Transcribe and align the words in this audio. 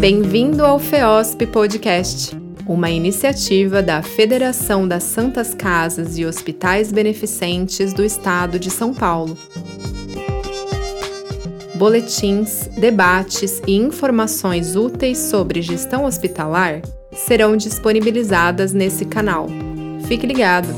Bem-vindo 0.00 0.64
ao 0.64 0.78
FEOSP 0.78 1.46
Podcast, 1.48 2.34
uma 2.66 2.88
iniciativa 2.88 3.82
da 3.82 4.00
Federação 4.00 4.88
das 4.88 5.02
Santas 5.02 5.52
Casas 5.52 6.16
e 6.16 6.24
Hospitais 6.24 6.90
Beneficentes 6.90 7.92
do 7.92 8.02
Estado 8.02 8.58
de 8.58 8.70
São 8.70 8.94
Paulo. 8.94 9.36
Boletins, 11.74 12.66
debates 12.78 13.60
e 13.66 13.76
informações 13.76 14.74
úteis 14.74 15.18
sobre 15.18 15.60
gestão 15.60 16.06
hospitalar 16.06 16.80
serão 17.12 17.54
disponibilizadas 17.54 18.72
nesse 18.72 19.04
canal. 19.04 19.48
Fique 20.08 20.26
ligado! 20.26 20.68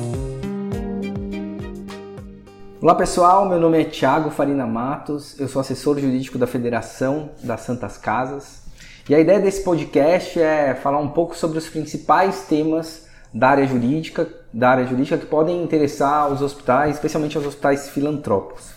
Olá 2.80 2.96
pessoal, 2.96 3.48
meu 3.48 3.61
nome 3.61 3.82
é 3.82 3.84
Thiago 3.84 4.30
Farina 4.30 4.66
Matos, 4.66 5.39
eu 5.39 5.46
sou 5.46 5.61
assessor 5.61 5.96
jurídico 6.00 6.36
da 6.36 6.48
Federação 6.48 7.30
das 7.40 7.61
Santas 7.61 7.96
Casas 7.96 8.61
e 9.08 9.14
a 9.14 9.18
ideia 9.18 9.40
desse 9.40 9.62
podcast 9.64 10.40
é 10.40 10.74
falar 10.74 10.98
um 10.98 11.08
pouco 11.08 11.36
sobre 11.36 11.58
os 11.58 11.68
principais 11.68 12.43
temas 12.43 13.08
da 13.34 13.48
área 13.48 13.66
jurídica, 13.66 14.29
da 14.52 14.70
área 14.70 14.86
jurídica 14.86 15.18
que 15.18 15.26
podem 15.26 15.60
interessar 15.60 16.32
os 16.32 16.40
hospitais, 16.40 16.94
especialmente 16.94 17.36
os 17.36 17.44
hospitais 17.44 17.88
filantrópicos. 17.88 18.70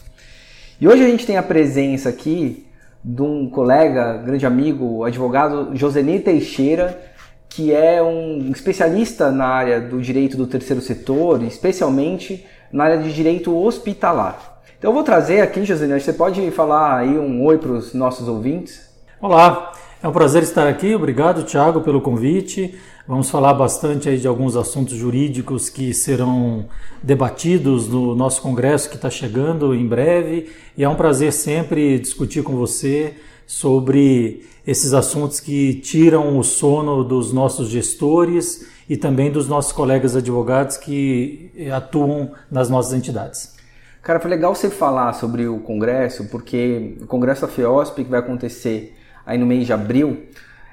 E 0.81 0.88
hoje 0.88 1.03
a 1.03 1.07
gente 1.07 1.27
tem 1.27 1.38
a 1.38 1.43
presença 1.43 2.09
aqui 2.09 2.66
de 3.03 3.21
um 3.21 3.47
colega, 3.47 4.17
grande 4.17 4.47
amigo, 4.47 5.03
advogado 5.03 5.75
Josenir 5.75 6.23
Teixeira, 6.23 6.99
que 7.47 7.71
é 7.71 8.02
um 8.02 8.49
especialista 8.52 9.31
na 9.31 9.45
área 9.45 9.80
do 9.80 10.02
direito 10.02 10.35
do 10.35 10.47
terceiro 10.47 10.81
setor, 10.81 11.44
especialmente 11.44 12.47
na 12.71 12.85
área 12.85 12.97
de 12.97 13.13
direito 13.13 13.55
hospitalar. 13.55 14.59
Então 14.80 14.89
eu 14.89 14.94
vou 14.95 15.03
trazer 15.03 15.41
aqui, 15.41 15.63
José, 15.63 15.88
você 15.99 16.11
pode 16.11 16.49
falar 16.49 16.97
aí 16.97 17.16
um 17.16 17.44
oi 17.45 17.59
para 17.59 17.71
os 17.71 17.94
nossos 17.94 18.27
ouvintes? 18.27 18.89
Olá, 19.21 19.71
é 20.02 20.08
um 20.08 20.12
prazer 20.12 20.44
estar 20.44 20.67
aqui. 20.67 20.94
Obrigado, 20.94 21.44
Tiago, 21.44 21.81
pelo 21.81 22.02
convite. 22.02 22.75
Vamos 23.08 23.30
falar 23.30 23.53
bastante 23.53 24.09
aí 24.09 24.17
de 24.17 24.28
alguns 24.28 24.56
assuntos 24.56 24.95
jurídicos 24.95 25.69
que 25.69 25.94
serão 25.94 26.66
debatidos 27.03 27.88
no 27.88 28.16
nosso 28.16 28.42
congresso 28.42 28.89
que 28.89 28.95
está 28.95 29.09
chegando 29.09 29.75
em 29.75 29.88
breve. 29.88 30.50
E 30.75 30.84
é 30.84 30.89
um 30.89 30.95
prazer 30.95 31.31
sempre 31.31 32.00
discutir 32.00 32.44
com 32.44 32.56
você 32.56 33.14
sobre 33.45 34.44
esses 34.66 34.94
assuntos 34.94 35.39
que 35.39 35.75
tiram 35.75 36.39
o 36.39 36.44
sono 36.44 37.03
dos 37.03 37.31
nossos 37.31 37.69
gestores 37.69 38.67
e 38.89 38.97
também 38.97 39.31
dos 39.31 39.47
nossos 39.47 39.72
colegas 39.72 40.16
advogados 40.16 40.78
que 40.78 41.52
atuam 41.72 42.31
nas 42.50 42.69
nossas 42.69 42.94
entidades. 42.94 43.53
Cara, 44.02 44.19
foi 44.19 44.30
legal 44.30 44.53
você 44.56 44.69
falar 44.69 45.14
sobre 45.14 45.47
o 45.47 45.59
congresso, 45.59 46.25
porque 46.25 46.97
o 47.02 47.08
congresso 47.08 47.41
da 47.41 47.47
FEOSP 47.47 48.03
que 48.03 48.09
vai 48.09 48.19
acontecer 48.19 48.94
aí 49.26 49.38
no 49.38 49.45
mês 49.45 49.66
de 49.66 49.73
abril, 49.73 50.23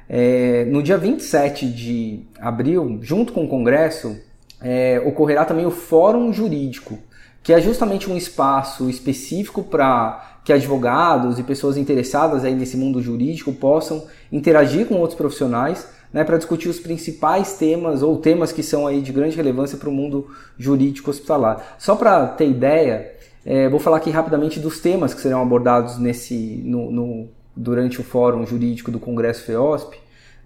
é, 0.08 0.64
no 0.66 0.82
dia 0.82 0.98
27 0.98 1.66
de 1.66 2.20
abril, 2.38 2.98
junto 3.00 3.32
com 3.32 3.44
o 3.44 3.48
congresso, 3.48 4.16
é, 4.60 5.00
ocorrerá 5.04 5.44
também 5.44 5.66
o 5.66 5.70
Fórum 5.70 6.32
Jurídico, 6.32 6.98
que 7.42 7.52
é 7.52 7.60
justamente 7.60 8.10
um 8.10 8.16
espaço 8.16 8.88
específico 8.88 9.62
para 9.62 10.38
que 10.44 10.52
advogados 10.52 11.38
e 11.38 11.42
pessoas 11.42 11.76
interessadas 11.76 12.44
aí 12.44 12.54
nesse 12.54 12.76
mundo 12.76 13.00
jurídico 13.00 13.52
possam 13.52 14.06
interagir 14.30 14.86
com 14.86 14.96
outros 14.96 15.16
profissionais 15.16 15.88
né, 16.12 16.24
para 16.24 16.36
discutir 16.36 16.68
os 16.68 16.78
principais 16.78 17.54
temas 17.54 18.02
ou 18.02 18.18
temas 18.18 18.52
que 18.52 18.62
são 18.62 18.86
aí 18.86 19.00
de 19.00 19.12
grande 19.12 19.36
relevância 19.36 19.78
para 19.78 19.88
o 19.88 19.92
mundo 19.92 20.28
jurídico 20.58 21.10
hospitalar. 21.10 21.76
Só 21.78 21.96
para 21.96 22.26
ter 22.26 22.48
ideia, 22.48 23.12
é, 23.46 23.68
vou 23.68 23.80
falar 23.80 23.96
aqui 23.96 24.10
rapidamente 24.10 24.60
dos 24.60 24.78
temas 24.78 25.14
que 25.14 25.20
serão 25.20 25.40
abordados 25.40 25.98
nesse 25.98 26.62
no, 26.64 26.90
no 26.90 27.28
durante 27.56 28.00
o 28.00 28.04
fórum 28.04 28.46
jurídico 28.46 28.90
do 28.90 28.98
Congresso 28.98 29.44
FEOSP, 29.44 29.96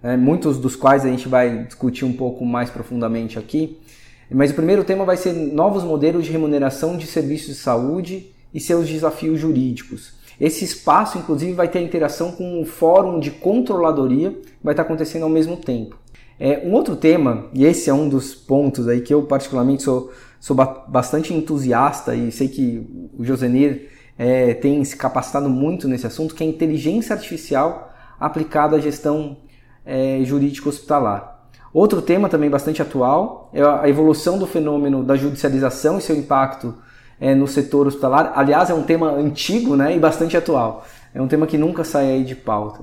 né, 0.01 0.17
muitos 0.17 0.57
dos 0.57 0.75
quais 0.75 1.05
a 1.05 1.09
gente 1.09 1.27
vai 1.27 1.63
discutir 1.63 2.05
um 2.05 2.13
pouco 2.13 2.45
mais 2.45 2.69
profundamente 2.69 3.39
aqui. 3.39 3.77
Mas 4.29 4.51
o 4.51 4.55
primeiro 4.55 4.83
tema 4.83 5.05
vai 5.05 5.15
ser 5.15 5.33
novos 5.33 5.83
modelos 5.83 6.25
de 6.25 6.31
remuneração 6.31 6.97
de 6.97 7.07
serviços 7.07 7.47
de 7.47 7.55
saúde 7.55 8.31
e 8.53 8.59
seus 8.59 8.87
desafios 8.87 9.39
jurídicos. 9.39 10.13
Esse 10.39 10.63
espaço, 10.63 11.17
inclusive, 11.17 11.53
vai 11.53 11.67
ter 11.67 11.81
interação 11.81 12.31
com 12.31 12.61
um 12.61 12.65
fórum 12.65 13.19
de 13.19 13.31
controladoria, 13.31 14.31
que 14.31 14.63
vai 14.63 14.73
estar 14.73 14.83
acontecendo 14.83 15.23
ao 15.23 15.29
mesmo 15.29 15.57
tempo. 15.57 15.97
É, 16.39 16.61
um 16.63 16.73
outro 16.73 16.95
tema, 16.95 17.47
e 17.53 17.65
esse 17.65 17.89
é 17.89 17.93
um 17.93 18.07
dos 18.07 18.35
pontos 18.35 18.87
aí 18.87 19.01
que 19.01 19.11
eu 19.11 19.23
particularmente 19.23 19.81
sou, 19.81 20.11
sou 20.39 20.55
bastante 20.87 21.33
entusiasta 21.33 22.13
e 22.15 22.31
sei 22.31 22.47
que 22.47 22.85
o 23.17 23.25
Josenir 23.25 23.89
é, 24.17 24.53
tem 24.53 24.83
se 24.83 24.95
capacitado 24.95 25.49
muito 25.49 25.87
nesse 25.87 26.07
assunto, 26.07 26.33
que 26.33 26.43
é 26.43 26.47
a 26.47 26.49
inteligência 26.49 27.13
artificial 27.13 27.93
aplicada 28.19 28.77
à 28.77 28.79
gestão 28.79 29.37
é, 29.85 30.19
jurídica 30.23 30.69
hospitalar. 30.69 31.37
Outro 31.73 32.01
tema 32.01 32.27
também 32.27 32.49
bastante 32.49 32.81
atual 32.81 33.49
é 33.53 33.61
a 33.61 33.87
evolução 33.87 34.39
do 34.39 34.47
fenômeno 34.47 35.03
da 35.03 35.15
judicialização 35.15 35.97
e 35.97 36.01
seu 36.01 36.15
impacto 36.15 36.73
é, 37.19 37.35
no 37.35 37.47
setor 37.47 37.87
hospitalar. 37.87 38.33
Aliás, 38.35 38.69
é 38.69 38.73
um 38.73 38.83
tema 38.83 39.11
antigo 39.11 39.75
né, 39.75 39.95
e 39.95 39.99
bastante 39.99 40.35
atual. 40.35 40.85
É 41.13 41.21
um 41.21 41.27
tema 41.27 41.47
que 41.47 41.57
nunca 41.57 41.83
sai 41.83 42.23
de 42.23 42.35
pauta. 42.35 42.81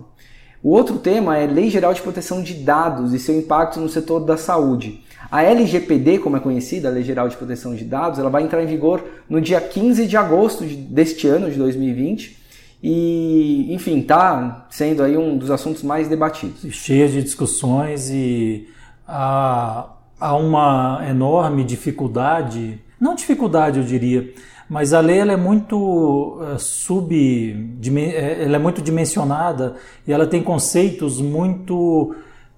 O 0.62 0.71
outro 0.71 0.99
tema 0.99 1.37
é 1.37 1.47
Lei 1.47 1.69
Geral 1.69 1.93
de 1.93 2.01
Proteção 2.01 2.43
de 2.43 2.55
Dados 2.55 3.12
e 3.12 3.19
seu 3.19 3.37
impacto 3.39 3.78
no 3.81 3.89
setor 3.89 4.21
da 4.21 4.37
saúde. 4.37 5.03
A 5.31 5.43
LGPD, 5.43 6.19
como 6.19 6.37
é 6.37 6.41
conhecida, 6.41 6.89
a 6.89 6.91
Lei 6.91 7.03
Geral 7.03 7.29
de 7.29 7.37
Proteção 7.37 7.75
de 7.75 7.85
Dados, 7.85 8.19
ela 8.19 8.31
vai 8.31 8.43
entrar 8.43 8.62
em 8.62 8.67
vigor 8.67 9.05
no 9.29 9.41
dia 9.41 9.61
15 9.61 10.07
de 10.07 10.17
agosto 10.17 10.65
deste 10.65 11.27
ano, 11.27 11.51
de 11.51 11.57
2020. 11.57 12.45
E, 12.83 13.73
enfim, 13.73 14.01
está 14.01 14.67
sendo 14.71 15.03
aí 15.03 15.17
um 15.17 15.37
dos 15.37 15.51
assuntos 15.51 15.83
mais 15.83 16.09
debatidos. 16.09 16.75
Cheia 16.75 17.09
de 17.09 17.23
discussões 17.23 18.11
e 18.11 18.69
há, 19.09 19.89
há 20.21 20.37
uma 20.37 21.03
enorme 21.09 21.65
dificuldade 21.65 22.81
não 23.05 23.15
dificuldade 23.15 23.79
eu 23.79 23.84
diria, 23.84 24.33
mas 24.67 24.95
a 24.95 25.01
lei 25.01 25.19
ela 25.19 25.33
é 25.33 25.37
muito 25.37 26.39
uh, 26.41 26.59
sub, 26.59 27.15
eh, 27.15 28.45
ela 28.45 28.57
é 28.57 28.59
muito 28.59 28.81
dimensionada 28.81 29.77
e 30.07 30.13
ela 30.13 30.27
tem 30.27 30.43
conceitos 30.43 31.21
muito 31.21 32.15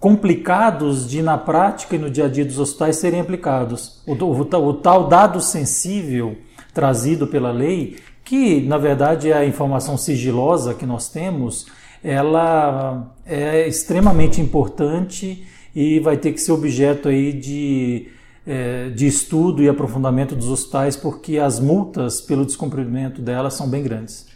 complicados 0.07 1.11
de 1.11 1.21
na 1.21 1.37
prática 1.37 1.97
e 1.97 1.99
no 1.99 2.09
dia 2.09 2.27
a 2.27 2.29
dia 2.29 2.45
dos 2.45 2.61
hospitais 2.61 2.95
serem 2.95 3.21
aplicados. 3.21 4.01
O, 4.07 4.13
o, 4.13 4.41
o 4.41 4.75
tal 4.75 5.09
dado 5.09 5.41
sensível 5.41 6.37
trazido 6.73 7.27
pela 7.27 7.51
lei, 7.51 7.97
que 8.25 8.61
na 8.61 8.79
verdade 8.79 9.33
é 9.33 9.37
a 9.37 9.45
informação 9.45 9.99
sigilosa 9.99 10.75
que 10.75 10.87
nós 10.87 11.09
temos, 11.09 11.67
ela 12.05 13.17
é 13.27 13.67
extremamente 13.67 14.41
importante 14.41 15.45
e 15.75 15.99
vai 15.99 16.17
ter 16.17 16.31
que 16.31 16.41
ser 16.41 16.53
objeto 16.53 17.09
aí 17.09 17.33
de 17.33 18.07
é, 18.47 18.91
de 18.91 19.09
estudo 19.09 19.61
e 19.61 19.69
aprofundamento 19.69 20.37
dos 20.37 20.49
hospitais, 20.49 20.95
porque 20.95 21.37
as 21.37 21.59
multas 21.59 22.21
pelo 22.21 22.47
descumprimento 22.47 23.21
delas 23.21 23.55
são 23.55 23.69
bem 23.69 23.83
grandes. 23.83 24.29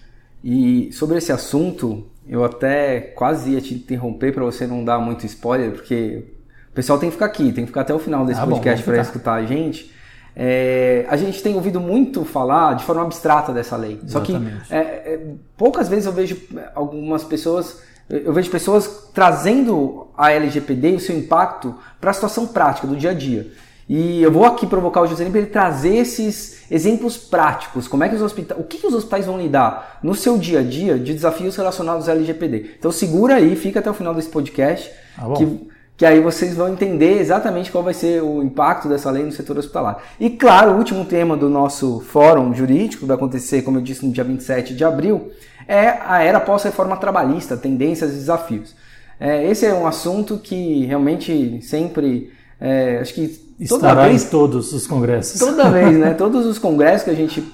E 0.42 0.90
sobre 0.92 1.18
esse 1.18 1.30
assunto, 1.30 2.06
eu 2.26 2.44
até 2.44 3.00
quase 3.00 3.50
ia 3.50 3.60
te 3.60 3.74
interromper 3.74 4.32
para 4.32 4.44
você 4.44 4.66
não 4.66 4.84
dar 4.84 4.98
muito 4.98 5.26
spoiler, 5.26 5.72
porque 5.72 6.24
o 6.70 6.74
pessoal 6.74 6.98
tem 6.98 7.08
que 7.08 7.14
ficar 7.14 7.26
aqui, 7.26 7.52
tem 7.52 7.64
que 7.64 7.70
ficar 7.70 7.80
até 7.80 7.94
o 7.94 7.98
final 7.98 8.24
desse 8.24 8.40
ah, 8.40 8.46
podcast 8.46 8.84
para 8.84 9.00
escutar 9.00 9.34
a 9.34 9.44
gente. 9.44 9.92
É, 10.34 11.04
a 11.08 11.16
gente 11.16 11.42
tem 11.42 11.54
ouvido 11.54 11.80
muito 11.80 12.24
falar 12.24 12.74
de 12.74 12.84
forma 12.84 13.02
abstrata 13.02 13.52
dessa 13.52 13.76
lei. 13.76 14.00
Exatamente. 14.02 14.58
Só 14.58 14.68
que 14.68 14.74
é, 14.74 14.78
é, 14.78 15.20
poucas 15.56 15.88
vezes 15.88 16.06
eu 16.06 16.12
vejo 16.12 16.36
algumas 16.74 17.24
pessoas, 17.24 17.82
eu 18.08 18.32
vejo 18.32 18.50
pessoas 18.50 19.10
trazendo 19.12 20.08
a 20.16 20.30
LGPD 20.32 20.92
e 20.92 20.96
o 20.96 21.00
seu 21.00 21.18
impacto 21.18 21.74
para 22.00 22.10
a 22.10 22.14
situação 22.14 22.46
prática 22.46 22.86
do 22.86 22.96
dia 22.96 23.10
a 23.10 23.14
dia. 23.14 23.50
E 23.92 24.22
eu 24.22 24.30
vou 24.30 24.44
aqui 24.44 24.68
provocar 24.68 25.00
o 25.00 25.06
José 25.08 25.28
para 25.28 25.40
ele 25.40 25.48
trazer 25.48 25.96
esses 25.96 26.62
exemplos 26.70 27.16
práticos. 27.16 27.88
Como 27.88 28.04
é 28.04 28.08
que 28.08 28.14
os 28.14 28.22
hospitais, 28.22 28.60
o 28.60 28.62
que, 28.62 28.78
que 28.78 28.86
os 28.86 28.94
hospitais 28.94 29.26
vão 29.26 29.36
lidar 29.36 29.98
no 30.00 30.14
seu 30.14 30.38
dia 30.38 30.60
a 30.60 30.62
dia 30.62 30.96
de 30.96 31.12
desafios 31.12 31.56
relacionados 31.56 32.08
ao 32.08 32.14
LGPD. 32.14 32.76
Então 32.78 32.92
segura 32.92 33.34
aí, 33.34 33.56
fica 33.56 33.80
até 33.80 33.90
o 33.90 33.94
final 33.94 34.14
desse 34.14 34.28
podcast, 34.28 34.88
ah, 35.18 35.32
que, 35.36 35.68
que 35.96 36.06
aí 36.06 36.20
vocês 36.20 36.54
vão 36.54 36.68
entender 36.68 37.18
exatamente 37.18 37.72
qual 37.72 37.82
vai 37.82 37.92
ser 37.92 38.22
o 38.22 38.40
impacto 38.44 38.88
dessa 38.88 39.10
lei 39.10 39.24
no 39.24 39.32
setor 39.32 39.58
hospitalar. 39.58 40.00
E 40.20 40.30
claro, 40.30 40.70
o 40.70 40.76
último 40.76 41.04
tema 41.04 41.36
do 41.36 41.48
nosso 41.48 41.98
fórum 41.98 42.54
jurídico, 42.54 43.00
que 43.00 43.08
vai 43.08 43.16
acontecer, 43.16 43.62
como 43.62 43.78
eu 43.78 43.82
disse, 43.82 44.06
no 44.06 44.12
dia 44.12 44.22
27 44.22 44.72
de 44.72 44.84
abril, 44.84 45.32
é 45.66 45.98
a 46.06 46.22
era 46.22 46.38
pós-reforma 46.38 46.96
trabalhista, 46.96 47.56
tendências 47.56 48.12
e 48.12 48.14
desafios. 48.14 48.72
É, 49.18 49.44
esse 49.50 49.66
é 49.66 49.74
um 49.74 49.84
assunto 49.84 50.38
que 50.38 50.86
realmente 50.86 51.60
sempre, 51.60 52.30
é, 52.60 53.00
acho 53.00 53.14
que 53.14 53.49
Estará 53.60 54.06
vez, 54.06 54.24
em 54.24 54.30
todos 54.30 54.72
os 54.72 54.86
congressos. 54.86 55.38
Toda 55.38 55.68
vez, 55.68 55.98
né? 55.98 56.14
Todos 56.18 56.46
os 56.46 56.58
congressos 56.58 57.02
que 57.02 57.10
a 57.10 57.14
gente 57.14 57.44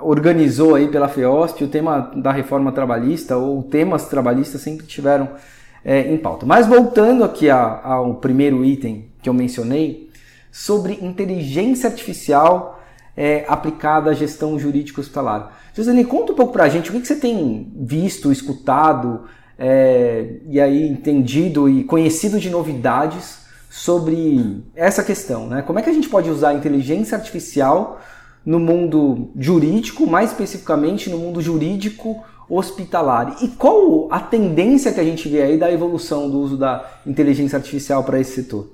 organizou 0.00 0.76
aí 0.76 0.86
pela 0.86 1.08
FEOSP, 1.08 1.64
o 1.64 1.68
tema 1.68 2.12
da 2.14 2.30
reforma 2.30 2.70
trabalhista 2.70 3.36
ou 3.36 3.64
temas 3.64 4.06
trabalhistas 4.06 4.60
sempre 4.60 4.86
tiveram 4.86 5.28
é, 5.84 6.12
em 6.12 6.16
pauta. 6.16 6.46
Mas 6.46 6.68
voltando 6.68 7.24
aqui 7.24 7.50
a, 7.50 7.80
ao 7.82 8.14
primeiro 8.14 8.64
item 8.64 9.06
que 9.20 9.28
eu 9.28 9.34
mencionei, 9.34 10.08
sobre 10.52 10.98
inteligência 11.02 11.88
artificial 11.88 12.80
é, 13.16 13.44
aplicada 13.48 14.10
à 14.10 14.14
gestão 14.14 14.56
jurídica 14.56 15.00
hospitalar. 15.00 15.52
José, 15.74 16.04
conta 16.04 16.32
um 16.32 16.36
pouco 16.36 16.52
para 16.52 16.64
a 16.64 16.68
gente 16.68 16.90
o 16.90 16.92
que, 16.92 17.00
que 17.00 17.06
você 17.06 17.16
tem 17.16 17.72
visto, 17.76 18.30
escutado 18.30 19.24
é, 19.58 20.36
e 20.48 20.60
aí 20.60 20.88
entendido 20.88 21.68
e 21.68 21.82
conhecido 21.82 22.38
de 22.38 22.48
novidades 22.48 23.47
sobre 23.78 24.64
essa 24.74 25.04
questão, 25.04 25.46
né? 25.46 25.62
Como 25.62 25.78
é 25.78 25.82
que 25.82 25.88
a 25.88 25.92
gente 25.92 26.08
pode 26.08 26.28
usar 26.28 26.48
a 26.48 26.54
inteligência 26.54 27.16
artificial 27.16 28.00
no 28.44 28.58
mundo 28.58 29.30
jurídico, 29.38 30.04
mais 30.04 30.30
especificamente 30.30 31.08
no 31.08 31.16
mundo 31.16 31.40
jurídico 31.40 32.24
hospitalar? 32.50 33.36
E 33.40 33.48
qual 33.48 34.08
a 34.10 34.18
tendência 34.18 34.92
que 34.92 34.98
a 34.98 35.04
gente 35.04 35.28
vê 35.28 35.42
aí 35.42 35.56
da 35.56 35.70
evolução 35.70 36.28
do 36.28 36.40
uso 36.40 36.56
da 36.56 36.84
inteligência 37.06 37.56
artificial 37.56 38.02
para 38.02 38.18
esse 38.18 38.32
setor? 38.32 38.68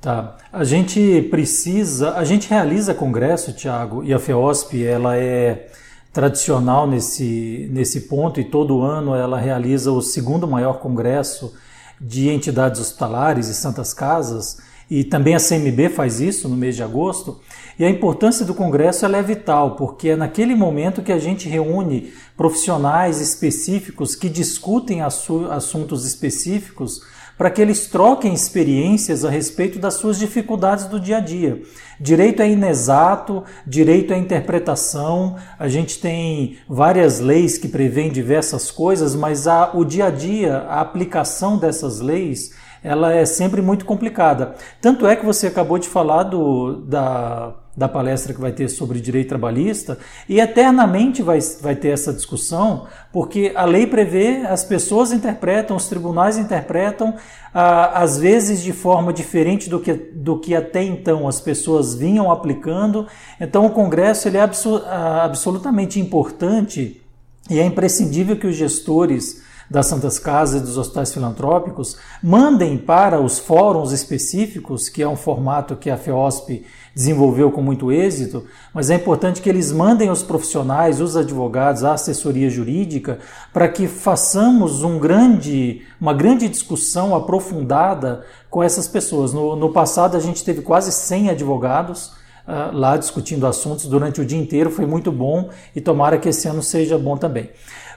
Tá. 0.00 0.36
A 0.52 0.62
gente 0.62 1.22
precisa, 1.30 2.12
a 2.12 2.22
gente 2.22 2.48
realiza 2.48 2.94
congresso, 2.94 3.52
Tiago, 3.52 4.04
e 4.04 4.14
a 4.14 4.20
FEOSP 4.20 4.84
ela 4.84 5.16
é 5.16 5.66
tradicional 6.12 6.86
nesse, 6.86 7.68
nesse 7.72 8.02
ponto 8.02 8.38
e 8.38 8.44
todo 8.44 8.82
ano 8.82 9.16
ela 9.16 9.38
realiza 9.38 9.90
o 9.90 10.00
segundo 10.00 10.46
maior 10.46 10.78
congresso 10.78 11.52
de 12.00 12.28
entidades 12.28 12.80
hospitalares 12.80 13.48
e 13.48 13.54
santas 13.54 13.92
casas 13.92 14.58
e 14.90 15.04
também 15.04 15.34
a 15.34 15.38
CMB 15.38 15.90
faz 15.94 16.20
isso 16.20 16.48
no 16.48 16.56
mês 16.56 16.74
de 16.74 16.82
agosto. 16.82 17.38
E 17.78 17.84
a 17.84 17.90
importância 17.90 18.44
do 18.44 18.54
congresso 18.54 19.04
é 19.04 19.22
vital, 19.22 19.76
porque 19.76 20.10
é 20.10 20.16
naquele 20.16 20.54
momento 20.54 21.02
que 21.02 21.12
a 21.12 21.18
gente 21.18 21.48
reúne 21.48 22.12
profissionais 22.36 23.20
específicos 23.20 24.14
que 24.14 24.28
discutem 24.28 25.02
assuntos 25.02 26.06
específicos 26.06 27.02
para 27.38 27.50
que 27.50 27.62
eles 27.62 27.86
troquem 27.86 28.34
experiências 28.34 29.24
a 29.24 29.30
respeito 29.30 29.78
das 29.78 29.94
suas 29.94 30.18
dificuldades 30.18 30.86
do 30.86 30.98
dia 30.98 31.18
a 31.18 31.20
dia. 31.20 31.62
Direito 32.00 32.42
é 32.42 32.50
inexato, 32.50 33.44
direito 33.64 34.12
é 34.12 34.18
interpretação, 34.18 35.36
a 35.56 35.68
gente 35.68 36.00
tem 36.00 36.58
várias 36.68 37.20
leis 37.20 37.56
que 37.56 37.68
prevêem 37.68 38.10
diversas 38.10 38.72
coisas, 38.72 39.14
mas 39.14 39.46
a, 39.46 39.70
o 39.72 39.84
dia 39.84 40.06
a 40.06 40.10
dia, 40.10 40.58
a 40.68 40.80
aplicação 40.80 41.56
dessas 41.56 42.00
leis, 42.00 42.50
ela 42.82 43.12
é 43.12 43.24
sempre 43.24 43.62
muito 43.62 43.84
complicada. 43.84 44.54
Tanto 44.80 45.06
é 45.06 45.14
que 45.14 45.24
você 45.24 45.46
acabou 45.46 45.78
de 45.78 45.88
falar 45.88 46.24
do, 46.24 46.82
da 46.82 47.54
da 47.78 47.88
palestra 47.88 48.34
que 48.34 48.40
vai 48.40 48.50
ter 48.50 48.68
sobre 48.68 49.00
direito 49.00 49.28
trabalhista, 49.28 49.98
e 50.28 50.40
eternamente 50.40 51.22
vai, 51.22 51.38
vai 51.62 51.76
ter 51.76 51.90
essa 51.90 52.12
discussão, 52.12 52.88
porque 53.12 53.52
a 53.54 53.64
lei 53.64 53.86
prevê, 53.86 54.44
as 54.48 54.64
pessoas 54.64 55.12
interpretam, 55.12 55.76
os 55.76 55.86
tribunais 55.86 56.36
interpretam, 56.36 57.14
ah, 57.54 58.02
às 58.02 58.18
vezes 58.18 58.60
de 58.62 58.72
forma 58.72 59.12
diferente 59.12 59.70
do 59.70 59.78
que, 59.78 59.94
do 59.94 60.40
que 60.40 60.56
até 60.56 60.82
então 60.82 61.28
as 61.28 61.40
pessoas 61.40 61.94
vinham 61.94 62.32
aplicando. 62.32 63.06
Então 63.40 63.64
o 63.64 63.70
Congresso 63.70 64.26
ele 64.26 64.38
é 64.38 64.42
abso 64.42 64.82
ah, 64.84 65.22
absolutamente 65.24 66.00
importante 66.00 67.00
e 67.48 67.60
é 67.60 67.64
imprescindível 67.64 68.36
que 68.36 68.46
os 68.48 68.56
gestores 68.56 69.40
das 69.70 69.86
Santas 69.86 70.18
Casas 70.18 70.62
e 70.62 70.64
dos 70.64 70.78
hospitais 70.78 71.12
filantrópicos 71.12 71.96
mandem 72.22 72.78
para 72.78 73.20
os 73.20 73.38
fóruns 73.38 73.92
específicos, 73.92 74.88
que 74.88 75.02
é 75.02 75.08
um 75.08 75.16
formato 75.16 75.76
que 75.76 75.90
a 75.90 75.96
FEOSP 75.96 76.64
desenvolveu 76.98 77.52
com 77.52 77.62
muito 77.62 77.92
êxito, 77.92 78.44
mas 78.74 78.90
é 78.90 78.96
importante 78.96 79.40
que 79.40 79.48
eles 79.48 79.70
mandem 79.70 80.10
os 80.10 80.24
profissionais, 80.24 81.00
os 81.00 81.16
advogados, 81.16 81.84
a 81.84 81.92
assessoria 81.92 82.50
jurídica, 82.50 83.20
para 83.52 83.68
que 83.68 83.86
façamos 83.86 84.82
um 84.82 84.98
grande, 84.98 85.82
uma 86.00 86.12
grande 86.12 86.48
discussão 86.48 87.14
aprofundada 87.14 88.24
com 88.50 88.64
essas 88.64 88.88
pessoas. 88.88 89.32
No, 89.32 89.54
no 89.54 89.70
passado, 89.70 90.16
a 90.16 90.20
gente 90.20 90.42
teve 90.42 90.60
quase 90.60 90.90
100 90.90 91.30
advogados 91.30 92.08
uh, 92.48 92.76
lá 92.76 92.96
discutindo 92.96 93.46
assuntos 93.46 93.86
durante 93.86 94.20
o 94.20 94.24
dia 94.24 94.36
inteiro, 94.38 94.68
foi 94.68 94.84
muito 94.84 95.12
bom 95.12 95.50
e 95.76 95.80
tomara 95.80 96.18
que 96.18 96.28
esse 96.28 96.48
ano 96.48 96.64
seja 96.64 96.98
bom 96.98 97.16
também. 97.16 97.48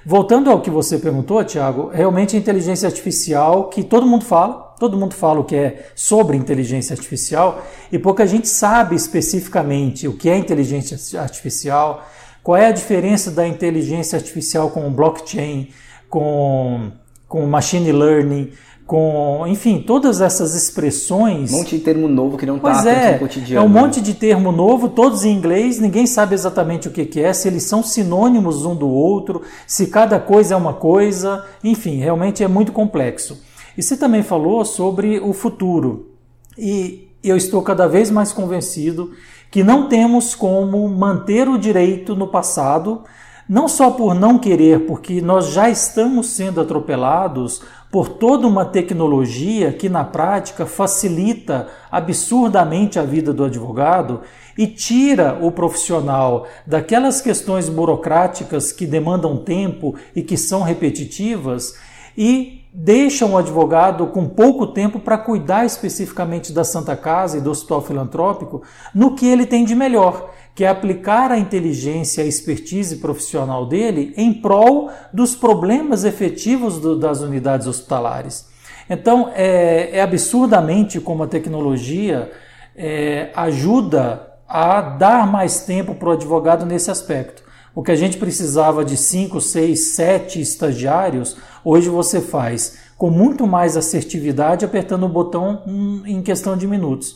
Voltando 0.06 0.52
ao 0.52 0.62
que 0.62 0.70
você 0.70 1.00
perguntou, 1.00 1.44
Tiago, 1.44 1.90
realmente 1.92 2.36
a 2.36 2.40
inteligência 2.40 2.88
artificial, 2.88 3.68
que 3.68 3.84
todo 3.84 4.06
mundo 4.06 4.26
fala, 4.26 4.71
todo 4.82 4.98
mundo 4.98 5.14
fala 5.14 5.40
o 5.40 5.44
que 5.44 5.56
é 5.56 5.92
sobre 5.94 6.36
inteligência 6.36 6.96
artificial, 6.96 7.64
e 7.92 8.00
pouca 8.00 8.26
gente 8.26 8.48
sabe 8.48 8.96
especificamente 8.96 10.08
o 10.08 10.14
que 10.14 10.28
é 10.28 10.36
inteligência 10.36 11.22
artificial, 11.22 12.04
qual 12.42 12.58
é 12.58 12.66
a 12.66 12.72
diferença 12.72 13.30
da 13.30 13.48
inteligência 13.48 14.18
artificial 14.18 14.72
com 14.72 14.92
blockchain, 14.92 15.68
com, 16.10 16.90
com 17.28 17.46
machine 17.46 17.92
learning, 17.92 18.54
com, 18.88 19.46
enfim, 19.46 19.84
todas 19.86 20.20
essas 20.20 20.56
expressões. 20.56 21.54
Um 21.54 21.58
monte 21.58 21.78
de 21.78 21.84
termo 21.84 22.08
novo 22.08 22.36
que 22.36 22.48
não 22.48 22.58
está 22.58 22.90
é, 22.90 23.14
no 23.14 23.20
cotidiano. 23.20 23.64
É 23.64 23.64
um 23.64 23.70
monte 23.70 24.02
de 24.02 24.16
termo 24.16 24.52
novo, 24.52 24.90
todos 24.90 25.24
em 25.24 25.32
inglês, 25.32 25.80
ninguém 25.80 26.08
sabe 26.08 26.34
exatamente 26.34 26.88
o 26.88 26.92
que, 26.92 27.06
que 27.06 27.22
é, 27.22 27.32
se 27.34 27.48
eles 27.48 27.66
são 27.66 27.84
sinônimos 27.84 28.66
um 28.66 28.76
do 28.76 28.90
outro, 28.90 29.44
se 29.68 29.86
cada 29.86 30.20
coisa 30.20 30.56
é 30.56 30.58
uma 30.58 30.74
coisa, 30.74 31.46
enfim, 31.64 32.00
realmente 32.00 32.44
é 32.44 32.48
muito 32.48 32.72
complexo. 32.72 33.51
E 33.78 33.82
você 33.82 33.96
também 33.96 34.24
falou 34.24 34.64
sobre 34.66 35.20
o 35.20 35.34
futuro. 35.34 36.12
E 36.58 37.10
eu 37.24 37.38
estou 37.38 37.62
cada 37.62 37.88
vez 37.88 38.10
mais 38.10 38.34
convencido 38.34 39.12
que 39.50 39.64
não 39.64 39.88
temos 39.88 40.34
como 40.34 40.88
manter 40.88 41.48
o 41.48 41.58
direito 41.58 42.16
no 42.16 42.28
passado, 42.28 43.04
não 43.48 43.68
só 43.68 43.92
por 43.92 44.16
não 44.16 44.40
querer, 44.40 44.86
porque 44.86 45.22
nós 45.22 45.48
já 45.48 45.70
estamos 45.70 46.28
sendo 46.28 46.62
atropelados 46.62 47.62
por 47.92 48.08
toda 48.08 48.48
uma 48.48 48.64
tecnologia 48.64 49.74
que 49.74 49.90
na 49.90 50.06
prática 50.06 50.66
facilita 50.66 51.68
absurdamente 51.92 52.98
a 52.98 53.04
vida 53.04 53.34
do 53.34 53.44
advogado 53.44 54.22
e 54.58 54.66
tira 54.66 55.38
o 55.42 55.52
profissional 55.52 56.48
daquelas 56.66 57.20
questões 57.20 57.68
burocráticas 57.68 58.72
que 58.72 58.86
demandam 58.86 59.36
tempo 59.36 59.96
e 60.16 60.22
que 60.22 60.38
são 60.38 60.62
repetitivas 60.62 61.76
e 62.18 62.61
deixam 62.74 63.34
o 63.34 63.38
advogado 63.38 64.08
com 64.08 64.28
pouco 64.28 64.68
tempo 64.68 65.00
para 65.00 65.18
cuidar 65.18 65.66
especificamente 65.66 66.54
da 66.54 66.64
Santa 66.64 66.96
Casa 66.96 67.38
e 67.38 67.42
do 67.42 67.52
Hospital 67.52 67.82
Filantrópico 67.82 68.62
no 68.96 69.16
que 69.16 69.28
ele 69.28 69.46
tem 69.46 69.66
de 69.66 69.76
melhor, 69.76 70.30
que 70.56 70.64
é 70.64 70.70
aplicar 70.70 71.32
a 71.32 71.38
inteligência, 71.38 72.24
a 72.24 72.28
expertise 72.28 72.98
profissional 72.98 73.66
dele 73.66 74.14
em 74.16 74.34
prol 74.34 74.90
dos 75.12 75.36
problemas 75.36 76.06
efetivos 76.06 76.80
do, 76.80 76.98
das 76.98 77.22
unidades 77.22 77.68
hospitalares. 77.68 78.50
Então, 78.90 79.32
é, 79.34 79.98
é, 79.98 80.02
absurdamente 80.02 81.00
como 81.00 81.24
a 81.24 81.28
tecnologia 81.28 82.32
é, 82.76 83.30
ajuda 83.36 84.28
a 84.48 84.82
dar 84.82 85.26
mais 85.26 85.62
tempo 85.62 85.96
para 85.96 86.10
o 86.10 86.12
advogado 86.12 86.66
nesse 86.66 86.92
aspecto. 86.92 87.51
O 87.74 87.82
que 87.82 87.92
a 87.92 87.96
gente 87.96 88.18
precisava 88.18 88.84
de 88.84 88.98
5, 88.98 89.40
6, 89.40 89.96
7 89.96 90.42
estagiários, 90.42 91.38
hoje 91.64 91.90
você 91.90 92.20
faz 92.20 92.78
com 92.98 93.10
muito 93.10 93.48
mais 93.48 93.78
assertividade 93.78 94.66
apertando 94.66 95.06
o 95.06 95.10
botão 95.10 95.64
em 96.06 96.22
questão 96.22 96.58
de 96.58 96.68
minutos. 96.68 97.16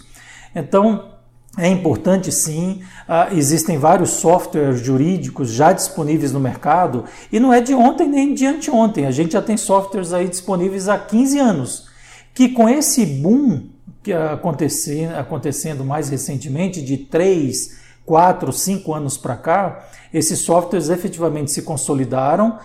Então, 0.56 1.12
é 1.58 1.68
importante 1.68 2.32
sim, 2.32 2.82
uh, 3.08 3.34
existem 3.36 3.78
vários 3.78 4.10
softwares 4.12 4.82
jurídicos 4.82 5.52
já 5.52 5.72
disponíveis 5.72 6.32
no 6.32 6.40
mercado 6.40 7.06
e 7.32 7.40
não 7.40 7.54
é 7.54 7.62
de 7.62 7.74
ontem 7.74 8.08
nem 8.08 8.34
de 8.34 8.46
anteontem, 8.46 9.06
a 9.06 9.12
gente 9.12 9.34
já 9.34 9.42
tem 9.42 9.56
softwares 9.56 10.12
aí 10.12 10.28
disponíveis 10.28 10.90
há 10.90 10.98
15 10.98 11.40
anos, 11.40 11.88
que 12.34 12.50
com 12.50 12.68
esse 12.68 13.06
boom 13.06 13.68
que 14.04 14.12
acontece, 14.12 15.06
acontecendo 15.06 15.86
mais 15.86 16.10
recentemente, 16.10 16.82
de 16.82 16.98
3, 16.98 17.78
4, 18.06 18.52
5 18.52 18.94
anos 18.94 19.18
para 19.18 19.36
cá, 19.36 19.88
esses 20.16 20.40
softwares 20.40 20.90
efetivamente 20.90 21.52
se 21.52 21.62
consolidaram, 21.62 22.58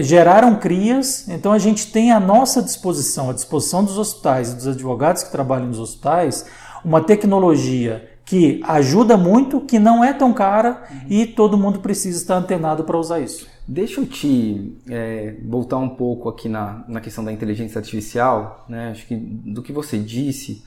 geraram 0.00 0.56
crias, 0.56 1.28
então 1.28 1.52
a 1.52 1.58
gente 1.58 1.92
tem 1.92 2.12
à 2.12 2.18
nossa 2.18 2.62
disposição, 2.62 3.28
à 3.28 3.32
disposição 3.34 3.84
dos 3.84 3.98
hospitais 3.98 4.52
e 4.52 4.56
dos 4.56 4.66
advogados 4.66 5.22
que 5.22 5.30
trabalham 5.30 5.66
nos 5.66 5.78
hospitais, 5.78 6.46
uma 6.82 7.02
tecnologia 7.02 8.08
que 8.24 8.62
ajuda 8.64 9.18
muito, 9.18 9.60
que 9.60 9.78
não 9.78 10.02
é 10.02 10.14
tão 10.14 10.32
cara 10.32 10.84
uhum. 10.90 11.00
e 11.10 11.26
todo 11.26 11.58
mundo 11.58 11.80
precisa 11.80 12.16
estar 12.16 12.36
antenado 12.36 12.84
para 12.84 12.96
usar 12.96 13.20
isso. 13.20 13.46
Deixa 13.68 14.00
eu 14.00 14.06
te 14.06 14.78
é, 14.88 15.34
voltar 15.44 15.76
um 15.76 15.90
pouco 15.90 16.28
aqui 16.28 16.48
na, 16.48 16.84
na 16.88 17.00
questão 17.00 17.22
da 17.22 17.32
inteligência 17.32 17.78
artificial, 17.78 18.64
né? 18.68 18.90
Acho 18.90 19.06
que 19.06 19.14
do 19.14 19.62
que 19.62 19.72
você 19.72 19.98
disse, 19.98 20.64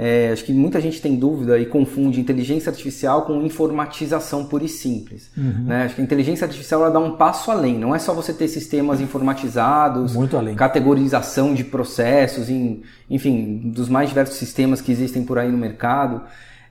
é, 0.00 0.30
acho 0.32 0.44
que 0.44 0.52
muita 0.52 0.80
gente 0.80 1.02
tem 1.02 1.16
dúvida 1.16 1.58
e 1.58 1.66
confunde 1.66 2.20
inteligência 2.20 2.70
artificial 2.70 3.22
com 3.22 3.42
informatização 3.42 4.44
pura 4.44 4.64
e 4.64 4.68
simples. 4.68 5.28
Uhum. 5.36 5.64
Né? 5.64 5.86
Acho 5.86 5.96
que 5.96 6.00
a 6.00 6.04
inteligência 6.04 6.44
artificial 6.44 6.82
ela 6.82 6.90
dá 6.92 7.00
um 7.00 7.16
passo 7.16 7.50
além. 7.50 7.76
Não 7.76 7.92
é 7.92 7.98
só 7.98 8.14
você 8.14 8.32
ter 8.32 8.46
sistemas 8.46 9.00
informatizados, 9.00 10.14
categorização 10.54 11.52
de 11.52 11.64
processos, 11.64 12.48
em, 12.48 12.82
enfim, 13.10 13.72
dos 13.74 13.88
mais 13.88 14.08
diversos 14.08 14.36
sistemas 14.36 14.80
que 14.80 14.92
existem 14.92 15.24
por 15.24 15.36
aí 15.36 15.50
no 15.50 15.58
mercado. 15.58 16.22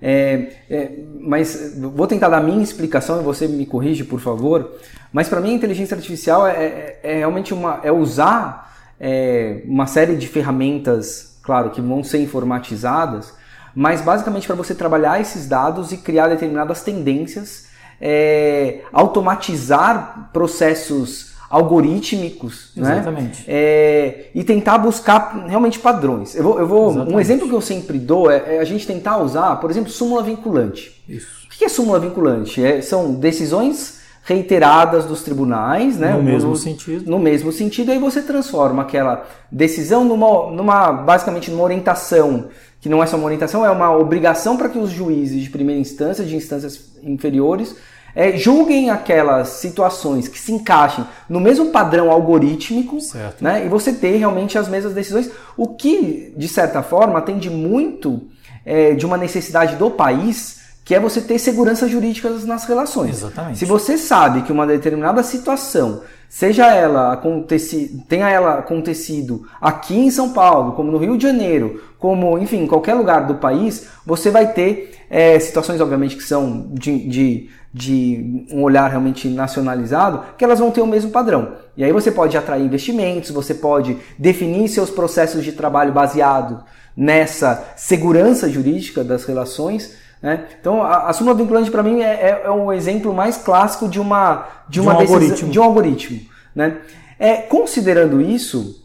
É, 0.01 0.53
é, 0.69 0.91
mas 1.19 1.77
vou 1.77 2.07
tentar 2.07 2.29
dar 2.29 2.37
a 2.37 2.43
minha 2.43 2.63
explicação 2.63 3.19
e 3.19 3.23
você 3.25 3.45
me 3.45 3.65
corrige, 3.65 4.05
por 4.05 4.21
favor. 4.21 4.71
Mas 5.11 5.27
para 5.27 5.41
mim 5.41 5.51
a 5.51 5.55
inteligência 5.55 5.95
artificial 5.95 6.47
é, 6.47 6.53
é, 6.53 6.99
é 7.03 7.17
realmente 7.17 7.53
uma, 7.53 7.81
é 7.83 7.91
usar 7.91 8.73
é, 8.97 9.63
uma 9.65 9.85
série 9.85 10.15
de 10.15 10.27
ferramentas 10.27 11.36
claro, 11.47 11.69
que 11.69 11.79
vão 11.79 12.03
ser 12.03 12.21
informatizadas, 12.21 13.33
mas 13.73 14.01
basicamente 14.01 14.45
para 14.45 14.55
você 14.55 14.75
trabalhar 14.75 15.21
esses 15.21 15.47
dados 15.47 15.93
e 15.93 15.97
criar 15.97 16.27
determinadas 16.27 16.83
tendências, 16.83 17.67
é, 18.01 18.81
automatizar 18.91 20.29
processos 20.33 21.35
algorítmicos, 21.49 22.73
né? 22.75 22.95
Exatamente. 22.95 23.39
Né? 23.39 23.45
É, 23.47 24.25
e 24.35 24.43
tentar 24.43 24.77
buscar 24.77 25.45
realmente 25.47 25.79
padrões. 25.79 26.35
Eu 26.35 26.43
vou, 26.43 26.59
eu 26.59 26.67
vou 26.67 26.91
um 26.91 27.17
exemplo 27.17 27.47
que 27.47 27.55
eu 27.55 27.61
sempre 27.61 27.97
dou 27.97 28.29
é, 28.29 28.55
é, 28.55 28.59
a 28.59 28.65
gente 28.65 28.85
tentar 28.85 29.17
usar, 29.19 29.55
por 29.55 29.71
exemplo, 29.71 29.89
súmula 29.89 30.21
vinculante. 30.21 31.01
Isso. 31.07 31.45
O 31.45 31.57
que 31.57 31.63
é 31.63 31.69
súmula 31.69 31.99
vinculante? 31.99 32.63
É, 32.63 32.81
são 32.81 33.13
decisões 33.13 33.96
reiteradas 34.27 35.05
dos 35.05 35.23
tribunais, 35.23 35.97
né? 35.97 36.11
No 36.11 36.21
mesmo 36.21 36.49
no, 36.49 36.55
sentido. 36.57 37.09
No 37.09 37.17
mesmo 37.17 37.49
sentido, 37.49 37.93
aí 37.93 37.97
você 37.97 38.21
transforma 38.21 38.81
aquela 38.81 39.25
decisão 39.49 40.03
numa, 40.03 40.51
numa 40.51 40.91
basicamente 40.91 41.49
numa 41.49 41.63
orientação 41.63 42.49
que 42.81 42.89
não 42.89 43.01
é 43.01 43.07
só 43.07 43.15
uma 43.15 43.25
orientação, 43.25 43.65
é 43.65 43.71
uma 43.71 43.95
obrigação 43.97 44.57
para 44.57 44.67
que 44.67 44.77
os 44.77 44.91
juízes 44.91 45.41
de 45.41 45.49
primeira 45.49 45.79
instância, 45.79 46.25
de 46.25 46.35
instâncias 46.35 46.91
inferiores, 47.01 47.73
é, 48.13 48.35
julguem 48.35 48.89
aquelas 48.89 49.47
situações 49.47 50.27
que 50.27 50.37
se 50.37 50.51
encaixem 50.51 51.05
no 51.29 51.39
mesmo 51.39 51.67
padrão 51.67 52.11
algorítmico, 52.11 52.99
certo. 52.99 53.41
né? 53.41 53.65
E 53.65 53.69
você 53.69 53.93
ter 53.93 54.17
realmente 54.17 54.57
as 54.57 54.67
mesmas 54.67 54.93
decisões, 54.93 55.31
o 55.55 55.69
que 55.69 56.33
de 56.35 56.49
certa 56.49 56.83
forma 56.83 57.17
atende 57.17 57.49
muito 57.49 58.23
é, 58.65 58.93
de 58.93 59.05
uma 59.05 59.17
necessidade 59.17 59.77
do 59.77 59.89
país, 59.89 60.56
que 60.87 60.95
é 60.95 60.99
você 61.01 61.19
ter 61.19 61.37
segurança 61.37 61.85
jurídica 61.85 62.29
nas 62.29 62.63
relações. 62.63 63.17
Exatamente. 63.17 63.59
Se 63.59 63.65
você 63.65 63.97
sabe 63.97 64.43
que 64.43 64.53
uma 64.53 64.65
determinada 64.65 65.21
situação 65.21 66.01
seja 66.29 66.73
ela 66.73 67.11
aconteci, 67.11 68.01
tenha 68.07 68.29
ela 68.29 68.59
acontecido 68.59 69.45
aqui 69.59 69.97
em 69.97 70.09
São 70.09 70.31
Paulo, 70.31 70.71
como 70.77 70.89
no 70.89 70.97
Rio 70.97 71.17
de 71.17 71.23
Janeiro, 71.23 71.83
como 71.99 72.37
enfim, 72.37 72.63
em 72.63 72.67
qualquer 72.67 72.93
lugar 72.93 73.27
do 73.27 73.35
país, 73.35 73.87
você 74.05 74.31
vai 74.31 74.53
ter 74.53 74.95
é, 75.09 75.37
situações, 75.41 75.81
obviamente, 75.81 76.15
que 76.15 76.23
são 76.23 76.69
de, 76.71 77.05
de 77.05 77.49
de 77.73 78.47
um 78.51 78.63
olhar 78.63 78.89
realmente 78.89 79.27
nacionalizado, 79.27 80.23
que 80.37 80.43
elas 80.43 80.57
vão 80.57 80.71
ter 80.71 80.81
o 80.81 80.87
mesmo 80.87 81.11
padrão. 81.11 81.57
E 81.75 81.83
aí 81.83 81.91
você 81.91 82.09
pode 82.09 82.35
atrair 82.35 82.63
investimentos, 82.63 83.29
você 83.29 83.53
pode 83.53 83.97
definir 84.17 84.67
seus 84.69 84.89
processos 84.89 85.43
de 85.43 85.51
trabalho 85.51 85.91
baseado 85.91 86.63
nessa 86.95 87.63
segurança 87.75 88.49
jurídica 88.49 89.03
das 89.03 89.25
relações. 89.25 90.06
Né? 90.21 90.45
Então, 90.59 90.81
a, 90.81 91.09
a 91.09 91.13
súmula 91.13 91.35
vinculante 91.35 91.69
para 91.69 91.83
mim 91.83 92.01
é, 92.01 92.05
é, 92.05 92.41
é, 92.45 92.51
um 92.51 92.73
exemplo 92.73 93.13
mais 93.13 93.37
clássico 93.37 93.87
de 93.87 93.99
uma 93.99 94.47
de, 94.67 94.81
uma 94.81 94.91
de 94.91 94.97
um 94.97 94.99
decisão, 94.99 95.15
algoritmo. 95.15 95.49
De 95.49 95.59
um 95.59 95.63
algoritmo 95.63 96.19
né? 96.55 96.77
É, 97.19 97.35
considerando 97.35 98.19
isso, 98.19 98.83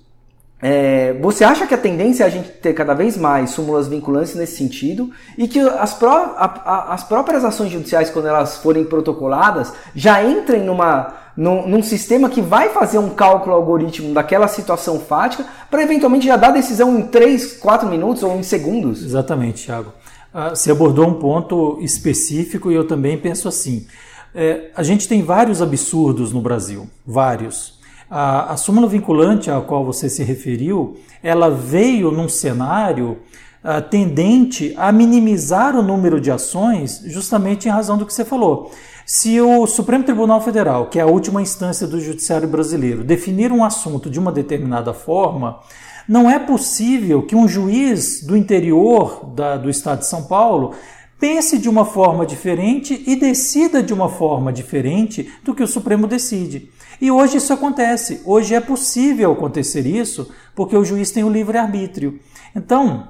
é, 0.60 1.14
você 1.14 1.42
acha 1.42 1.66
que 1.66 1.74
a 1.74 1.78
tendência 1.78 2.22
é 2.22 2.26
a 2.26 2.30
gente 2.30 2.48
ter 2.50 2.72
cada 2.72 2.94
vez 2.94 3.16
mais 3.16 3.50
súmulas 3.50 3.88
vinculantes 3.88 4.34
nesse 4.34 4.56
sentido 4.56 5.10
e 5.36 5.48
que 5.48 5.58
as, 5.58 5.92
pró 5.92 6.34
a, 6.36 6.44
a, 6.44 6.94
as 6.94 7.02
próprias 7.02 7.44
ações 7.44 7.72
judiciais, 7.72 8.10
quando 8.10 8.28
elas 8.28 8.58
forem 8.58 8.84
protocoladas, 8.84 9.72
já 9.94 10.22
entrem 10.22 10.62
numa, 10.62 11.14
num, 11.36 11.66
num, 11.66 11.82
sistema 11.82 12.28
que 12.28 12.40
vai 12.40 12.68
fazer 12.68 12.98
um 12.98 13.08
cálculo 13.08 13.56
algoritmo 13.56 14.14
daquela 14.14 14.46
situação 14.46 15.00
fática 15.00 15.44
para 15.70 15.82
eventualmente 15.82 16.26
já 16.26 16.36
dar 16.36 16.52
decisão 16.52 16.96
em 16.96 17.02
3, 17.06 17.54
4 17.54 17.88
minutos 17.88 18.22
ou 18.22 18.36
em 18.36 18.42
segundos? 18.42 19.02
Exatamente, 19.02 19.64
Thiago. 19.64 19.92
Ah, 20.34 20.50
você 20.50 20.70
abordou 20.70 21.06
um 21.06 21.14
ponto 21.14 21.78
específico 21.82 22.70
e 22.70 22.74
eu 22.74 22.86
também 22.86 23.18
penso 23.18 23.48
assim. 23.48 23.86
É, 24.34 24.70
a 24.74 24.82
gente 24.82 25.06
tem 25.06 25.22
vários 25.22 25.60
absurdos 25.60 26.32
no 26.32 26.40
Brasil, 26.40 26.88
vários. 27.06 27.78
A, 28.10 28.52
a 28.52 28.56
súmula 28.56 28.88
vinculante 28.88 29.50
a 29.50 29.60
qual 29.60 29.84
você 29.84 30.08
se 30.08 30.22
referiu, 30.22 30.96
ela 31.22 31.50
veio 31.50 32.10
num 32.10 32.30
cenário 32.30 33.18
uh, 33.62 33.82
tendente 33.90 34.74
a 34.78 34.90
minimizar 34.90 35.76
o 35.76 35.82
número 35.82 36.18
de 36.18 36.30
ações, 36.30 37.02
justamente 37.04 37.68
em 37.68 37.70
razão 37.70 37.98
do 37.98 38.06
que 38.06 38.14
você 38.14 38.24
falou. 38.24 38.70
Se 39.04 39.38
o 39.38 39.66
Supremo 39.66 40.04
Tribunal 40.04 40.40
Federal, 40.40 40.86
que 40.86 40.98
é 40.98 41.02
a 41.02 41.06
última 41.06 41.42
instância 41.42 41.86
do 41.86 42.00
judiciário 42.00 42.48
brasileiro, 42.48 43.04
definir 43.04 43.52
um 43.52 43.64
assunto 43.64 44.08
de 44.08 44.18
uma 44.18 44.32
determinada 44.32 44.94
forma, 44.94 45.60
não 46.08 46.30
é 46.30 46.38
possível 46.38 47.22
que 47.22 47.36
um 47.36 47.48
juiz 47.48 48.22
do 48.22 48.36
interior 48.36 49.32
da, 49.34 49.56
do 49.56 49.70
estado 49.70 50.00
de 50.00 50.06
São 50.06 50.24
Paulo 50.24 50.74
pense 51.18 51.58
de 51.58 51.68
uma 51.68 51.84
forma 51.84 52.26
diferente 52.26 53.04
e 53.06 53.14
decida 53.14 53.82
de 53.82 53.94
uma 53.94 54.08
forma 54.08 54.52
diferente 54.52 55.32
do 55.44 55.54
que 55.54 55.62
o 55.62 55.68
Supremo 55.68 56.06
decide. 56.06 56.68
E 57.00 57.10
hoje 57.10 57.36
isso 57.36 57.52
acontece. 57.52 58.20
Hoje 58.24 58.54
é 58.54 58.60
possível 58.60 59.32
acontecer 59.32 59.86
isso 59.86 60.30
porque 60.54 60.76
o 60.76 60.84
juiz 60.84 61.10
tem 61.10 61.22
o 61.22 61.30
livre-arbítrio. 61.30 62.18
Então, 62.54 63.08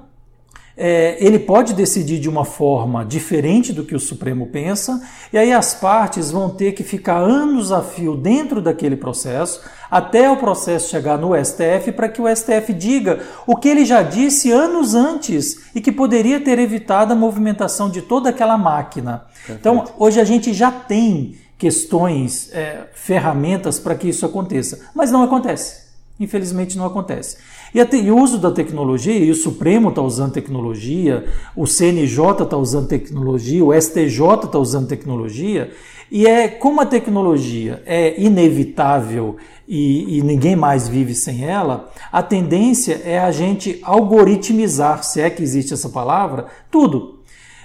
é, 0.75 1.17
ele 1.23 1.37
pode 1.37 1.73
decidir 1.73 2.19
de 2.19 2.27
uma 2.27 2.43
forma 2.43 3.05
diferente 3.05 3.71
do 3.71 3.83
que 3.83 3.95
o 3.95 3.99
Supremo 3.99 4.47
pensa, 4.47 5.01
e 5.31 5.37
aí 5.37 5.53
as 5.53 5.73
partes 5.73 6.31
vão 6.31 6.49
ter 6.49 6.71
que 6.73 6.83
ficar 6.83 7.17
anos 7.17 7.71
a 7.71 7.81
fio 7.81 8.15
dentro 8.15 8.61
daquele 8.61 8.95
processo, 8.95 9.61
até 9.89 10.29
o 10.29 10.37
processo 10.37 10.89
chegar 10.89 11.17
no 11.17 11.33
STF, 11.35 11.91
para 11.91 12.09
que 12.09 12.21
o 12.21 12.35
STF 12.35 12.73
diga 12.73 13.19
o 13.45 13.55
que 13.55 13.69
ele 13.69 13.85
já 13.85 14.01
disse 14.01 14.51
anos 14.51 14.95
antes 14.95 15.69
e 15.75 15.81
que 15.81 15.91
poderia 15.91 16.39
ter 16.39 16.57
evitado 16.57 17.13
a 17.13 17.15
movimentação 17.15 17.89
de 17.89 18.01
toda 18.01 18.29
aquela 18.29 18.57
máquina. 18.57 19.25
Perfeito. 19.35 19.59
Então, 19.59 19.85
hoje 19.99 20.19
a 20.19 20.23
gente 20.23 20.51
já 20.53 20.71
tem 20.71 21.35
questões, 21.57 22.49
é, 22.51 22.87
ferramentas 22.93 23.79
para 23.79 23.95
que 23.95 24.09
isso 24.09 24.25
aconteça. 24.25 24.79
Mas 24.95 25.11
não 25.11 25.23
acontece. 25.23 25.83
Infelizmente 26.19 26.77
não 26.77 26.85
acontece. 26.85 27.37
E, 27.73 27.95
e 27.97 28.11
o 28.11 28.17
uso 28.17 28.37
da 28.37 28.51
tecnologia, 28.51 29.17
e 29.17 29.31
o 29.31 29.35
Supremo 29.35 29.89
está 29.89 30.01
usando 30.01 30.33
tecnologia, 30.33 31.25
o 31.55 31.65
CNJ 31.65 32.43
está 32.43 32.57
usando 32.57 32.87
tecnologia, 32.87 33.65
o 33.65 33.73
STJ 33.73 34.45
está 34.45 34.59
usando 34.59 34.87
tecnologia, 34.87 35.71
e 36.11 36.27
é 36.27 36.47
como 36.47 36.79
a 36.79 36.85
tecnologia 36.85 37.81
é 37.85 38.21
inevitável 38.21 39.37
e, 39.67 40.19
e, 40.19 40.21
ninguém 40.21 40.55
mais 40.55 40.87
vive 40.87 41.15
sem 41.15 41.43
ela, 41.43 41.89
a 42.11 42.21
tendência 42.21 43.01
é 43.03 43.19
a 43.19 43.31
gente 43.31 43.79
algoritmizar, 43.81 45.03
se 45.03 45.21
é 45.21 45.29
que 45.29 45.41
existe 45.41 45.73
essa 45.73 45.89
palavra, 45.89 46.45
tudo. 46.69 47.21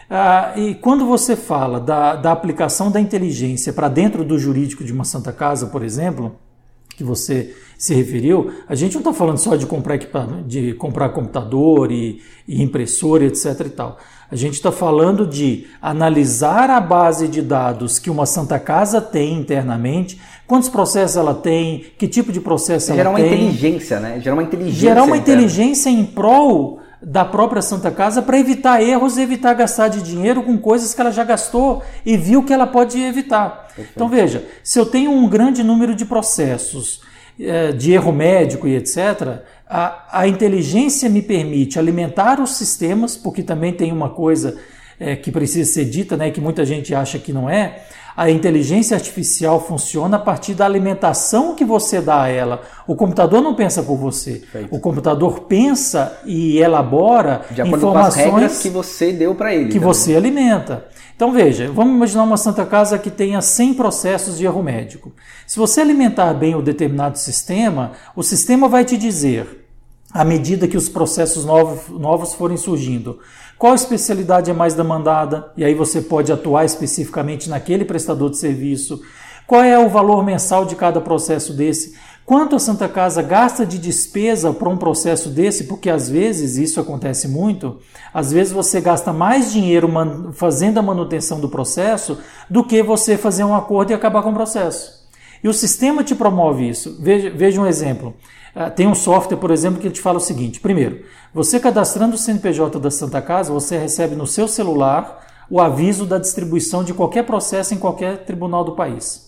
Ah, 0.08 0.54
e 0.56 0.74
quando 0.76 1.04
você 1.04 1.36
fala 1.36 1.78
da, 1.78 2.16
da 2.16 2.32
aplicação 2.32 2.90
da 2.90 2.98
inteligência 2.98 3.72
para 3.72 3.88
dentro 3.88 4.24
do 4.24 4.38
jurídico 4.38 4.82
de 4.82 4.92
uma 4.92 5.04
Santa 5.04 5.32
Casa, 5.32 5.66
por 5.66 5.82
exemplo, 5.82 6.34
que 6.98 7.04
você 7.04 7.54
se 7.78 7.94
referiu, 7.94 8.50
a 8.68 8.74
gente 8.74 8.94
não 8.94 9.00
está 9.00 9.12
falando 9.12 9.38
só 9.38 9.54
de 9.54 9.64
comprar, 9.64 9.96
de 10.44 10.74
comprar 10.74 11.10
computador 11.10 11.92
e, 11.92 12.20
e 12.46 12.60
impressora, 12.60 13.24
etc. 13.24 13.60
e 13.66 13.70
tal. 13.70 13.98
A 14.28 14.34
gente 14.34 14.54
está 14.54 14.72
falando 14.72 15.24
de 15.24 15.68
analisar 15.80 16.68
a 16.70 16.80
base 16.80 17.28
de 17.28 17.40
dados 17.40 18.00
que 18.00 18.10
uma 18.10 18.26
Santa 18.26 18.58
Casa 18.58 19.00
tem 19.00 19.34
internamente, 19.34 20.20
quantos 20.44 20.68
processos 20.68 21.16
ela 21.16 21.34
tem, 21.34 21.84
que 21.96 22.08
tipo 22.08 22.32
de 22.32 22.40
processo 22.40 22.92
Gerar 22.92 23.10
ela 23.10 23.14
tem. 23.16 23.28
Gerar 23.28 23.36
uma 23.36 23.44
inteligência, 23.46 24.00
né? 24.00 24.20
Gerar 24.20 24.34
uma 24.34 24.42
inteligência. 24.42 24.80
Gerar 24.80 25.04
uma 25.04 25.16
inteligência 25.16 25.88
em 25.88 26.04
prol 26.04 26.80
da 27.00 27.24
própria 27.24 27.62
Santa 27.62 27.92
Casa 27.92 28.20
para 28.20 28.36
evitar 28.40 28.82
erros 28.82 29.16
e 29.16 29.22
evitar 29.22 29.54
gastar 29.54 29.86
de 29.86 30.02
dinheiro 30.02 30.42
com 30.42 30.58
coisas 30.58 30.92
que 30.92 31.00
ela 31.00 31.12
já 31.12 31.22
gastou 31.22 31.80
e 32.04 32.16
viu 32.16 32.42
que 32.42 32.52
ela 32.52 32.66
pode 32.66 33.00
evitar. 33.00 33.67
Perfeito. 33.78 33.92
Então 33.94 34.08
veja, 34.08 34.44
se 34.62 34.78
eu 34.78 34.86
tenho 34.86 35.10
um 35.10 35.28
grande 35.28 35.62
número 35.62 35.94
de 35.94 36.04
processos 36.04 37.00
é, 37.38 37.70
de 37.70 37.92
erro 37.92 38.12
médico 38.12 38.66
e 38.66 38.74
etc., 38.74 39.42
a, 39.68 40.20
a, 40.20 40.26
inteligência 40.26 41.08
me 41.08 41.22
permite 41.22 41.78
alimentar 41.78 42.40
os 42.40 42.56
sistemas, 42.56 43.16
porque 43.16 43.42
também 43.42 43.72
tem 43.72 43.92
uma 43.92 44.10
coisa 44.10 44.58
é, 44.98 45.14
que 45.14 45.30
precisa 45.30 45.70
ser 45.70 45.84
dita, 45.84 46.16
né, 46.16 46.30
que 46.30 46.40
muita 46.40 46.64
gente 46.64 46.94
acha 46.94 47.18
que 47.18 47.32
não 47.32 47.48
é, 47.48 47.82
a 48.16 48.28
inteligência 48.28 48.96
artificial 48.96 49.64
funciona 49.64 50.16
a 50.16 50.18
partir 50.18 50.52
da 50.52 50.64
alimentação 50.64 51.54
que 51.54 51.64
você 51.64 52.00
dá 52.00 52.22
a 52.22 52.28
ela. 52.28 52.62
O 52.84 52.96
computador 52.96 53.40
não 53.40 53.54
pensa 53.54 53.80
por 53.80 53.96
você. 53.96 54.42
Feito. 54.50 54.74
O 54.74 54.80
computador 54.80 55.42
pensa 55.42 56.18
e 56.26 56.58
elabora 56.58 57.42
de 57.48 57.62
informações 57.62 57.92
com 57.92 57.98
as 57.98 58.16
regras 58.16 58.62
que 58.62 58.68
você 58.70 59.12
deu 59.12 59.36
para 59.36 59.54
ele. 59.54 59.66
Que 59.66 59.74
também. 59.74 59.86
você 59.86 60.16
alimenta. 60.16 60.84
Então 61.18 61.32
veja, 61.32 61.68
vamos 61.72 61.96
imaginar 61.96 62.22
uma 62.22 62.36
Santa 62.36 62.64
Casa 62.64 62.96
que 62.96 63.10
tenha 63.10 63.42
100 63.42 63.74
processos 63.74 64.38
de 64.38 64.44
erro 64.44 64.62
médico. 64.62 65.12
Se 65.48 65.58
você 65.58 65.80
alimentar 65.80 66.32
bem 66.32 66.54
o 66.54 66.62
determinado 66.62 67.18
sistema, 67.18 67.90
o 68.14 68.22
sistema 68.22 68.68
vai 68.68 68.84
te 68.84 68.96
dizer, 68.96 69.66
à 70.12 70.24
medida 70.24 70.68
que 70.68 70.76
os 70.76 70.88
processos 70.88 71.44
novos, 71.44 71.88
novos 71.88 72.34
forem 72.34 72.56
surgindo, 72.56 73.18
qual 73.58 73.74
especialidade 73.74 74.48
é 74.48 74.54
mais 74.54 74.74
demandada? 74.74 75.50
E 75.56 75.64
aí 75.64 75.74
você 75.74 76.00
pode 76.00 76.30
atuar 76.30 76.64
especificamente 76.64 77.50
naquele 77.50 77.84
prestador 77.84 78.30
de 78.30 78.38
serviço. 78.38 79.02
Qual 79.44 79.64
é 79.64 79.76
o 79.76 79.88
valor 79.88 80.24
mensal 80.24 80.66
de 80.66 80.76
cada 80.76 81.00
processo 81.00 81.52
desse? 81.52 81.98
Quanto 82.28 82.56
a 82.56 82.58
Santa 82.58 82.86
Casa 82.90 83.22
gasta 83.22 83.64
de 83.64 83.78
despesa 83.78 84.52
para 84.52 84.68
um 84.68 84.76
processo 84.76 85.30
desse? 85.30 85.64
Porque 85.64 85.88
às 85.88 86.10
vezes 86.10 86.58
isso 86.58 86.78
acontece 86.78 87.26
muito. 87.26 87.78
Às 88.12 88.30
vezes 88.30 88.52
você 88.52 88.82
gasta 88.82 89.14
mais 89.14 89.50
dinheiro 89.50 89.90
fazendo 90.34 90.76
a 90.76 90.82
manutenção 90.82 91.40
do 91.40 91.48
processo 91.48 92.18
do 92.50 92.62
que 92.62 92.82
você 92.82 93.16
fazer 93.16 93.44
um 93.44 93.54
acordo 93.54 93.92
e 93.92 93.94
acabar 93.94 94.22
com 94.22 94.28
o 94.28 94.34
processo. 94.34 95.08
E 95.42 95.48
o 95.48 95.54
sistema 95.54 96.04
te 96.04 96.14
promove 96.14 96.68
isso. 96.68 96.98
Veja, 97.00 97.30
veja 97.30 97.62
um 97.62 97.66
exemplo. 97.66 98.12
Ah, 98.54 98.68
tem 98.68 98.86
um 98.86 98.94
software, 98.94 99.38
por 99.38 99.50
exemplo, 99.50 99.80
que 99.80 99.88
te 99.88 100.02
fala 100.02 100.18
o 100.18 100.20
seguinte: 100.20 100.60
primeiro, 100.60 101.04
você 101.32 101.58
cadastrando 101.58 102.14
o 102.14 102.18
CNPJ 102.18 102.78
da 102.78 102.90
Santa 102.90 103.22
Casa, 103.22 103.50
você 103.50 103.78
recebe 103.78 104.14
no 104.14 104.26
seu 104.26 104.46
celular 104.46 105.46
o 105.48 105.58
aviso 105.58 106.04
da 106.04 106.18
distribuição 106.18 106.84
de 106.84 106.92
qualquer 106.92 107.24
processo 107.24 107.72
em 107.72 107.78
qualquer 107.78 108.26
tribunal 108.26 108.64
do 108.64 108.72
país. 108.72 109.27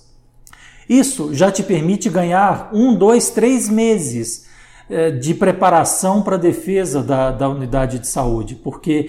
Isso 0.91 1.33
já 1.33 1.53
te 1.53 1.63
permite 1.63 2.11
ganhar 2.11 2.69
um, 2.73 2.93
dois, 2.93 3.31
três 3.31 3.69
meses 3.69 4.47
eh, 4.91 5.13
de 5.13 5.35
preparação 5.35 6.21
para 6.21 6.35
a 6.35 6.39
defesa 6.39 7.01
da, 7.01 7.31
da 7.31 7.49
unidade 7.49 8.01
de 8.01 8.09
saúde, 8.09 8.57
porque 8.57 9.09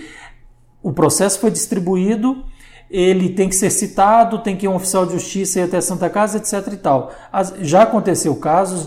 o 0.83 0.93
processo 0.93 1.39
foi 1.39 1.49
distribuído, 1.49 2.45
ele 2.87 3.29
tem 3.29 3.49
que 3.49 3.55
ser 3.55 3.71
citado, 3.71 4.43
tem 4.43 4.55
que 4.55 4.67
ir 4.67 4.69
um 4.69 4.75
oficial 4.75 5.07
de 5.07 5.13
justiça 5.13 5.59
ir 5.59 5.63
até 5.63 5.81
Santa 5.81 6.07
Casa, 6.07 6.37
etc. 6.37 6.71
e 6.71 6.77
tal. 6.77 7.11
Já 7.61 7.81
aconteceu 7.81 8.35
casos 8.35 8.85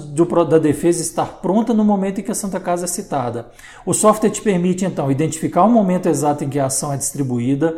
da 0.49 0.59
defesa 0.59 1.03
estar 1.03 1.41
pronta 1.41 1.75
no 1.75 1.85
momento 1.85 2.21
em 2.21 2.23
que 2.23 2.31
a 2.31 2.35
Santa 2.35 2.61
Casa 2.61 2.85
é 2.85 2.87
citada. 2.87 3.49
O 3.85 3.93
software 3.93 4.31
te 4.31 4.41
permite, 4.41 4.85
então, 4.85 5.11
identificar 5.11 5.65
o 5.65 5.71
momento 5.71 6.09
exato 6.09 6.45
em 6.45 6.49
que 6.49 6.61
a 6.61 6.67
ação 6.67 6.93
é 6.93 6.97
distribuída. 6.97 7.77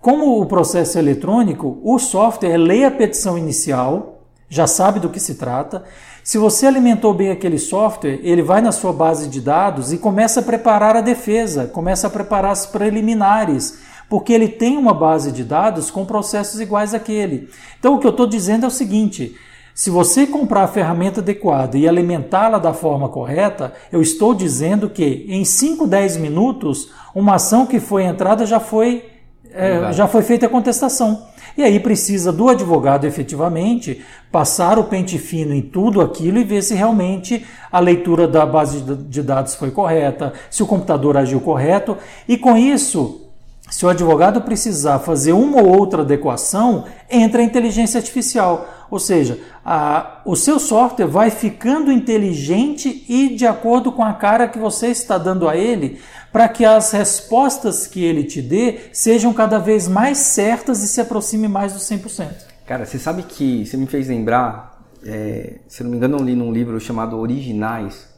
Como 0.00 0.40
o 0.40 0.46
processo 0.46 0.96
é 0.96 1.00
eletrônico, 1.00 1.80
o 1.82 1.98
software 1.98 2.56
lê 2.56 2.84
a 2.84 2.90
petição 2.90 3.36
inicial, 3.36 4.13
já 4.48 4.66
sabe 4.66 5.00
do 5.00 5.08
que 5.08 5.20
se 5.20 5.34
trata. 5.34 5.84
Se 6.22 6.38
você 6.38 6.66
alimentou 6.66 7.12
bem 7.12 7.30
aquele 7.30 7.58
software, 7.58 8.20
ele 8.22 8.42
vai 8.42 8.60
na 8.60 8.72
sua 8.72 8.92
base 8.92 9.28
de 9.28 9.40
dados 9.40 9.92
e 9.92 9.98
começa 9.98 10.40
a 10.40 10.42
preparar 10.42 10.96
a 10.96 11.00
defesa, 11.00 11.66
começa 11.66 12.06
a 12.06 12.10
preparar 12.10 12.52
as 12.52 12.66
preliminares 12.66 13.78
porque 14.08 14.32
ele 14.32 14.48
tem 14.48 14.76
uma 14.76 14.94
base 14.94 15.32
de 15.32 15.42
dados 15.42 15.90
com 15.90 16.04
processos 16.04 16.60
iguais 16.60 16.94
àquele. 16.94 17.48
Então, 17.78 17.94
o 17.94 17.98
que 17.98 18.06
eu 18.06 18.10
estou 18.10 18.26
dizendo 18.26 18.64
é 18.64 18.68
o 18.68 18.70
seguinte: 18.70 19.34
se 19.74 19.90
você 19.90 20.26
comprar 20.26 20.62
a 20.62 20.68
ferramenta 20.68 21.20
adequada 21.20 21.76
e 21.76 21.88
alimentá-la 21.88 22.58
da 22.58 22.72
forma 22.72 23.08
correta, 23.08 23.72
eu 23.90 24.00
estou 24.00 24.34
dizendo 24.34 24.88
que 24.88 25.26
em 25.28 25.44
5, 25.44 25.86
10 25.86 26.18
minutos, 26.18 26.90
uma 27.14 27.34
ação 27.34 27.66
que 27.66 27.80
foi 27.80 28.04
entrada 28.04 28.46
já 28.46 28.60
foi, 28.60 29.04
é, 29.52 29.92
já 29.92 30.06
foi 30.06 30.22
feita 30.22 30.46
a 30.46 30.48
contestação. 30.48 31.26
E 31.56 31.62
aí 31.62 31.78
precisa 31.78 32.32
do 32.32 32.48
advogado 32.48 33.06
efetivamente 33.06 34.04
passar 34.30 34.78
o 34.78 34.84
pente 34.84 35.18
fino 35.18 35.54
em 35.54 35.62
tudo 35.62 36.00
aquilo 36.00 36.38
e 36.38 36.44
ver 36.44 36.62
se 36.62 36.74
realmente 36.74 37.46
a 37.70 37.78
leitura 37.78 38.26
da 38.26 38.44
base 38.44 38.80
de 38.80 39.22
dados 39.22 39.54
foi 39.54 39.70
correta, 39.70 40.32
se 40.50 40.62
o 40.62 40.66
computador 40.66 41.16
agiu 41.16 41.40
correto. 41.40 41.96
E 42.28 42.36
com 42.36 42.56
isso, 42.56 43.24
se 43.70 43.86
o 43.86 43.88
advogado 43.88 44.42
precisar 44.42 44.98
fazer 44.98 45.32
uma 45.32 45.62
ou 45.62 45.78
outra 45.78 46.02
adequação, 46.02 46.84
entra 47.10 47.40
a 47.40 47.44
inteligência 47.44 47.98
artificial. 47.98 48.68
Ou 48.90 48.98
seja, 48.98 49.40
a, 49.64 50.20
o 50.24 50.36
seu 50.36 50.58
software 50.58 51.06
vai 51.06 51.30
ficando 51.30 51.90
inteligente 51.90 53.04
e 53.08 53.34
de 53.34 53.46
acordo 53.46 53.90
com 53.90 54.04
a 54.04 54.12
cara 54.12 54.46
que 54.46 54.58
você 54.58 54.88
está 54.88 55.16
dando 55.18 55.48
a 55.48 55.56
ele, 55.56 55.98
para 56.34 56.48
que 56.48 56.64
as 56.64 56.90
respostas 56.90 57.86
que 57.86 58.02
ele 58.02 58.24
te 58.24 58.42
dê 58.42 58.80
sejam 58.92 59.32
cada 59.32 59.56
vez 59.60 59.86
mais 59.86 60.18
certas 60.18 60.82
e 60.82 60.88
se 60.88 61.00
aproxime 61.00 61.46
mais 61.46 61.72
do 61.72 61.78
100%. 61.78 62.28
Cara, 62.66 62.84
você 62.84 62.98
sabe 62.98 63.22
que 63.22 63.64
você 63.64 63.76
me 63.76 63.86
fez 63.86 64.08
lembrar, 64.08 64.84
é, 65.06 65.58
se 65.68 65.84
não 65.84 65.92
me 65.92 65.96
engano, 65.96 66.18
eu 66.18 66.24
li 66.24 66.34
num 66.34 66.52
livro 66.52 66.80
chamado 66.80 67.16
Originais, 67.16 68.08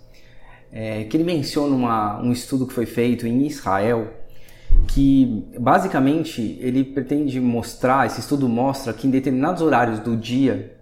é, 0.72 1.04
que 1.04 1.14
ele 1.14 1.24
menciona 1.24 1.76
uma, 1.76 2.18
um 2.22 2.32
estudo 2.32 2.66
que 2.66 2.72
foi 2.72 2.86
feito 2.86 3.26
em 3.26 3.46
Israel 3.46 4.08
que 4.88 5.44
basicamente 5.60 6.58
ele 6.62 6.84
pretende 6.84 7.38
mostrar, 7.38 8.06
esse 8.06 8.20
estudo 8.20 8.48
mostra 8.48 8.94
que 8.94 9.06
em 9.06 9.10
determinados 9.10 9.60
horários 9.60 10.00
do 10.00 10.16
dia 10.16 10.74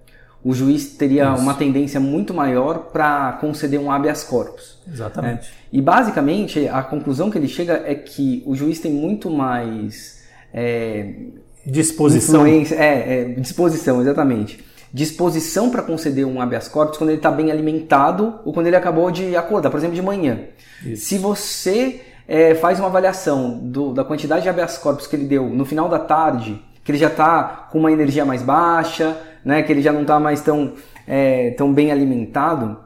o 0.45 0.53
juiz 0.53 0.89
teria 0.89 1.33
Isso. 1.33 1.43
uma 1.43 1.55
tendência 1.55 1.99
muito 1.99 2.35
maior 2.35 2.91
para 2.93 3.33
conceder 3.41 3.81
um 3.81 3.91
habeas 3.91 4.23
corpus. 4.23 4.79
Exatamente. 4.87 5.49
É. 5.49 5.53
E 5.73 5.81
basicamente 5.81 6.69
a 6.69 6.83
conclusão 6.83 7.31
que 7.31 7.39
ele 7.39 7.49
chega 7.49 7.83
é 7.87 7.95
que 7.95 8.43
o 8.45 8.55
juiz 8.55 8.79
tem 8.79 8.93
muito 8.93 9.31
mais 9.31 10.23
é, 10.53 11.15
disposição. 11.65 12.47
É, 12.47 12.63
é, 12.77 13.25
disposição, 13.39 14.03
exatamente. 14.03 14.63
Disposição 14.93 15.71
para 15.71 15.83
conceder 15.83 16.27
um 16.27 16.41
habeas 16.41 16.69
corpus 16.69 16.99
quando 16.99 17.11
ele 17.11 17.19
está 17.19 17.31
bem 17.31 17.51
alimentado 17.51 18.39
ou 18.45 18.53
quando 18.53 18.67
ele 18.67 18.77
acabou 18.77 19.11
de 19.11 19.35
acordar, 19.35 19.71
por 19.71 19.79
exemplo, 19.79 19.97
de 19.97 20.03
manhã. 20.03 20.41
Isso. 20.85 21.07
Se 21.07 21.19
você 21.19 22.03
é, 22.29 22.55
faz 22.55 22.79
uma 22.79 22.89
avaliação 22.89 23.59
do, 23.59 23.95
da 23.95 24.05
quantidade 24.05 24.43
de 24.43 24.49
habeas 24.49 24.77
corpus 24.77 25.07
que 25.07 25.17
ele 25.17 25.25
deu 25.25 25.49
no 25.49 25.65
final 25.65 25.89
da 25.89 25.99
tarde, 25.99 26.63
que 26.85 26.93
ele 26.93 26.99
já 26.99 27.09
está 27.09 27.69
com 27.73 27.79
uma 27.79 27.91
energia 27.91 28.27
mais 28.27 28.43
baixa, 28.43 29.17
né, 29.45 29.63
que 29.63 29.73
ele 29.73 29.83
já 29.83 29.93
não 29.93 30.03
está 30.03 30.19
mais 30.19 30.41
tão, 30.41 30.73
é, 31.07 31.51
tão 31.51 31.73
bem 31.73 31.93
alimentado, 31.93 32.79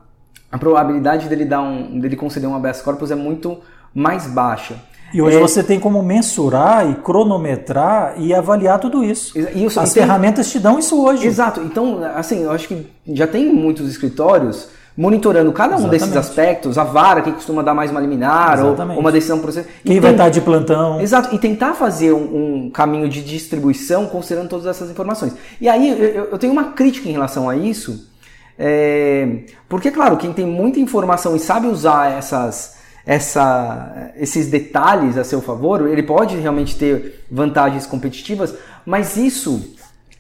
a 0.50 0.58
probabilidade 0.58 1.28
dele, 1.28 1.44
dar 1.44 1.60
um, 1.60 2.00
dele 2.00 2.16
conceder 2.16 2.48
um 2.48 2.54
habeas 2.54 2.80
corpus 2.80 3.10
é 3.10 3.14
muito 3.14 3.58
mais 3.94 4.26
baixa. 4.26 4.76
E 5.12 5.22
hoje 5.22 5.36
é... 5.36 5.40
você 5.40 5.62
tem 5.62 5.80
como 5.80 6.02
mensurar 6.02 6.90
e 6.90 6.94
cronometrar 6.96 8.14
e 8.18 8.34
avaliar 8.34 8.78
tudo 8.78 9.04
isso. 9.04 9.38
E, 9.38 9.66
As 9.78 9.92
ferramentas 9.92 10.50
te 10.50 10.58
dão 10.58 10.78
isso 10.78 11.02
hoje. 11.02 11.26
Exato. 11.26 11.60
Então, 11.60 12.02
assim, 12.14 12.42
eu 12.42 12.50
acho 12.50 12.68
que 12.68 12.86
já 13.06 13.26
tem 13.26 13.52
muitos 13.52 13.88
escritórios 13.88 14.68
monitorando 14.98 15.52
cada 15.52 15.76
um 15.76 15.78
Exatamente. 15.78 16.00
desses 16.00 16.16
aspectos, 16.16 16.76
a 16.76 16.82
vara 16.82 17.22
que 17.22 17.30
costuma 17.30 17.62
dar 17.62 17.72
mais 17.72 17.88
uma 17.88 18.00
liminar 18.00 18.58
ou, 18.64 18.74
uma 18.98 19.12
decisão 19.12 19.38
processual. 19.38 19.72
Quem 19.84 19.92
tem... 19.92 20.00
vai 20.00 20.10
estar 20.10 20.28
de 20.28 20.40
plantão. 20.40 21.00
Exato, 21.00 21.32
e 21.32 21.38
tentar 21.38 21.74
fazer 21.74 22.12
um, 22.12 22.64
um, 22.64 22.70
caminho 22.70 23.08
de 23.08 23.22
distribuição 23.22 24.06
considerando 24.06 24.48
todas 24.48 24.66
essas 24.66 24.90
informações. 24.90 25.34
E 25.60 25.68
aí 25.68 25.88
eu, 25.88 26.24
eu 26.32 26.38
tenho 26.38 26.52
uma 26.52 26.72
crítica 26.72 27.08
em 27.08 27.12
relação 27.12 27.48
a 27.48 27.54
isso, 27.54 28.10
é... 28.58 29.44
porque, 29.68 29.92
claro, 29.92 30.16
quem 30.16 30.32
tem 30.32 30.44
muita 30.44 30.80
informação 30.80 31.36
e 31.36 31.38
sabe 31.38 31.68
usar 31.68 32.10
essas, 32.10 32.78
essa, 33.06 34.10
esses 34.16 34.48
detalhes 34.48 35.16
a 35.16 35.22
seu 35.22 35.40
favor, 35.40 35.86
ele 35.86 36.02
pode 36.02 36.36
realmente 36.38 36.74
ter 36.74 37.24
vantagens 37.30 37.86
competitivas, 37.86 38.52
mas 38.84 39.16
isso 39.16 39.77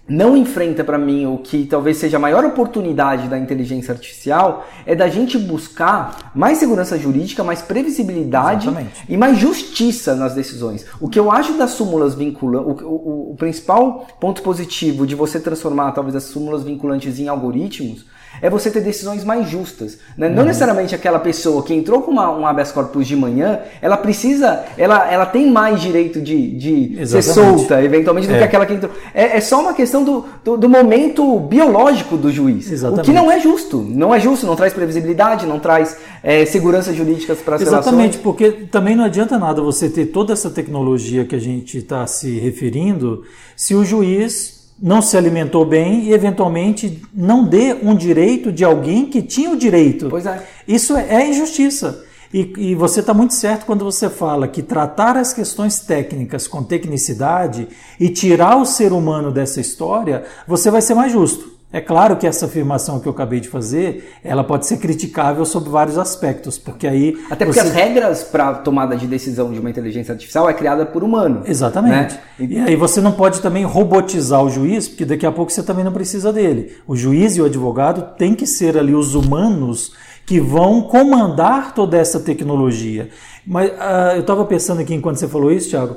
não 0.08 0.36
enfrenta 0.36 0.82
para 0.82 0.96
mim 0.96 1.26
o 1.26 1.38
que 1.38 1.66
talvez 1.66 1.98
seja 1.98 2.16
a 2.16 2.20
maior 2.20 2.44
oportunidade 2.44 3.28
da 3.28 3.38
inteligência 3.38 3.92
artificial 3.92 4.66
é 4.86 4.94
da 4.94 5.08
gente 5.08 5.36
buscar 5.36 6.32
mais 6.34 6.58
segurança 6.58 6.98
jurídica, 6.98 7.44
mais 7.44 7.60
previsibilidade 7.60 8.68
Exatamente. 8.68 9.04
e 9.08 9.16
mais 9.16 9.36
justiça 9.36 10.14
nas 10.14 10.34
decisões. 10.34 10.86
O 11.00 11.08
que 11.08 11.18
eu 11.18 11.30
acho 11.30 11.58
das 11.58 11.72
súmulas 11.72 12.14
vinculantes, 12.14 12.82
o, 12.82 12.86
o, 12.86 13.32
o 13.32 13.36
principal 13.36 14.06
ponto 14.18 14.40
positivo 14.42 15.06
de 15.06 15.14
você 15.14 15.38
transformar 15.38 15.92
talvez 15.92 16.16
as 16.16 16.24
súmulas 16.24 16.62
vinculantes 16.62 17.18
em 17.18 17.28
algoritmos 17.28 18.06
é 18.40 18.48
você 18.48 18.70
ter 18.70 18.80
decisões 18.80 19.24
mais 19.24 19.48
justas. 19.48 19.98
Né? 20.16 20.28
Uhum. 20.28 20.34
Não 20.34 20.44
necessariamente 20.44 20.94
aquela 20.94 21.18
pessoa 21.18 21.62
que 21.62 21.74
entrou 21.74 22.02
com 22.02 22.10
uma, 22.10 22.30
um 22.30 22.46
habeas 22.46 22.72
corpus 22.72 23.06
de 23.06 23.16
manhã, 23.16 23.60
ela 23.80 23.96
precisa, 23.96 24.64
ela, 24.76 25.10
ela 25.10 25.26
tem 25.26 25.50
mais 25.50 25.80
direito 25.80 26.20
de, 26.20 26.50
de 26.56 27.06
ser 27.06 27.22
solta, 27.22 27.82
eventualmente, 27.82 28.26
do 28.26 28.34
é. 28.34 28.38
que 28.38 28.44
aquela 28.44 28.66
que 28.66 28.74
entrou. 28.74 28.92
É, 29.14 29.36
é 29.36 29.40
só 29.40 29.60
uma 29.60 29.74
questão 29.74 30.04
do, 30.04 30.24
do, 30.44 30.56
do, 30.56 30.68
momento 30.68 31.38
biológico 31.40 32.16
do 32.16 32.30
juiz. 32.30 32.70
Exatamente. 32.70 33.02
O 33.02 33.04
que 33.04 33.12
não 33.12 33.30
é 33.30 33.40
justo. 33.40 33.78
Não 33.78 34.14
é 34.14 34.20
justo, 34.20 34.46
não 34.46 34.56
traz 34.56 34.72
previsibilidade, 34.72 35.46
não 35.46 35.58
traz 35.58 35.96
é, 36.22 36.44
segurança 36.44 36.92
jurídica 36.92 37.34
para 37.34 37.56
as 37.56 37.62
Exatamente, 37.62 38.18
relações. 38.18 38.22
porque 38.22 38.50
também 38.70 38.94
não 38.94 39.04
adianta 39.04 39.38
nada 39.38 39.60
você 39.60 39.88
ter 39.88 40.06
toda 40.06 40.32
essa 40.32 40.50
tecnologia 40.50 41.24
que 41.24 41.34
a 41.34 41.40
gente 41.40 41.78
está 41.78 42.06
se 42.06 42.38
referindo 42.38 43.24
se 43.56 43.74
o 43.74 43.84
juiz 43.84 44.57
não 44.80 45.02
se 45.02 45.16
alimentou 45.16 45.64
bem 45.64 46.04
e 46.04 46.12
eventualmente 46.12 47.02
não 47.12 47.44
dê 47.44 47.74
um 47.82 47.94
direito 47.94 48.52
de 48.52 48.64
alguém 48.64 49.06
que 49.06 49.22
tinha 49.22 49.50
o 49.50 49.56
direito. 49.56 50.08
Pois 50.08 50.26
é. 50.26 50.42
Isso 50.66 50.96
é, 50.96 51.22
é 51.22 51.28
injustiça. 51.28 52.04
E, 52.32 52.52
e 52.58 52.74
você 52.74 53.00
está 53.00 53.14
muito 53.14 53.34
certo 53.34 53.64
quando 53.64 53.84
você 53.84 54.08
fala 54.08 54.46
que 54.46 54.62
tratar 54.62 55.16
as 55.16 55.32
questões 55.32 55.80
técnicas 55.80 56.46
com 56.46 56.62
tecnicidade 56.62 57.68
e 57.98 58.08
tirar 58.10 58.56
o 58.56 58.66
ser 58.66 58.92
humano 58.92 59.32
dessa 59.32 59.60
história, 59.60 60.24
você 60.46 60.70
vai 60.70 60.82
ser 60.82 60.94
mais 60.94 61.10
justo. 61.10 61.57
É 61.70 61.82
claro 61.82 62.16
que 62.16 62.26
essa 62.26 62.46
afirmação 62.46 62.98
que 62.98 63.06
eu 63.06 63.12
acabei 63.12 63.40
de 63.40 63.48
fazer, 63.48 64.16
ela 64.24 64.42
pode 64.42 64.64
ser 64.66 64.78
criticável 64.78 65.44
sob 65.44 65.68
vários 65.68 65.98
aspectos, 65.98 66.56
porque 66.56 66.86
aí 66.86 67.18
até 67.30 67.44
porque 67.44 67.60
você... 67.60 67.68
as 67.68 67.74
regras 67.74 68.22
para 68.22 68.54
tomada 68.54 68.96
de 68.96 69.06
decisão 69.06 69.52
de 69.52 69.60
uma 69.60 69.68
inteligência 69.68 70.12
artificial 70.12 70.48
é 70.48 70.54
criada 70.54 70.86
por 70.86 71.04
humano. 71.04 71.42
Exatamente. 71.44 72.14
Né? 72.38 72.46
E 72.48 72.58
aí 72.58 72.74
você 72.74 73.02
não 73.02 73.12
pode 73.12 73.42
também 73.42 73.64
robotizar 73.64 74.42
o 74.42 74.48
juiz, 74.48 74.88
porque 74.88 75.04
daqui 75.04 75.26
a 75.26 75.32
pouco 75.32 75.52
você 75.52 75.62
também 75.62 75.84
não 75.84 75.92
precisa 75.92 76.32
dele. 76.32 76.74
O 76.86 76.96
juiz 76.96 77.36
e 77.36 77.42
o 77.42 77.44
advogado 77.44 78.16
têm 78.16 78.34
que 78.34 78.46
ser 78.46 78.78
ali 78.78 78.94
os 78.94 79.14
humanos 79.14 79.92
que 80.24 80.40
vão 80.40 80.80
comandar 80.82 81.74
toda 81.74 81.98
essa 81.98 82.18
tecnologia. 82.18 83.10
Mas 83.46 83.70
uh, 83.70 84.14
eu 84.14 84.20
estava 84.20 84.44
pensando 84.46 84.80
aqui 84.80 84.94
enquanto 84.94 85.16
você 85.16 85.28
falou 85.28 85.52
isso, 85.52 85.68
Thiago. 85.68 85.96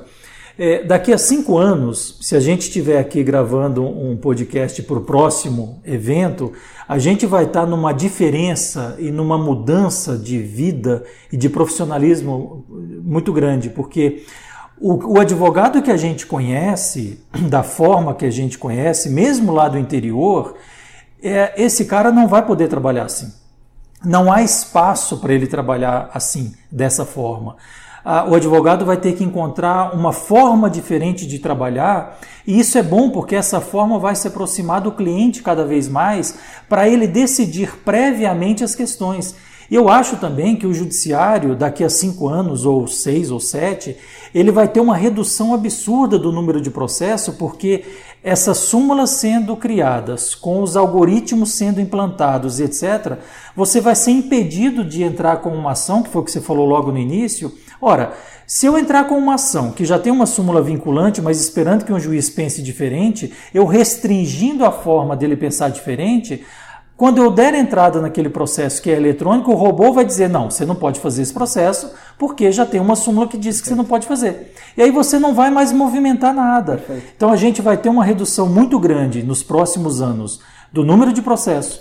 É, 0.64 0.84
daqui 0.84 1.12
a 1.12 1.18
cinco 1.18 1.58
anos, 1.58 2.20
se 2.22 2.36
a 2.36 2.40
gente 2.40 2.68
estiver 2.68 3.00
aqui 3.00 3.24
gravando 3.24 3.84
um 3.84 4.16
podcast 4.16 4.84
para 4.84 5.00
o 5.00 5.02
próximo 5.02 5.82
evento, 5.84 6.54
a 6.88 7.00
gente 7.00 7.26
vai 7.26 7.46
estar 7.46 7.62
tá 7.62 7.66
numa 7.66 7.92
diferença 7.92 8.96
e 9.00 9.10
numa 9.10 9.40
mudança 9.40 10.16
de 10.16 10.38
vida 10.38 11.04
e 11.32 11.36
de 11.36 11.50
profissionalismo 11.50 12.64
muito 13.04 13.34
grande, 13.34 13.72
porque 13.72 14.24
o, 14.80 15.16
o 15.16 15.20
advogado 15.20 15.82
que 15.82 15.90
a 15.90 15.98
gente 15.98 16.28
conhece, 16.28 17.20
da 17.50 17.64
forma 17.64 18.14
que 18.14 18.26
a 18.26 18.32
gente 18.32 18.60
conhece, 18.60 19.10
mesmo 19.10 19.52
lá 19.52 19.68
do 19.68 19.80
interior, 19.80 20.56
é, 21.24 21.60
esse 21.60 21.86
cara 21.86 22.12
não 22.12 22.28
vai 22.28 22.46
poder 22.46 22.68
trabalhar 22.68 23.06
assim. 23.06 23.34
Não 24.06 24.32
há 24.32 24.44
espaço 24.44 25.18
para 25.18 25.34
ele 25.34 25.48
trabalhar 25.48 26.12
assim, 26.14 26.54
dessa 26.72 27.04
forma. 27.04 27.58
O 28.30 28.36
advogado 28.36 28.86
vai 28.86 28.98
ter 28.98 29.14
que 29.14 29.24
encontrar 29.24 29.96
uma 29.96 30.12
forma 30.12 30.70
diferente 30.70 31.28
de 31.28 31.40
trabalhar, 31.40 32.20
e 32.46 32.60
isso 32.60 32.78
é 32.78 32.84
bom 32.84 33.10
porque 33.10 33.36
essa 33.36 33.62
forma 33.62 34.00
vai 34.00 34.16
se 34.16 34.28
aproximar 34.28 34.82
do 34.82 34.92
cliente 34.92 35.44
cada 35.44 35.64
vez 35.64 35.88
mais 35.88 36.36
para 36.68 36.88
ele 36.90 37.08
decidir 37.08 37.78
previamente 37.84 38.64
as 38.64 38.74
questões. 38.74 39.36
Eu 39.72 39.88
acho 39.88 40.18
também 40.18 40.58
que 40.58 40.68
o 40.68 40.74
judiciário, 40.74 41.56
daqui 41.56 41.82
a 41.82 41.90
cinco 41.90 42.28
anos, 42.28 42.66
ou 42.66 42.88
seis 42.88 43.32
ou 43.32 43.40
sete, 43.40 43.96
ele 44.36 44.52
vai 44.52 44.68
ter 44.68 44.82
uma 44.82 44.98
redução 44.98 45.54
absurda 45.54 46.20
do 46.20 46.30
número 46.30 46.60
de 46.60 46.70
processos, 46.70 47.34
porque 47.36 47.86
essas 48.22 48.58
súmulas 48.58 49.12
sendo 49.12 49.56
criadas, 49.56 50.36
com 50.36 50.62
os 50.62 50.76
algoritmos 50.76 51.54
sendo 51.54 51.80
implantados, 51.80 52.60
etc., 52.60 53.20
você 53.56 53.80
vai 53.80 53.96
ser 53.96 54.12
impedido 54.12 54.84
de 54.84 55.04
entrar 55.04 55.38
com 55.38 55.50
uma 55.50 55.72
ação, 55.72 56.04
que 56.04 56.10
foi 56.10 56.22
o 56.22 56.26
que 56.26 56.32
você 56.32 56.42
falou 56.42 56.66
logo 56.66 56.92
no 56.92 56.98
início. 56.98 57.52
Ora, 57.82 58.14
se 58.46 58.66
eu 58.66 58.78
entrar 58.78 59.06
com 59.06 59.18
uma 59.18 59.36
ação 59.36 59.72
que 59.72 59.84
já 59.84 59.98
tem 59.98 60.12
uma 60.12 60.26
súmula 60.26 60.62
vinculante, 60.62 61.22
mas 61.22 61.40
esperando 61.40 61.84
que 61.84 61.92
um 61.92 62.00
juiz 62.00 62.30
pense 62.30 62.62
diferente, 62.62 63.34
eu 63.54 63.66
restringindo 63.66 64.64
a 64.64 64.72
forma 64.72 65.16
dele 65.16 65.36
pensar 65.36 65.70
diferente, 65.70 66.46
quando 67.02 67.18
eu 67.18 67.32
der 67.32 67.56
entrada 67.56 68.00
naquele 68.00 68.30
processo 68.30 68.80
que 68.80 68.92
é 68.92 68.96
eletrônico, 68.96 69.52
o 69.52 69.56
robô 69.56 69.92
vai 69.92 70.06
dizer: 70.06 70.30
não, 70.30 70.52
você 70.52 70.64
não 70.66 70.76
pode 70.76 71.00
fazer 71.00 71.24
esse 71.24 71.34
processo, 71.34 71.92
porque 72.16 72.52
já 72.52 72.64
tem 72.64 72.80
uma 72.80 72.96
súmula 72.96 73.28
que 73.28 73.40
diz 73.40 73.60
que 73.60 73.68
você 73.68 73.74
não 73.74 73.86
pode 73.86 74.06
fazer. 74.06 74.54
E 74.78 74.84
aí 74.84 74.92
você 74.92 75.18
não 75.18 75.34
vai 75.34 75.50
mais 75.50 75.72
movimentar 75.72 76.32
nada. 76.32 76.74
Perfeito. 76.74 77.14
Então 77.18 77.32
a 77.32 77.36
gente 77.36 77.60
vai 77.60 77.76
ter 77.76 77.90
uma 77.90 78.06
redução 78.06 78.48
muito 78.48 78.78
grande 78.78 79.24
nos 79.24 79.42
próximos 79.42 80.00
anos 80.00 80.42
do 80.72 80.86
número 80.86 81.12
de 81.12 81.24
processos, 81.24 81.80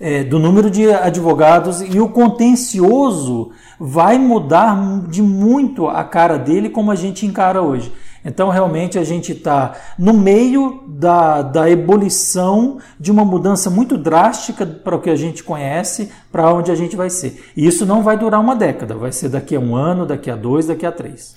é, 0.00 0.24
do 0.24 0.38
número 0.38 0.70
de 0.70 0.90
advogados 0.90 1.80
e 1.80 2.00
o 2.00 2.08
contencioso 2.08 3.50
vai 3.78 4.18
mudar 4.18 5.02
de 5.08 5.22
muito 5.22 5.86
a 5.86 6.04
cara 6.04 6.38
dele 6.38 6.68
como 6.68 6.90
a 6.90 6.94
gente 6.94 7.26
encara 7.26 7.62
hoje. 7.62 7.92
Então, 8.24 8.48
realmente, 8.48 8.98
a 8.98 9.04
gente 9.04 9.32
está 9.32 9.74
no 9.98 10.14
meio 10.14 10.82
da, 10.88 11.42
da 11.42 11.70
ebulição 11.70 12.78
de 12.98 13.12
uma 13.12 13.24
mudança 13.24 13.68
muito 13.68 13.98
drástica 13.98 14.64
para 14.64 14.96
o 14.96 15.00
que 15.00 15.10
a 15.10 15.16
gente 15.16 15.44
conhece, 15.44 16.10
para 16.32 16.50
onde 16.50 16.72
a 16.72 16.74
gente 16.74 16.96
vai 16.96 17.10
ser. 17.10 17.44
E 17.54 17.66
isso 17.66 17.84
não 17.84 18.02
vai 18.02 18.16
durar 18.16 18.40
uma 18.40 18.56
década, 18.56 18.94
vai 18.94 19.12
ser 19.12 19.28
daqui 19.28 19.54
a 19.54 19.60
um 19.60 19.76
ano, 19.76 20.06
daqui 20.06 20.30
a 20.30 20.36
dois, 20.36 20.66
daqui 20.66 20.86
a 20.86 20.92
três. 20.92 21.34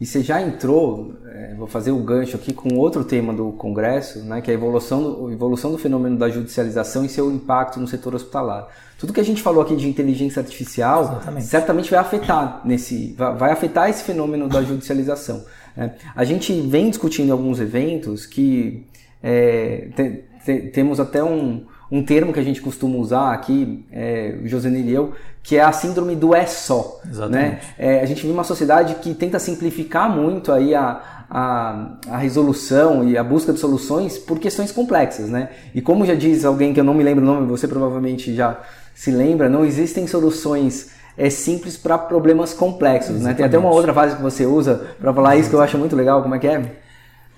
E 0.00 0.06
você 0.06 0.22
já 0.22 0.40
entrou, 0.40 1.14
é, 1.26 1.54
vou 1.54 1.66
fazer 1.66 1.90
o 1.90 1.96
um 1.96 2.02
gancho 2.02 2.34
aqui 2.34 2.54
com 2.54 2.74
outro 2.78 3.04
tema 3.04 3.34
do 3.34 3.52
Congresso, 3.52 4.20
né, 4.20 4.40
que 4.40 4.50
é 4.50 4.54
a 4.54 4.56
evolução 4.56 5.02
do, 5.02 5.30
evolução 5.30 5.70
do 5.70 5.76
fenômeno 5.76 6.16
da 6.16 6.30
judicialização 6.30 7.04
e 7.04 7.08
seu 7.08 7.30
impacto 7.30 7.78
no 7.78 7.86
setor 7.86 8.14
hospitalar. 8.14 8.68
Tudo 8.98 9.12
que 9.12 9.20
a 9.20 9.24
gente 9.24 9.42
falou 9.42 9.62
aqui 9.62 9.76
de 9.76 9.86
inteligência 9.86 10.40
artificial 10.40 11.02
Exatamente. 11.02 11.46
certamente 11.46 11.90
vai 11.90 12.00
afetar 12.00 12.62
nesse, 12.64 13.14
vai 13.16 13.52
afetar 13.52 13.90
esse 13.90 14.02
fenômeno 14.02 14.48
da 14.48 14.62
judicialização. 14.62 15.44
É, 15.76 15.90
a 16.16 16.24
gente 16.24 16.58
vem 16.62 16.88
discutindo 16.88 17.30
alguns 17.30 17.60
eventos 17.60 18.24
que 18.24 18.86
é, 19.22 19.88
te, 19.94 20.24
te, 20.46 20.70
temos 20.70 20.98
até 20.98 21.22
um, 21.22 21.66
um 21.90 22.02
termo 22.02 22.32
que 22.32 22.40
a 22.40 22.44
gente 22.44 22.62
costuma 22.62 22.96
usar 22.96 23.32
aqui, 23.32 23.84
é, 23.90 24.38
o 24.42 24.48
Josenil 24.48 24.86
e 24.86 24.92
eu, 24.92 25.12
que 25.42 25.56
é 25.56 25.62
a 25.62 25.72
síndrome 25.72 26.14
do 26.14 26.34
é 26.34 26.46
só. 26.46 27.00
Né? 27.28 27.60
É, 27.78 28.00
a 28.00 28.06
gente 28.06 28.22
vive 28.22 28.32
uma 28.32 28.44
sociedade 28.44 28.96
que 28.96 29.14
tenta 29.14 29.38
simplificar 29.38 30.10
muito 30.14 30.52
aí 30.52 30.74
a, 30.74 31.00
a, 31.30 31.86
a, 32.08 32.16
resolução 32.18 33.08
e 33.08 33.16
a 33.16 33.24
busca 33.24 33.52
de 33.52 33.58
soluções 33.58 34.18
por 34.18 34.38
questões 34.38 34.70
complexas. 34.70 35.28
Né? 35.28 35.48
E 35.74 35.80
como 35.80 36.04
já 36.04 36.14
diz 36.14 36.44
alguém 36.44 36.72
que 36.74 36.80
eu 36.80 36.84
não 36.84 36.94
me 36.94 37.02
lembro 37.02 37.24
o 37.24 37.26
nome, 37.26 37.46
você 37.46 37.66
provavelmente 37.66 38.34
já 38.34 38.58
se 38.94 39.10
lembra, 39.10 39.48
não 39.48 39.64
existem 39.64 40.06
soluções 40.06 40.90
é 41.16 41.28
simples 41.28 41.76
para 41.76 41.98
problemas 41.98 42.54
complexos, 42.54 43.20
né? 43.20 43.34
Tem 43.34 43.44
até 43.44 43.58
uma 43.58 43.70
outra 43.70 43.92
frase 43.92 44.16
que 44.16 44.22
você 44.22 44.46
usa 44.46 44.86
para 44.98 45.12
falar 45.12 45.36
isso 45.36 45.50
que 45.50 45.56
eu 45.56 45.60
acho 45.60 45.76
muito 45.76 45.94
legal, 45.94 46.22
como 46.22 46.34
é 46.34 46.38
que 46.38 46.46
é? 46.46 46.62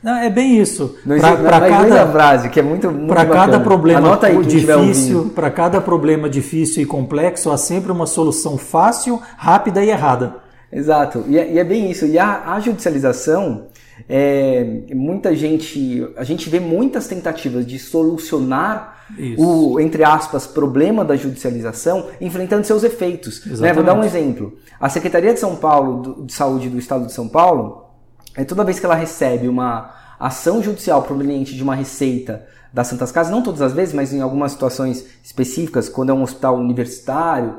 Não, 0.03 0.17
é 0.17 0.29
bem 0.29 0.61
isso. 0.61 0.97
Para 1.07 1.61
cada 1.61 2.07
frase, 2.09 2.49
que 2.49 2.59
é 2.59 2.63
muito, 2.63 2.91
muito 2.91 3.07
Para 3.07 3.25
cada 3.25 3.61
problema 3.61 4.19
aí, 4.21 4.43
difícil, 4.45 5.31
para 5.35 5.51
cada 5.51 5.81
problema 5.81 6.29
difícil 6.29 6.83
e 6.83 6.87
complexo, 6.87 7.51
há 7.51 7.57
sempre 7.57 7.93
uma 7.93 8.07
solução 8.07 8.59
fácil, 8.59 9.23
rápida 9.37 9.85
e 9.85 9.91
errada. 9.91 10.37
Exato. 10.73 11.25
E 11.29 11.39
é, 11.39 11.53
e 11.53 11.59
é 11.59 11.65
bem 11.65 11.91
isso. 11.91 12.07
E 12.07 12.19
a, 12.19 12.55
a 12.55 12.59
judicialização, 12.59 13.67
é, 14.09 14.65
muita 14.93 15.37
gente, 15.37 16.05
a 16.17 16.25
gente 16.25 16.51
vê 16.51 16.59
muitas 16.59 17.07
tentativas 17.07 17.65
de 17.65 17.79
solucionar 17.79 19.05
isso. 19.17 19.41
o, 19.41 19.79
entre 19.79 20.03
aspas, 20.03 20.47
problema 20.47 21.05
da 21.05 21.15
judicialização, 21.15 22.09
enfrentando 22.21 22.67
seus 22.67 22.83
efeitos. 22.83 23.45
Né? 23.61 23.73
Vou 23.73 23.85
dar 23.85 23.95
um 23.95 24.03
exemplo. 24.03 24.55
A 24.81 24.89
Secretaria 24.89 25.33
de 25.33 25.39
São 25.39 25.55
Paulo, 25.55 26.25
de 26.25 26.33
Saúde 26.33 26.69
do 26.69 26.79
Estado 26.79 27.07
de 27.07 27.13
São 27.13 27.29
Paulo, 27.29 27.92
é 28.37 28.45
toda 28.45 28.65
vez 28.65 28.81
que 28.81 28.87
ela 28.87 28.95
recebe 28.95 29.49
uma 29.49 29.95
ação 30.19 30.63
judicial 30.63 31.03
proveniente 31.03 31.55
de 31.55 31.63
uma 31.63 31.75
receita 31.75 32.47
das 32.73 32.87
Santas 32.87 33.13
Casas, 33.13 33.31
não 33.31 33.43
todas 33.43 33.61
as 33.61 33.73
vezes, 33.73 33.95
mas 33.95 34.13
em 34.13 34.21
algumas 34.21 34.53
situações 34.53 35.05
específicas, 35.23 35.89
quando 35.89 36.11
é 36.11 36.13
um 36.15 36.23
hospital 36.23 36.57
universitário, 36.57 37.59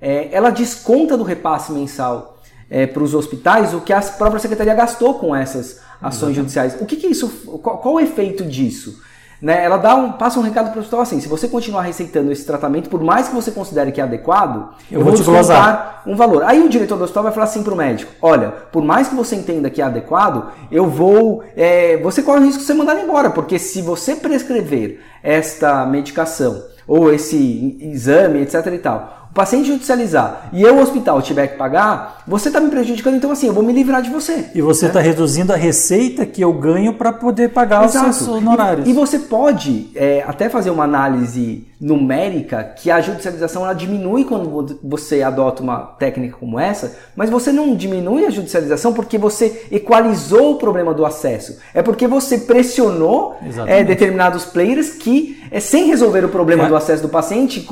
é, 0.00 0.28
ela 0.32 0.50
desconta 0.50 1.16
do 1.16 1.24
repasse 1.24 1.72
mensal 1.72 2.38
é, 2.68 2.86
para 2.86 3.02
os 3.02 3.14
hospitais 3.14 3.72
o 3.72 3.80
que 3.80 3.92
a 3.92 4.00
própria 4.00 4.38
secretaria 4.38 4.74
gastou 4.74 5.14
com 5.14 5.34
essas 5.34 5.80
ações 6.00 6.36
judiciais. 6.36 6.76
O 6.80 6.86
que, 6.86 6.96
que 6.96 7.06
isso, 7.06 7.28
qual, 7.62 7.78
qual 7.78 7.94
o 7.94 8.00
efeito 8.00 8.44
disso? 8.44 9.02
Né, 9.40 9.64
ela 9.64 9.78
dá 9.78 9.94
um, 9.94 10.12
passa 10.12 10.38
um 10.38 10.42
recado 10.42 10.68
para 10.68 10.76
o 10.76 10.80
hospital 10.80 11.00
assim: 11.00 11.18
se 11.18 11.26
você 11.26 11.48
continuar 11.48 11.82
receitando 11.82 12.30
esse 12.30 12.44
tratamento, 12.44 12.90
por 12.90 13.02
mais 13.02 13.28
que 13.28 13.34
você 13.34 13.50
considere 13.50 13.90
que 13.90 14.00
é 14.00 14.04
adequado, 14.04 14.74
eu, 14.90 14.98
eu 15.00 15.04
vou, 15.04 15.14
descontar 15.14 16.02
um 16.06 16.14
valor. 16.14 16.42
Aí 16.44 16.62
o 16.62 16.68
diretor 16.68 16.98
do 16.98 17.04
hospital 17.04 17.22
vai 17.22 17.32
falar 17.32 17.44
assim 17.44 17.62
para 17.62 17.72
o 17.72 17.76
médico: 17.76 18.12
olha, 18.20 18.50
por 18.50 18.84
mais 18.84 19.08
que 19.08 19.14
você 19.14 19.36
entenda 19.36 19.70
que 19.70 19.80
é 19.80 19.84
adequado, 19.84 20.50
eu 20.70 20.86
vou. 20.86 21.42
É, 21.56 21.96
você 22.02 22.22
corre 22.22 22.40
o 22.40 22.44
risco 22.44 22.60
de 22.60 22.66
ser 22.66 22.74
mandado 22.74 23.00
embora, 23.00 23.30
porque 23.30 23.58
se 23.58 23.80
você 23.80 24.14
prescrever 24.14 25.00
esta 25.22 25.86
medicação 25.86 26.62
ou 26.86 27.12
esse 27.12 27.78
exame, 27.80 28.40
etc 28.40 28.66
e 28.66 28.78
tal, 28.78 29.19
o 29.30 29.34
paciente 29.34 29.68
judicializar 29.68 30.50
e 30.52 30.62
eu, 30.62 30.76
o 30.76 30.80
hospital, 30.80 31.22
tiver 31.22 31.46
que 31.46 31.56
pagar, 31.56 32.22
você 32.26 32.48
está 32.48 32.60
me 32.60 32.68
prejudicando, 32.68 33.16
então 33.16 33.30
assim, 33.30 33.46
eu 33.46 33.52
vou 33.52 33.62
me 33.62 33.72
livrar 33.72 34.02
de 34.02 34.10
você. 34.10 34.50
E 34.54 34.60
você 34.60 34.86
está 34.86 34.98
né? 34.98 35.06
reduzindo 35.06 35.52
a 35.52 35.56
receita 35.56 36.26
que 36.26 36.42
eu 36.42 36.52
ganho 36.52 36.94
para 36.94 37.12
poder 37.12 37.50
pagar 37.50 37.84
Exato. 37.84 38.10
os 38.10 38.16
seus 38.16 38.28
honorários. 38.28 38.86
E, 38.86 38.90
e 38.90 38.92
você 38.92 39.18
pode 39.18 39.90
é, 39.94 40.24
até 40.26 40.48
fazer 40.48 40.70
uma 40.70 40.84
análise 40.84 41.66
numérica 41.80 42.62
que 42.62 42.90
a 42.90 43.00
judicialização 43.00 43.64
ela 43.64 43.72
diminui 43.72 44.24
quando 44.24 44.78
você 44.82 45.22
adota 45.22 45.62
uma 45.62 45.78
técnica 45.78 46.36
como 46.38 46.60
essa, 46.60 46.94
mas 47.16 47.30
você 47.30 47.50
não 47.50 47.74
diminui 47.74 48.26
a 48.26 48.30
judicialização 48.30 48.92
porque 48.92 49.16
você 49.16 49.66
equalizou 49.70 50.52
o 50.52 50.58
problema 50.58 50.92
do 50.92 51.06
acesso. 51.06 51.58
É 51.72 51.82
porque 51.82 52.06
você 52.06 52.36
pressionou 52.38 53.36
é, 53.66 53.82
determinados 53.82 54.44
players 54.44 54.90
que, 54.90 55.39
é, 55.50 55.58
sem 55.58 55.86
resolver 55.86 56.24
o 56.24 56.28
problema 56.28 56.64
é. 56.64 56.68
do 56.68 56.76
acesso 56.76 57.02
do 57.02 57.08
paciente, 57.08 57.66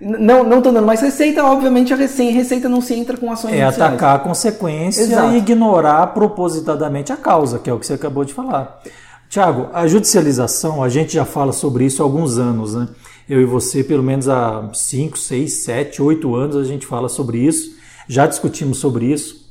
não 0.00 0.58
estão 0.58 0.72
dando 0.72 0.86
mais 0.86 1.00
receita, 1.00 1.44
obviamente 1.44 1.92
a 1.92 2.08
sem 2.08 2.30
receita 2.30 2.68
não 2.68 2.80
se 2.80 2.94
entra 2.94 3.16
com 3.16 3.30
ações 3.30 3.54
É 3.54 3.64
atacar 3.64 4.16
a 4.16 4.18
consequência 4.20 5.02
Exato. 5.02 5.32
e 5.32 5.38
ignorar 5.38 6.06
propositadamente 6.08 7.12
a 7.12 7.16
causa, 7.16 7.58
que 7.58 7.68
é 7.68 7.72
o 7.72 7.78
que 7.78 7.86
você 7.86 7.94
acabou 7.94 8.24
de 8.24 8.32
falar. 8.32 8.80
Tiago, 9.28 9.68
a 9.72 9.86
judicialização, 9.86 10.82
a 10.82 10.88
gente 10.88 11.12
já 11.12 11.24
fala 11.24 11.52
sobre 11.52 11.84
isso 11.84 12.02
há 12.02 12.06
alguns 12.06 12.38
anos, 12.38 12.74
né? 12.74 12.88
Eu 13.28 13.40
e 13.40 13.44
você, 13.44 13.82
pelo 13.82 14.02
menos 14.02 14.28
há 14.28 14.70
5, 14.72 15.18
6, 15.18 15.64
7, 15.64 16.02
8 16.02 16.34
anos, 16.36 16.56
a 16.56 16.64
gente 16.64 16.86
fala 16.86 17.08
sobre 17.08 17.38
isso, 17.38 17.74
já 18.06 18.26
discutimos 18.26 18.78
sobre 18.78 19.06
isso. 19.06 19.50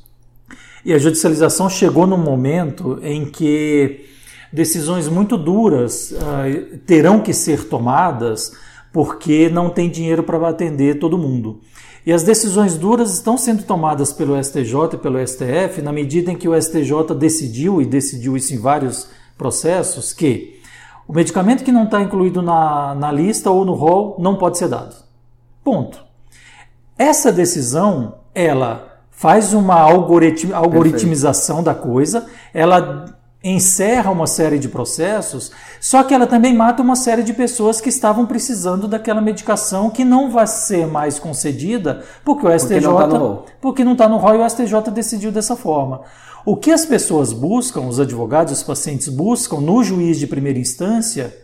E 0.84 0.92
a 0.92 0.98
judicialização 0.98 1.68
chegou 1.68 2.06
num 2.06 2.16
momento 2.16 2.98
em 3.02 3.24
que 3.24 4.06
decisões 4.54 5.08
muito 5.08 5.36
duras 5.36 6.12
uh, 6.12 6.78
terão 6.86 7.20
que 7.20 7.32
ser 7.32 7.68
tomadas 7.68 8.52
porque 8.92 9.48
não 9.48 9.68
tem 9.68 9.90
dinheiro 9.90 10.22
para 10.22 10.48
atender 10.48 11.00
todo 11.00 11.18
mundo. 11.18 11.60
E 12.06 12.12
as 12.12 12.22
decisões 12.22 12.76
duras 12.76 13.14
estão 13.14 13.36
sendo 13.36 13.64
tomadas 13.64 14.12
pelo 14.12 14.42
STJ 14.42 14.94
e 14.94 14.98
pelo 14.98 15.18
STF 15.26 15.82
na 15.82 15.92
medida 15.92 16.30
em 16.30 16.36
que 16.36 16.48
o 16.48 16.60
STJ 16.60 17.14
decidiu, 17.18 17.82
e 17.82 17.86
decidiu 17.86 18.36
isso 18.36 18.54
em 18.54 18.58
vários 18.58 19.08
processos, 19.36 20.12
que 20.12 20.60
o 21.08 21.12
medicamento 21.12 21.64
que 21.64 21.72
não 21.72 21.84
está 21.84 22.00
incluído 22.00 22.40
na, 22.40 22.94
na 22.94 23.10
lista 23.10 23.50
ou 23.50 23.64
no 23.64 23.74
rol 23.74 24.16
não 24.18 24.36
pode 24.36 24.58
ser 24.58 24.68
dado. 24.68 24.94
Ponto. 25.64 26.04
Essa 26.96 27.32
decisão, 27.32 28.16
ela 28.34 29.00
faz 29.10 29.54
uma 29.54 29.80
algoritmização 29.80 31.62
da 31.62 31.74
coisa, 31.74 32.26
ela 32.52 33.13
encerra 33.44 34.10
uma 34.10 34.26
série 34.26 34.58
de 34.58 34.70
processos, 34.70 35.52
só 35.78 36.02
que 36.02 36.14
ela 36.14 36.26
também 36.26 36.54
mata 36.54 36.82
uma 36.82 36.96
série 36.96 37.22
de 37.22 37.34
pessoas 37.34 37.78
que 37.78 37.90
estavam 37.90 38.24
precisando 38.24 38.88
daquela 38.88 39.20
medicação 39.20 39.90
que 39.90 40.02
não 40.02 40.30
vai 40.30 40.46
ser 40.46 40.86
mais 40.86 41.18
concedida 41.18 42.02
porque 42.24 42.46
o 42.46 42.58
STJ 42.58 42.88
porque 43.60 43.84
não 43.84 43.92
está 43.92 44.08
no, 44.08 44.16
rol 44.16 44.36
e 44.36 44.38
o 44.38 44.48
STJ 44.48 44.90
decidiu 44.90 45.30
dessa 45.30 45.54
forma. 45.54 46.00
O 46.46 46.56
que 46.56 46.70
as 46.70 46.86
pessoas 46.86 47.32
buscam, 47.34 47.82
os 47.82 48.00
advogados, 48.00 48.52
os 48.54 48.62
pacientes 48.62 49.08
buscam 49.08 49.60
no 49.60 49.84
juiz 49.84 50.18
de 50.18 50.26
primeira 50.26 50.58
instância 50.58 51.36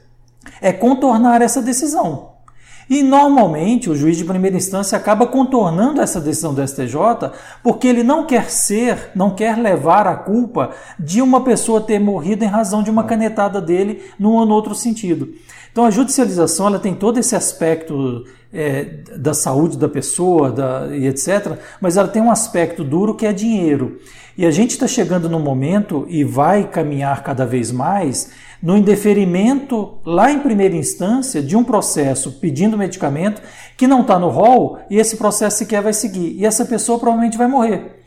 é 0.61 0.73
contornar 0.73 1.43
essa 1.43 1.61
decisão. 1.61 2.30
E 2.91 3.05
normalmente 3.05 3.89
o 3.89 3.95
juiz 3.95 4.17
de 4.17 4.25
primeira 4.25 4.57
instância 4.57 4.99
acaba 4.99 5.25
contornando 5.25 6.01
essa 6.01 6.21
decisão 6.21 6.53
do 6.53 6.67
STJ 6.67 7.31
porque 7.63 7.87
ele 7.87 8.03
não 8.03 8.27
quer 8.27 8.51
ser, 8.51 9.13
não 9.15 9.31
quer 9.31 9.57
levar 9.57 10.09
a 10.09 10.17
culpa 10.17 10.71
de 10.99 11.23
uma 11.23 11.45
pessoa 11.45 11.81
ter 11.81 12.01
morrido 12.01 12.43
em 12.43 12.49
razão 12.49 12.83
de 12.83 12.91
uma 12.91 13.05
canetada 13.05 13.61
dele 13.61 14.03
num 14.19 14.33
ou 14.33 14.45
no 14.45 14.53
outro 14.53 14.75
sentido. 14.75 15.33
Então 15.71 15.85
a 15.85 15.91
judicialização 15.93 16.67
ela 16.67 16.81
tem 16.81 16.93
todo 16.93 17.19
esse 17.19 17.37
aspecto 17.37 18.25
é, 18.53 18.85
da 19.17 19.33
saúde 19.33 19.79
da 19.79 19.89
pessoa 19.89 20.51
da, 20.51 20.89
e 20.91 21.07
etc., 21.07 21.59
mas 21.81 21.97
ela 21.97 22.09
tem 22.09 22.21
um 22.21 22.31
aspecto 22.31 22.83
duro 22.83 23.15
que 23.15 23.27
é 23.27 23.33
dinheiro. 23.33 23.99
E 24.37 24.47
a 24.47 24.51
gente 24.51 24.71
está 24.71 24.87
chegando 24.87 25.29
no 25.29 25.39
momento 25.39 26.07
e 26.09 26.25
vai 26.25 26.69
caminhar 26.69 27.23
cada 27.23 27.45
vez 27.45 27.71
mais 27.71 28.31
no 28.63 28.77
indeferimento, 28.77 29.99
lá 30.05 30.31
em 30.31 30.41
primeira 30.41 30.77
instância, 30.77 31.43
de 31.43 31.57
um 31.57 31.65
processo 31.65 32.33
pedindo 32.33 32.77
medicamento 32.77 33.41
que 33.77 33.87
não 33.87 34.03
está 34.03 34.19
no 34.19 34.29
rol 34.29 34.79
e 34.91 34.99
esse 34.99 35.17
processo 35.17 35.59
sequer 35.59 35.83
vai 35.83 35.93
seguir. 35.93 36.35
E 36.37 36.45
essa 36.45 36.65
pessoa 36.65 36.99
provavelmente 36.99 37.39
vai 37.39 37.47
morrer. 37.47 38.03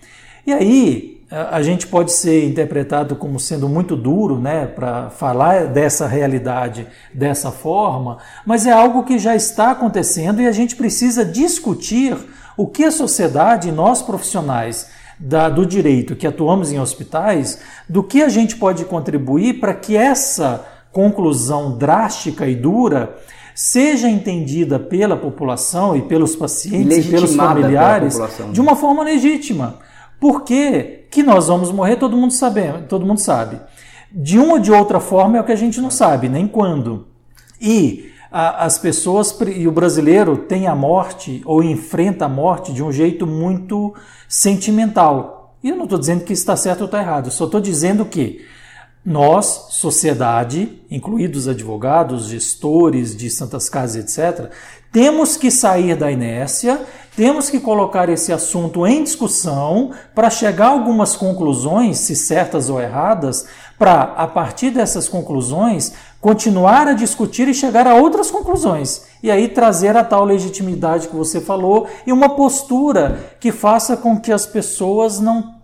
E 0.45 0.53
aí, 0.53 1.12
a 1.33 1.63
gente 1.63 1.87
pode 1.87 2.11
ser 2.11 2.45
interpretado 2.45 3.15
como 3.15 3.39
sendo 3.39 3.67
muito 3.67 3.95
duro, 3.95 4.39
né, 4.39 4.67
para 4.67 5.09
falar 5.09 5.65
dessa 5.65 6.05
realidade 6.05 6.85
dessa 7.11 7.51
forma, 7.51 8.19
mas 8.45 8.67
é 8.67 8.71
algo 8.71 9.03
que 9.03 9.17
já 9.17 9.35
está 9.35 9.71
acontecendo 9.71 10.41
e 10.41 10.47
a 10.47 10.51
gente 10.51 10.75
precisa 10.75 11.25
discutir 11.25 12.15
o 12.55 12.67
que 12.67 12.83
a 12.83 12.91
sociedade, 12.91 13.71
nós 13.71 14.03
profissionais 14.03 14.91
da, 15.19 15.49
do 15.49 15.65
direito 15.65 16.15
que 16.15 16.27
atuamos 16.27 16.71
em 16.71 16.79
hospitais, 16.79 17.59
do 17.89 18.03
que 18.03 18.21
a 18.21 18.29
gente 18.29 18.55
pode 18.55 18.85
contribuir 18.85 19.59
para 19.59 19.73
que 19.73 19.97
essa 19.97 20.63
conclusão 20.91 21.75
drástica 21.75 22.47
e 22.47 22.53
dura 22.53 23.17
seja 23.55 24.07
entendida 24.07 24.77
pela 24.77 25.17
população 25.17 25.95
e 25.95 26.01
pelos 26.03 26.35
pacientes 26.35 27.07
e 27.07 27.09
pelos 27.09 27.35
familiares 27.35 28.19
né? 28.19 28.27
de 28.51 28.61
uma 28.61 28.75
forma 28.75 29.03
legítima. 29.03 29.79
Porque 30.23 31.03
que 31.11 31.21
nós 31.21 31.49
vamos 31.49 31.69
morrer, 31.69 31.97
todo 31.97 32.15
mundo 32.15 32.31
sabe, 32.31 32.61
todo 32.87 33.05
mundo 33.05 33.19
sabe. 33.19 33.59
De 34.09 34.39
uma 34.39 34.53
ou 34.53 34.59
de 34.59 34.71
outra 34.71 35.01
forma 35.01 35.37
é 35.37 35.41
o 35.41 35.43
que 35.43 35.51
a 35.51 35.57
gente 35.57 35.81
não 35.81 35.91
sabe, 35.91 36.29
nem 36.29 36.47
quando. 36.47 37.07
E 37.59 38.09
a, 38.31 38.63
as 38.63 38.77
pessoas 38.77 39.37
e 39.53 39.67
o 39.67 39.71
brasileiro 39.73 40.37
tem 40.37 40.65
a 40.65 40.73
morte 40.73 41.41
ou 41.43 41.61
enfrenta 41.61 42.23
a 42.23 42.29
morte 42.29 42.71
de 42.71 42.81
um 42.81 42.89
jeito 42.89 43.27
muito 43.27 43.93
sentimental. 44.25 45.57
E 45.61 45.67
eu 45.67 45.75
não 45.75 45.83
estou 45.83 45.99
dizendo 45.99 46.23
que 46.23 46.31
está 46.31 46.55
certo 46.55 46.79
ou 46.79 46.85
está 46.85 47.01
errado, 47.01 47.29
só 47.29 47.43
estou 47.43 47.59
dizendo 47.59 48.05
que 48.05 48.45
nós, 49.05 49.67
sociedade, 49.71 50.81
incluídos 50.89 51.49
advogados, 51.49 52.27
gestores 52.29 53.13
de 53.13 53.29
santas 53.29 53.67
casas, 53.67 54.17
etc., 54.17 54.49
temos 54.93 55.35
que 55.35 55.49
sair 55.49 55.95
da 55.95 56.11
inércia, 56.11 56.79
temos 57.15 57.49
que 57.49 57.59
colocar 57.59 58.09
esse 58.09 58.31
assunto 58.31 58.85
em 58.85 59.03
discussão 59.03 59.91
para 60.13 60.29
chegar 60.29 60.67
a 60.67 60.69
algumas 60.69 61.15
conclusões, 61.15 61.97
se 61.97 62.15
certas 62.15 62.69
ou 62.69 62.79
erradas, 62.79 63.47
para, 63.77 64.03
a 64.03 64.27
partir 64.27 64.69
dessas 64.69 65.09
conclusões, 65.09 65.93
continuar 66.21 66.87
a 66.87 66.93
discutir 66.93 67.47
e 67.47 67.53
chegar 67.55 67.87
a 67.87 67.95
outras 67.95 68.29
conclusões. 68.29 69.03
E 69.21 69.31
aí 69.31 69.47
trazer 69.47 69.97
a 69.97 70.03
tal 70.03 70.23
legitimidade 70.23 71.07
que 71.07 71.15
você 71.15 71.41
falou 71.41 71.87
e 72.05 72.13
uma 72.13 72.29
postura 72.29 73.35
que 73.39 73.51
faça 73.51 73.97
com 73.97 74.19
que 74.19 74.31
as 74.31 74.45
pessoas 74.45 75.19
não, 75.19 75.55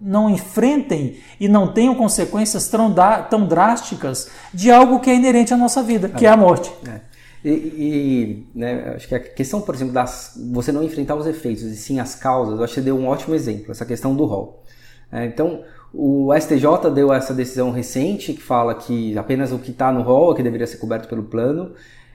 não 0.00 0.30
enfrentem 0.30 1.18
e 1.38 1.46
não 1.46 1.68
tenham 1.68 1.94
consequências 1.94 2.68
tão, 2.68 2.92
tão 3.28 3.46
drásticas 3.46 4.28
de 4.52 4.70
algo 4.70 4.98
que 5.00 5.10
é 5.10 5.14
inerente 5.14 5.52
à 5.52 5.56
nossa 5.58 5.82
vida, 5.82 6.08
que 6.08 6.24
é 6.24 6.30
a 6.30 6.36
morte. 6.36 6.72
É. 6.88 7.11
E, 7.44 7.50
e 7.50 8.46
né, 8.54 8.92
acho 8.94 9.08
que 9.08 9.14
a 9.14 9.20
questão, 9.20 9.60
por 9.60 9.74
exemplo, 9.74 9.92
das 9.92 10.38
você 10.52 10.70
não 10.70 10.82
enfrentar 10.82 11.16
os 11.16 11.26
efeitos 11.26 11.64
e 11.64 11.76
sim 11.76 11.98
as 11.98 12.14
causas, 12.14 12.58
eu 12.58 12.64
acho 12.64 12.74
que 12.74 12.80
você 12.80 12.84
deu 12.84 12.96
um 12.96 13.06
ótimo 13.06 13.34
exemplo, 13.34 13.72
essa 13.72 13.84
questão 13.84 14.14
do 14.14 14.24
rol. 14.24 14.62
É, 15.10 15.26
então, 15.26 15.62
o 15.92 16.30
STJ 16.34 16.90
deu 16.94 17.12
essa 17.12 17.34
decisão 17.34 17.70
recente 17.70 18.32
que 18.32 18.42
fala 18.42 18.74
que 18.74 19.16
apenas 19.18 19.52
o 19.52 19.58
que 19.58 19.70
está 19.70 19.92
no 19.92 20.02
rol 20.02 20.32
é 20.32 20.36
que 20.36 20.42
deveria 20.42 20.66
ser 20.66 20.78
coberto 20.78 21.08
pelo 21.08 21.24
plano. 21.24 21.72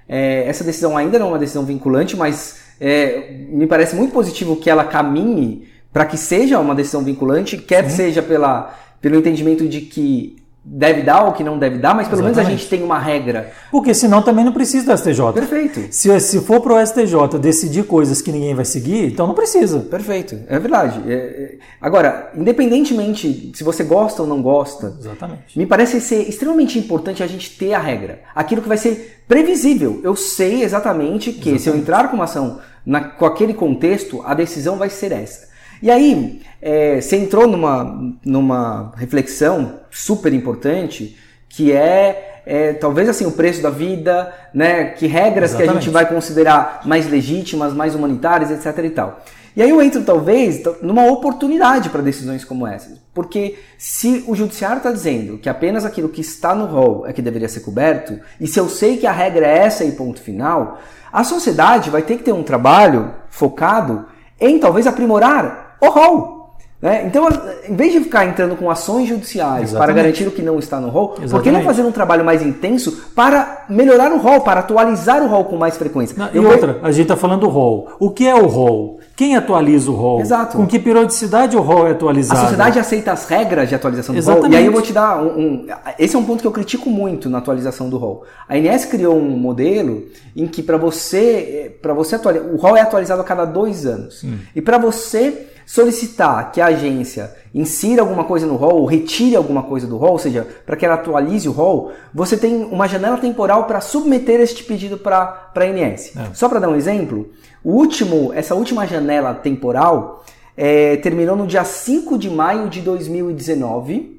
É, 0.07 0.47
essa 0.47 0.63
decisão 0.63 0.97
ainda 0.97 1.19
não 1.19 1.27
é 1.27 1.29
uma 1.29 1.39
decisão 1.39 1.65
vinculante, 1.65 2.15
mas 2.15 2.59
é, 2.79 3.45
me 3.49 3.67
parece 3.67 3.95
muito 3.95 4.13
positivo 4.13 4.55
que 4.55 4.69
ela 4.69 4.85
caminhe 4.85 5.67
para 5.91 6.05
que 6.05 6.17
seja 6.17 6.59
uma 6.59 6.73
decisão 6.73 7.03
vinculante, 7.03 7.57
quer 7.57 7.89
Sim. 7.89 7.95
seja 7.95 8.21
pela, 8.21 8.73
pelo 9.01 9.15
entendimento 9.15 9.67
de 9.67 9.81
que 9.81 10.37
deve 10.69 11.01
dar 11.01 11.23
ou 11.23 11.31
que 11.31 11.43
não 11.43 11.57
deve 11.57 11.77
dar, 11.77 11.95
mas 11.95 12.07
pelo 12.07 12.19
Exatamente. 12.19 12.35
menos 12.35 12.47
a 12.47 12.57
gente 12.57 12.69
tem 12.69 12.83
uma 12.83 12.99
regra. 12.99 13.51
Porque 13.71 13.93
senão 13.93 14.21
também 14.21 14.43
não 14.43 14.51
precisa 14.51 14.85
do 14.85 14.97
STJ. 14.97 15.33
Perfeito. 15.33 15.87
Se, 15.91 16.19
se 16.19 16.41
for 16.41 16.59
para 16.59 16.73
o 16.73 16.85
STJ 16.85 17.39
decidir 17.39 17.85
coisas 17.85 18.21
que 18.21 18.31
ninguém 18.31 18.53
vai 18.53 18.65
seguir, 18.65 19.07
então 19.07 19.25
não 19.25 19.33
precisa. 19.33 19.79
Perfeito, 19.79 20.37
é 20.47 20.59
verdade. 20.59 21.01
É, 21.07 21.13
é... 21.13 21.57
Agora, 21.79 22.31
independentemente 22.35 23.51
se 23.55 23.63
você 23.63 23.83
gosta 23.83 24.21
ou 24.21 24.27
não 24.27 24.41
gosta, 24.41 24.93
Exatamente. 24.99 25.57
me 25.57 25.65
parece 25.65 26.01
ser 26.01 26.27
extremamente 26.27 26.77
importante 26.77 27.23
a 27.23 27.27
gente 27.27 27.57
ter 27.57 27.73
a 27.73 27.79
regra. 27.79 28.19
Aquilo 28.35 28.61
que 28.61 28.67
vai 28.67 28.77
ser 28.77 29.23
previsível. 29.27 30.01
Eu 30.03 30.15
sei 30.15 30.63
exatamente 30.63 31.31
que 31.31 31.49
exatamente. 31.49 31.61
se 31.61 31.69
eu 31.69 31.77
entrar 31.77 32.09
com 32.09 32.15
uma 32.15 32.25
ação 32.25 32.59
na, 32.85 33.01
com 33.01 33.25
aquele 33.25 33.53
contexto, 33.53 34.21
a 34.25 34.33
decisão 34.33 34.77
vai 34.77 34.89
ser 34.89 35.11
essa. 35.11 35.46
E 35.81 35.91
aí, 35.91 36.41
é, 36.61 36.99
você 36.99 37.17
entrou 37.17 37.47
numa, 37.47 38.15
numa 38.25 38.91
reflexão 38.95 39.79
super 39.91 40.33
importante, 40.33 41.17
que 41.49 41.71
é, 41.71 42.41
é, 42.45 42.73
talvez 42.73 43.09
assim 43.09 43.25
o 43.25 43.31
preço 43.31 43.61
da 43.61 43.69
vida, 43.69 44.33
né? 44.53 44.85
Que 44.85 45.07
regras 45.07 45.51
Exatamente. 45.51 45.71
que 45.71 45.77
a 45.77 45.81
gente 45.81 45.89
vai 45.91 46.05
considerar 46.07 46.81
mais 46.85 47.09
legítimas, 47.09 47.73
mais 47.73 47.93
humanitárias, 47.93 48.51
etc. 48.51 48.85
e 48.85 48.89
tal. 48.89 49.23
E 49.55 49.61
aí 49.61 49.71
eu 49.71 49.81
entro 49.81 50.03
talvez 50.03 50.61
numa 50.83 51.11
oportunidade 51.11 51.89
para 51.89 52.03
decisões 52.03 52.45
como 52.45 52.67
essas, 52.67 52.99
porque 53.11 53.57
se 53.75 54.23
o 54.27 54.35
judiciário 54.35 54.77
está 54.77 54.91
dizendo 54.91 55.39
que 55.39 55.49
apenas 55.49 55.83
aquilo 55.83 56.09
que 56.09 56.21
está 56.21 56.53
no 56.53 56.67
rol 56.67 57.07
é 57.07 57.11
que 57.11 57.23
deveria 57.23 57.49
ser 57.49 57.61
coberto, 57.61 58.19
e 58.39 58.45
se 58.45 58.59
eu 58.59 58.69
sei 58.69 58.97
que 58.97 59.07
a 59.07 59.11
regra 59.11 59.47
é 59.47 59.57
essa 59.57 59.83
e 59.83 59.93
ponto 59.93 60.21
final, 60.21 60.79
a 61.11 61.23
sociedade 61.23 61.89
vai 61.89 62.03
ter 62.03 62.17
que 62.17 62.23
ter 62.23 62.33
um 62.33 62.43
trabalho 62.43 63.15
focado 63.31 64.05
em 64.39 64.59
talvez 64.59 64.85
aprimorar 64.85 65.66
o 65.81 65.89
rol. 65.89 66.37
Né? 66.79 67.05
Então, 67.07 67.27
em 67.67 67.75
vez 67.75 67.91
de 67.91 68.01
ficar 68.01 68.25
entrando 68.25 68.55
com 68.55 68.69
ações 68.69 69.09
judiciais 69.09 69.69
Exatamente. 69.69 69.77
para 69.77 69.93
garantir 69.93 70.27
o 70.27 70.31
que 70.31 70.43
não 70.43 70.59
está 70.59 70.79
no 70.79 70.89
rol, 70.89 71.13
Exatamente. 71.13 71.31
por 71.31 71.41
que 71.41 71.51
não 71.51 71.63
fazer 71.63 71.81
um 71.81 71.91
trabalho 71.91 72.23
mais 72.23 72.43
intenso 72.43 73.09
para 73.15 73.65
melhorar 73.67 74.11
o 74.11 74.19
rol, 74.19 74.41
para 74.41 74.59
atualizar 74.59 75.23
o 75.23 75.27
rol 75.27 75.45
com 75.45 75.57
mais 75.57 75.75
frequência? 75.75 76.15
Não, 76.15 76.29
e 76.31 76.37
outra, 76.45 76.79
a 76.83 76.91
gente 76.91 77.03
está 77.03 77.15
falando 77.15 77.41
do 77.41 77.47
rol. 77.47 77.89
O 77.99 78.11
que 78.11 78.27
é 78.27 78.35
o 78.35 78.45
rol? 78.45 78.99
Quem 79.17 79.35
atualiza 79.35 79.89
o 79.89 79.95
rol? 79.95 80.21
Exato. 80.21 80.55
Com 80.55 80.67
que 80.67 80.77
periodicidade 80.77 81.57
o 81.57 81.59
rol 81.59 81.87
é 81.87 81.91
atualizado? 81.91 82.39
A 82.39 82.43
sociedade 82.43 82.77
aceita 82.77 83.11
as 83.11 83.25
regras 83.27 83.67
de 83.67 83.73
atualização 83.73 84.13
do 84.13 84.19
Exatamente. 84.19 84.45
rol. 84.45 84.53
E 84.53 84.55
aí 84.55 84.65
eu 84.67 84.71
vou 84.71 84.81
te 84.83 84.93
dar 84.93 85.19
um, 85.23 85.39
um, 85.39 85.67
Esse 85.97 86.15
é 86.15 86.19
um 86.19 86.23
ponto 86.23 86.39
que 86.39 86.45
eu 86.45 86.51
critico 86.51 86.87
muito 86.87 87.27
na 87.27 87.39
atualização 87.39 87.89
do 87.89 87.97
rol. 87.97 88.25
A 88.47 88.55
INS 88.55 88.85
criou 88.85 89.17
um 89.17 89.31
modelo 89.31 90.03
em 90.35 90.45
que 90.45 90.61
para 90.61 90.77
você, 90.77 91.75
para 91.81 91.95
você 91.95 92.13
atualizar, 92.13 92.47
o 92.47 92.57
rol 92.57 92.77
é 92.77 92.81
atualizado 92.81 93.19
a 93.19 93.23
cada 93.23 93.43
dois 93.43 93.87
anos. 93.87 94.23
Hum. 94.23 94.37
E 94.55 94.61
para 94.61 94.77
você 94.77 95.47
solicitar 95.65 96.51
que 96.51 96.61
a 96.61 96.67
agência 96.67 97.35
insira 97.53 98.03
alguma 98.03 98.23
coisa 98.23 98.45
no 98.45 98.55
rol, 98.55 98.81
ou 98.81 98.85
retire 98.85 99.35
alguma 99.35 99.63
coisa 99.63 99.87
do 99.87 99.97
rol, 99.97 100.11
ou 100.11 100.19
seja, 100.19 100.47
para 100.63 100.77
que 100.77 100.85
ela 100.85 100.93
atualize 100.93 101.49
o 101.49 101.51
rol, 101.51 101.91
você 102.13 102.37
tem 102.37 102.63
uma 102.63 102.87
janela 102.87 103.17
temporal 103.17 103.65
para 103.65 103.81
submeter 103.81 104.39
este 104.39 104.63
pedido 104.63 104.97
para 104.97 105.51
a 105.53 105.59
ANS. 105.59 106.15
É. 106.15 106.33
Só 106.33 106.47
para 106.47 106.59
dar 106.59 106.69
um 106.69 106.75
exemplo, 106.75 107.31
o 107.63 107.71
último, 107.71 108.31
essa 108.33 108.55
última 108.55 108.85
janela 108.85 109.33
temporal 109.33 110.23
é, 110.55 110.97
terminou 110.97 111.35
no 111.35 111.47
dia 111.47 111.63
5 111.63 112.17
de 112.17 112.29
maio 112.29 112.69
de 112.69 112.81
2019. 112.81 114.17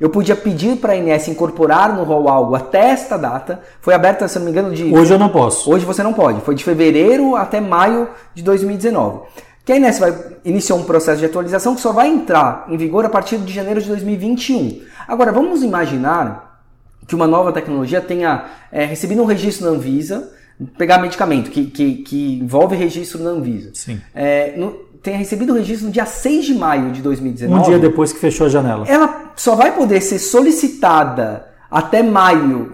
Eu 0.00 0.08
podia 0.08 0.34
pedir 0.34 0.76
para 0.76 0.94
a 0.94 0.96
ANS 0.96 1.28
incorporar 1.28 1.94
no 1.94 2.04
rol 2.04 2.28
algo 2.28 2.54
até 2.54 2.90
esta 2.90 3.18
data. 3.18 3.60
Foi 3.82 3.92
aberta, 3.92 4.26
se 4.26 4.38
não 4.38 4.46
me 4.46 4.50
engano, 4.50 4.74
de. 4.74 4.94
Hoje 4.94 5.12
eu 5.12 5.18
não 5.18 5.28
posso. 5.28 5.70
Hoje 5.70 5.84
você 5.84 6.02
não 6.02 6.14
pode. 6.14 6.40
Foi 6.40 6.54
de 6.54 6.64
fevereiro 6.64 7.36
até 7.36 7.60
maio 7.60 8.08
de 8.34 8.42
2019 8.42 9.20
que 9.64 9.74
a 9.74 9.76
Inés 9.76 9.98
vai 10.00 10.12
iniciar 10.44 10.74
um 10.74 10.82
processo 10.82 11.18
de 11.18 11.26
atualização 11.26 11.76
que 11.76 11.80
só 11.80 11.92
vai 11.92 12.08
entrar 12.08 12.64
em 12.68 12.76
vigor 12.76 13.04
a 13.04 13.08
partir 13.08 13.38
de 13.38 13.52
janeiro 13.52 13.80
de 13.80 13.86
2021. 13.86 14.82
Agora, 15.06 15.30
vamos 15.30 15.62
imaginar 15.62 16.62
que 17.06 17.14
uma 17.14 17.26
nova 17.26 17.52
tecnologia 17.52 18.00
tenha 18.00 18.46
é, 18.72 18.84
recebido 18.84 19.22
um 19.22 19.26
registro 19.26 19.66
na 19.66 19.76
Anvisa, 19.76 20.32
pegar 20.76 20.98
medicamento 20.98 21.50
que, 21.50 21.66
que, 21.66 21.94
que 21.96 22.38
envolve 22.40 22.76
registro 22.76 23.22
na 23.22 23.30
Anvisa. 23.30 23.70
Sim. 23.74 24.00
É, 24.14 24.54
no, 24.56 24.72
tenha 25.02 25.16
recebido 25.16 25.52
o 25.52 25.56
registro 25.56 25.86
no 25.86 25.92
dia 25.92 26.06
6 26.06 26.44
de 26.44 26.54
maio 26.54 26.92
de 26.92 27.02
2019. 27.02 27.60
Um 27.60 27.64
dia 27.64 27.78
depois 27.78 28.12
que 28.12 28.18
fechou 28.18 28.46
a 28.46 28.50
janela. 28.50 28.86
Ela 28.86 29.32
só 29.36 29.54
vai 29.54 29.74
poder 29.74 30.00
ser 30.00 30.18
solicitada 30.18 31.46
até 31.70 32.02
maio, 32.02 32.72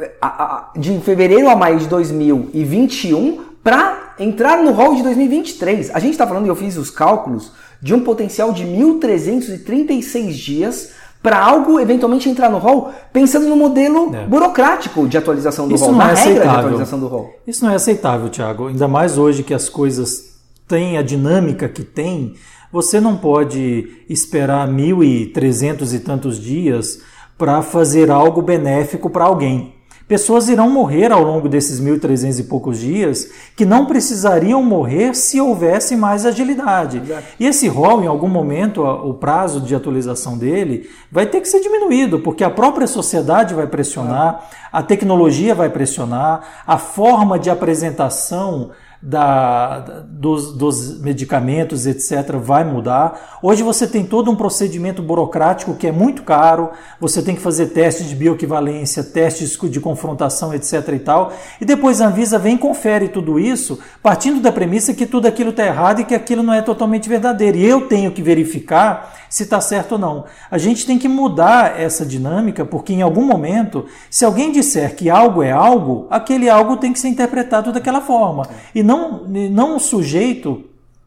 de 0.77 0.99
fevereiro 1.01 1.49
a 1.49 1.55
maio 1.55 1.79
de 1.79 1.87
2021, 1.87 3.45
para 3.63 4.15
entrar 4.19 4.63
no 4.63 4.73
rol 4.73 4.95
de 4.95 5.03
2023. 5.03 5.91
A 5.95 5.99
gente 5.99 6.13
está 6.13 6.27
falando, 6.27 6.47
e 6.47 6.49
eu 6.49 6.57
fiz 6.57 6.77
os 6.77 6.91
cálculos, 6.91 7.53
de 7.81 7.95
um 7.95 8.01
potencial 8.01 8.53
de 8.53 8.65
1.336 8.65 10.31
dias 10.31 10.93
para 11.27 11.41
algo 11.41 11.81
eventualmente 11.81 12.29
entrar 12.29 12.49
no 12.49 12.59
rol 12.59 12.93
pensando 13.13 13.49
no 13.49 13.57
modelo 13.57 14.15
é. 14.15 14.27
burocrático 14.27 15.09
de 15.09 15.19
atualização 15.19 15.67
do 15.67 15.75
Isso 15.75 15.87
rol, 15.87 15.97
na 15.97 16.05
é 16.05 16.15
regra 16.15 16.21
aceitável. 16.21 16.53
de 16.53 16.59
atualização 16.59 17.01
do 17.01 17.09
rol. 17.09 17.35
Isso 17.45 17.65
não 17.65 17.73
é 17.73 17.75
aceitável, 17.75 18.29
Tiago. 18.29 18.69
Ainda 18.69 18.87
mais 18.87 19.19
hoje 19.19 19.43
que 19.43 19.53
as 19.53 19.69
coisas 19.69 20.37
têm 20.69 20.97
a 20.97 21.03
dinâmica 21.03 21.69
que 21.69 21.83
tem, 21.83 22.35
você 22.71 23.01
não 23.01 23.17
pode 23.17 24.05
esperar 24.09 24.69
mil 24.69 25.03
e 25.03 25.27
trezentos 25.27 25.93
e 25.93 25.99
tantos 25.99 26.41
dias 26.41 27.01
para 27.37 27.61
fazer 27.61 28.09
algo 28.09 28.41
benéfico 28.41 29.11
para 29.11 29.25
alguém. 29.25 29.75
Pessoas 30.09 30.49
irão 30.49 30.71
morrer 30.71 31.11
ao 31.11 31.21
longo 31.21 31.49
desses 31.49 31.81
1.300 31.81 32.39
e 32.39 32.45
poucos 32.45 32.79
dias 32.79 33.29
que 33.57 33.65
não 33.65 33.87
precisariam 33.87 34.63
morrer 34.63 35.17
se 35.17 35.41
houvesse 35.41 35.97
mais 35.97 36.25
agilidade. 36.25 37.03
E 37.41 37.45
esse 37.45 37.67
rol, 37.67 38.05
em 38.05 38.07
algum 38.07 38.29
momento, 38.29 38.85
o 38.85 39.15
prazo 39.15 39.61
de 39.61 39.75
atualização 39.75 40.39
dele 40.39 40.89
vai 41.11 41.27
ter 41.27 41.41
que 41.41 41.49
ser 41.49 41.61
diminuído, 41.61 42.21
porque 42.21 42.45
a 42.45 42.51
própria 42.51 42.87
sociedade 42.87 43.53
vai 43.53 43.67
pressionar, 43.67 44.49
a 44.73 44.81
tecnologia 44.81 45.57
vai 45.57 45.71
pressionar, 45.71 46.63
a 46.65 46.79
forma 46.79 47.37
de 47.37 47.51
apresentação 47.51 48.71
da, 49.03 49.79
dos, 50.09 50.53
dos, 50.53 51.01
medicamentos, 51.01 51.87
etc., 51.87 52.37
vai 52.37 52.65
mudar. 52.65 53.39
Hoje 53.43 53.63
você 53.63 53.87
tem 53.87 54.05
todo 54.05 54.31
um 54.31 54.37
procedimento 54.37 55.03
burocrático 55.03 55.75
que 55.75 55.87
é 55.87 55.93
muito 55.93 56.23
caro, 56.23 56.71
você 57.01 57.23
tem 57.23 57.35
que 57.35 57.41
fazer 57.41 57.67
testes 57.67 58.09
de 58.09 58.15
bioequivalência, 58.15 59.05
testes 59.05 59.57
de 59.71 59.81
confrontação, 59.81 60.55
etc. 60.55 60.89
e 60.95 60.99
tal, 60.99 61.33
e 61.61 61.65
depois 61.65 62.01
a 62.01 62.09
Anvisa 62.09 62.39
vem 62.39 62.55
e 62.55 62.59
confere 62.59 63.09
tudo 63.09 63.39
isso, 63.39 63.79
partindo 64.03 64.41
da 64.41 64.51
premissa 64.51 64.95
que 64.95 65.07
tudo 65.07 65.27
aquilo 65.27 65.51
está 65.51 65.65
errado 65.65 66.01
e 66.01 66.05
que 66.05 66.15
aquilo 66.15 66.43
não 66.43 66.55
é 66.55 66.63
totalmente 66.63 67.09
verdadeiro. 67.09 67.59
E 67.59 67.65
eu 67.65 67.83
tenho 67.89 68.11
que 68.11 68.23
verificar 68.23 69.15
se 69.29 69.43
está 69.43 69.61
certo 69.61 69.93
ou 69.93 69.99
não. 69.99 70.25
A 70.51 70.59
gente 70.59 70.87
tem 70.87 70.99
que 70.99 71.09
mudar 71.09 71.79
essa 71.81 72.05
dinâmica, 72.05 72.65
porque 72.65 72.93
em 72.93 73.03
algum 73.03 73.25
momento, 73.25 73.87
se 74.11 74.25
alguém 74.25 74.53
disser 74.53 74.95
que 74.97 75.11
algo 75.11 75.43
é 75.43 75.51
algo, 75.51 76.07
aquele 76.11 76.49
algo 76.49 76.77
tem 76.77 76.93
que 76.93 76.99
ser 76.99 77.09
interpretado 77.09 77.73
daquela 77.73 78.01
forma. 78.01 78.49
E 78.75 78.83
não, 78.87 79.25
não 79.25 79.79
sujeito 79.79 80.65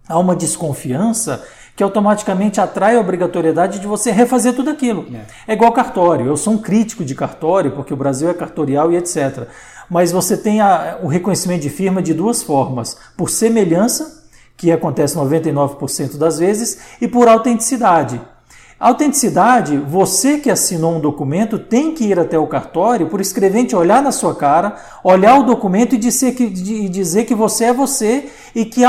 a 0.08 0.18
uma 0.20 0.36
desconfiança 0.36 1.44
que 1.76 1.84
automaticamente 1.84 2.60
atrai 2.60 2.98
a 2.98 3.00
obrigatoriedade 3.00 3.80
de 3.80 3.88
você 3.88 4.12
refazer 4.12 4.54
tudo 4.54 4.70
aquilo. 4.70 5.08
É. 5.48 5.52
é 5.52 5.54
igual 5.54 5.72
cartório. 5.72 6.26
Eu 6.26 6.36
sou 6.36 6.54
um 6.54 6.58
crítico 6.58 7.06
de 7.06 7.15
cartório, 7.15 7.72
porque 7.72 7.94
o 7.94 7.98
Brasil 7.98 8.30
é 8.30 8.34
cartorial 8.34 8.92
e 8.92 8.98
etc. 8.98 9.48
Mas 9.89 10.12
você 10.12 10.36
tem 10.36 10.60
a, 10.60 11.00
o 11.02 11.08
reconhecimento 11.08 11.62
de 11.62 11.70
firma 11.70 12.02
de 12.02 12.13
duas 12.13 12.44
formas: 12.44 12.98
por 13.15 13.30
semelhança, 13.30 14.26
que 14.58 14.74
acontece 14.74 15.15
99% 15.15 16.18
das 16.18 16.38
vezes, 16.38 16.80
e 17.00 17.08
por 17.08 17.30
autenticidade. 17.30 18.20
Autenticidade, 18.80 19.76
você 19.78 20.38
que 20.38 20.50
assinou 20.50 20.96
um 20.96 21.02
documento 21.02 21.60
tem 21.60 21.94
que 21.94 22.06
ir 22.06 22.18
até 22.18 22.39
o 22.39 22.48
cartório 22.48 23.08
por 23.08 23.20
escrevente 23.20 23.76
olhar 23.76 24.02
na 24.02 24.13
sua 24.13 24.34
cara, 24.34 24.78
olhar 25.04 25.38
o 25.38 25.44
documento 25.44 25.96
e 25.96 25.98
dizer 25.98 26.34
que, 26.34 26.50
de, 26.50 26.88
dizer 26.88 27.26
que 27.26 27.36
você 27.36 27.65
é 27.65 27.74
você 27.74 28.30
e 28.56 28.63
que, 28.63 28.82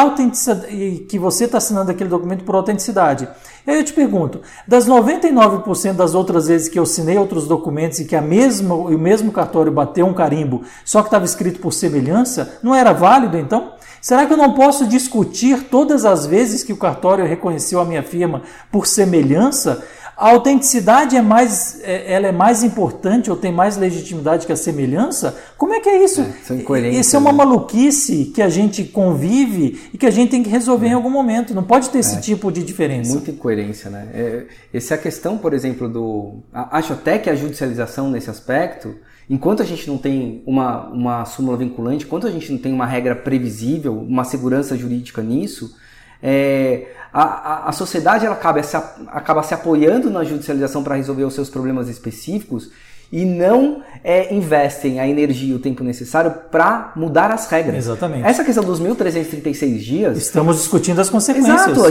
e 0.70 0.98
que 1.09 1.18
você 1.18 1.46
está 1.46 1.59
assinando 1.59 1.90
aquele 1.90 2.09
documento 2.09 2.44
por 2.44 2.55
autenticidade. 2.55 3.29
E 3.66 3.70
aí 3.72 3.79
eu 3.79 3.85
te 3.85 3.92
pergunto, 3.92 4.40
das 4.64 4.87
99% 4.87 5.94
das 5.94 6.14
outras 6.14 6.46
vezes 6.46 6.68
que 6.68 6.79
eu 6.79 6.85
assinei 6.85 7.18
outros 7.18 7.48
documentos 7.48 7.98
e 7.98 8.05
que 8.05 8.14
a 8.14 8.22
mesma, 8.22 8.76
o 8.76 8.96
mesmo 8.96 9.33
cartório 9.33 9.72
bateu 9.72 10.07
um 10.07 10.14
carimbo, 10.14 10.62
só 10.85 11.00
que 11.00 11.09
estava 11.09 11.24
escrito 11.24 11.59
por 11.59 11.72
semelhança, 11.72 12.61
não 12.62 12.76
era 12.76 12.92
válido 12.92 13.37
então? 13.37 13.72
Será 14.00 14.26
que 14.26 14.32
eu 14.32 14.36
não 14.36 14.54
posso 14.54 14.86
discutir 14.86 15.64
todas 15.64 16.04
as 16.04 16.26
vezes 16.26 16.62
que 16.62 16.72
o 16.72 16.76
cartório 16.76 17.26
reconheceu 17.26 17.80
a 17.80 17.84
minha 17.84 18.02
firma 18.02 18.42
por 18.70 18.86
semelhança? 18.86 19.84
A 20.20 20.32
autenticidade 20.32 21.16
é 21.16 21.22
mais, 21.22 21.80
é, 21.82 22.12
ela 22.12 22.26
é 22.26 22.32
mais 22.32 22.62
importante 22.62 23.30
ou 23.30 23.36
tem 23.38 23.50
mais 23.50 23.78
legitimidade 23.78 24.46
que 24.46 24.52
a 24.52 24.56
semelhança? 24.56 25.34
Como 25.56 25.72
é 25.72 25.80
que 25.80 25.88
é 25.88 26.04
isso? 26.04 26.20
É, 26.20 26.90
isso 26.90 27.16
é 27.16 27.18
uma 27.18 27.32
né? 27.32 27.38
maluquice 27.38 28.26
que 28.26 28.42
a 28.42 28.48
gente 28.50 28.84
convive 28.84 29.80
e 29.94 29.96
que 29.96 30.04
a 30.04 30.10
gente 30.10 30.30
tem 30.30 30.42
que 30.42 30.50
resolver 30.50 30.88
é. 30.88 30.90
em 30.90 30.92
algum 30.92 31.08
momento. 31.08 31.54
Não 31.54 31.62
pode 31.62 31.88
ter 31.88 31.96
é. 31.96 32.00
esse 32.00 32.20
tipo 32.20 32.52
de 32.52 32.62
diferença. 32.62 33.14
Muita 33.14 33.30
incoerência, 33.30 33.88
né? 33.88 34.08
É, 34.12 34.44
essa 34.74 34.92
é 34.92 34.96
a 34.96 35.00
questão, 35.00 35.38
por 35.38 35.54
exemplo, 35.54 35.88
do. 35.88 36.34
Acho 36.52 36.92
até 36.92 37.18
que 37.18 37.30
a 37.30 37.34
judicialização 37.34 38.10
nesse 38.10 38.28
aspecto 38.28 38.94
enquanto 39.31 39.62
a 39.62 39.64
gente 39.64 39.88
não 39.88 39.97
tem 39.97 40.43
uma, 40.45 40.88
uma 40.88 41.25
súmula 41.25 41.57
vinculante, 41.57 42.05
enquanto 42.05 42.27
a 42.27 42.31
gente 42.33 42.51
não 42.51 42.59
tem 42.59 42.73
uma 42.73 42.85
regra 42.85 43.14
previsível, 43.14 43.97
uma 43.97 44.25
segurança 44.25 44.77
jurídica 44.77 45.23
nisso, 45.23 45.77
é, 46.21 46.88
a, 47.12 47.23
a, 47.23 47.69
a, 47.69 47.73
sociedade 47.73 48.27
ela 48.27 48.35
acaba 48.35 48.61
se, 48.61 48.77
acaba 48.77 49.43
se 49.45 49.55
apoiando 49.55 50.11
na 50.11 50.25
judicialização 50.25 50.83
para 50.83 50.97
resolver 50.97 51.23
os 51.23 51.33
seus 51.33 51.49
problemas 51.49 51.88
específicos 51.88 52.73
e 53.12 53.25
não 53.25 53.83
é, 54.05 54.33
investem 54.33 55.01
a 55.01 55.07
energia 55.07 55.53
e 55.53 55.55
o 55.55 55.59
tempo 55.59 55.83
necessário 55.83 56.33
para 56.51 56.92
mudar 56.94 57.31
as 57.31 57.49
regras. 57.51 57.77
Exatamente. 57.77 58.27
Essa 58.27 58.44
questão 58.44 58.62
dos 58.64 58.81
1.336 58.81 59.79
dias. 59.79 60.16
Estamos 60.16 60.57
discutindo 60.57 61.01
as 61.01 61.11
consequências. 61.11 61.66
Exato. 61.66 61.85
A 61.85 61.90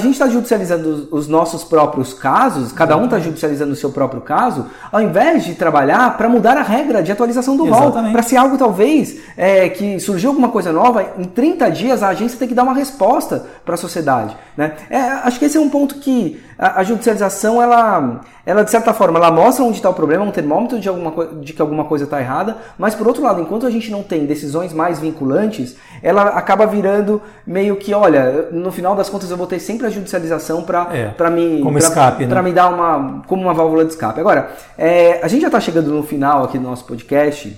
gente 0.00 0.12
está 0.12 0.24
tá 0.24 0.30
judicializando 0.30 1.08
os 1.10 1.28
nossos 1.28 1.62
próprios 1.62 2.14
casos, 2.14 2.72
cada 2.72 2.96
um 2.96 3.04
está 3.04 3.18
judicializando 3.18 3.72
o 3.72 3.76
seu 3.76 3.90
próprio 3.90 4.22
caso, 4.22 4.66
ao 4.90 5.02
invés 5.02 5.44
de 5.44 5.54
trabalhar 5.54 6.16
para 6.16 6.28
mudar 6.28 6.56
a 6.56 6.62
regra 6.62 7.02
de 7.02 7.12
atualização 7.12 7.56
do 7.56 7.66
rol. 7.66 7.92
Para 7.92 8.22
ser 8.22 8.36
algo, 8.36 8.56
talvez, 8.56 9.18
é, 9.36 9.68
que 9.68 10.00
surgiu 10.00 10.30
alguma 10.30 10.48
coisa 10.48 10.72
nova, 10.72 11.14
em 11.18 11.24
30 11.24 11.70
dias 11.70 12.02
a 12.02 12.08
agência 12.08 12.38
tem 12.38 12.48
que 12.48 12.54
dar 12.54 12.62
uma 12.62 12.74
resposta 12.74 13.46
para 13.64 13.74
a 13.74 13.78
sociedade. 13.78 14.36
Né? 14.56 14.72
É, 14.88 14.98
acho 14.98 15.38
que 15.38 15.44
esse 15.44 15.56
é 15.56 15.60
um 15.60 15.68
ponto 15.68 15.96
que 15.96 16.40
a, 16.58 16.80
a 16.80 16.84
judicialização, 16.84 17.60
ela, 17.60 18.20
ela, 18.46 18.62
de 18.62 18.70
certa 18.70 18.94
forma, 18.94 19.18
ela 19.18 19.30
mostra 19.30 19.64
onde 19.64 19.76
está 19.76 19.90
o 19.90 19.94
problema, 19.94 20.24
um 20.24 20.30
termômetro 20.30 20.53
de, 20.78 20.88
alguma, 20.88 21.26
de 21.26 21.52
que 21.52 21.60
alguma 21.60 21.84
coisa 21.84 22.04
está 22.04 22.20
errada, 22.20 22.56
mas 22.78 22.94
por 22.94 23.06
outro 23.06 23.22
lado, 23.22 23.40
enquanto 23.40 23.66
a 23.66 23.70
gente 23.70 23.90
não 23.90 24.02
tem 24.02 24.26
decisões 24.26 24.72
mais 24.72 24.98
vinculantes, 24.98 25.76
ela 26.02 26.22
acaba 26.22 26.66
virando 26.66 27.20
meio 27.46 27.76
que, 27.76 27.92
olha, 27.92 28.48
no 28.52 28.70
final 28.70 28.94
das 28.94 29.08
contas 29.08 29.30
eu 29.30 29.36
vou 29.36 29.46
ter 29.46 29.58
sempre 29.58 29.86
a 29.86 29.90
judicialização 29.90 30.62
para 30.62 30.88
é, 30.92 31.30
me, 31.30 31.60
como 31.60 31.78
pra, 31.78 31.88
escape, 31.88 32.26
né? 32.26 32.42
me 32.42 32.52
dar 32.52 32.68
uma, 32.68 33.22
como 33.26 33.42
uma 33.42 33.54
válvula 33.54 33.84
de 33.84 33.92
escape. 33.92 34.20
Agora, 34.20 34.50
é, 34.78 35.20
a 35.22 35.28
gente 35.28 35.42
já 35.42 35.48
está 35.48 35.60
chegando 35.60 35.90
no 35.90 36.02
final 36.02 36.44
aqui 36.44 36.58
do 36.58 36.64
nosso 36.64 36.84
podcast 36.84 37.56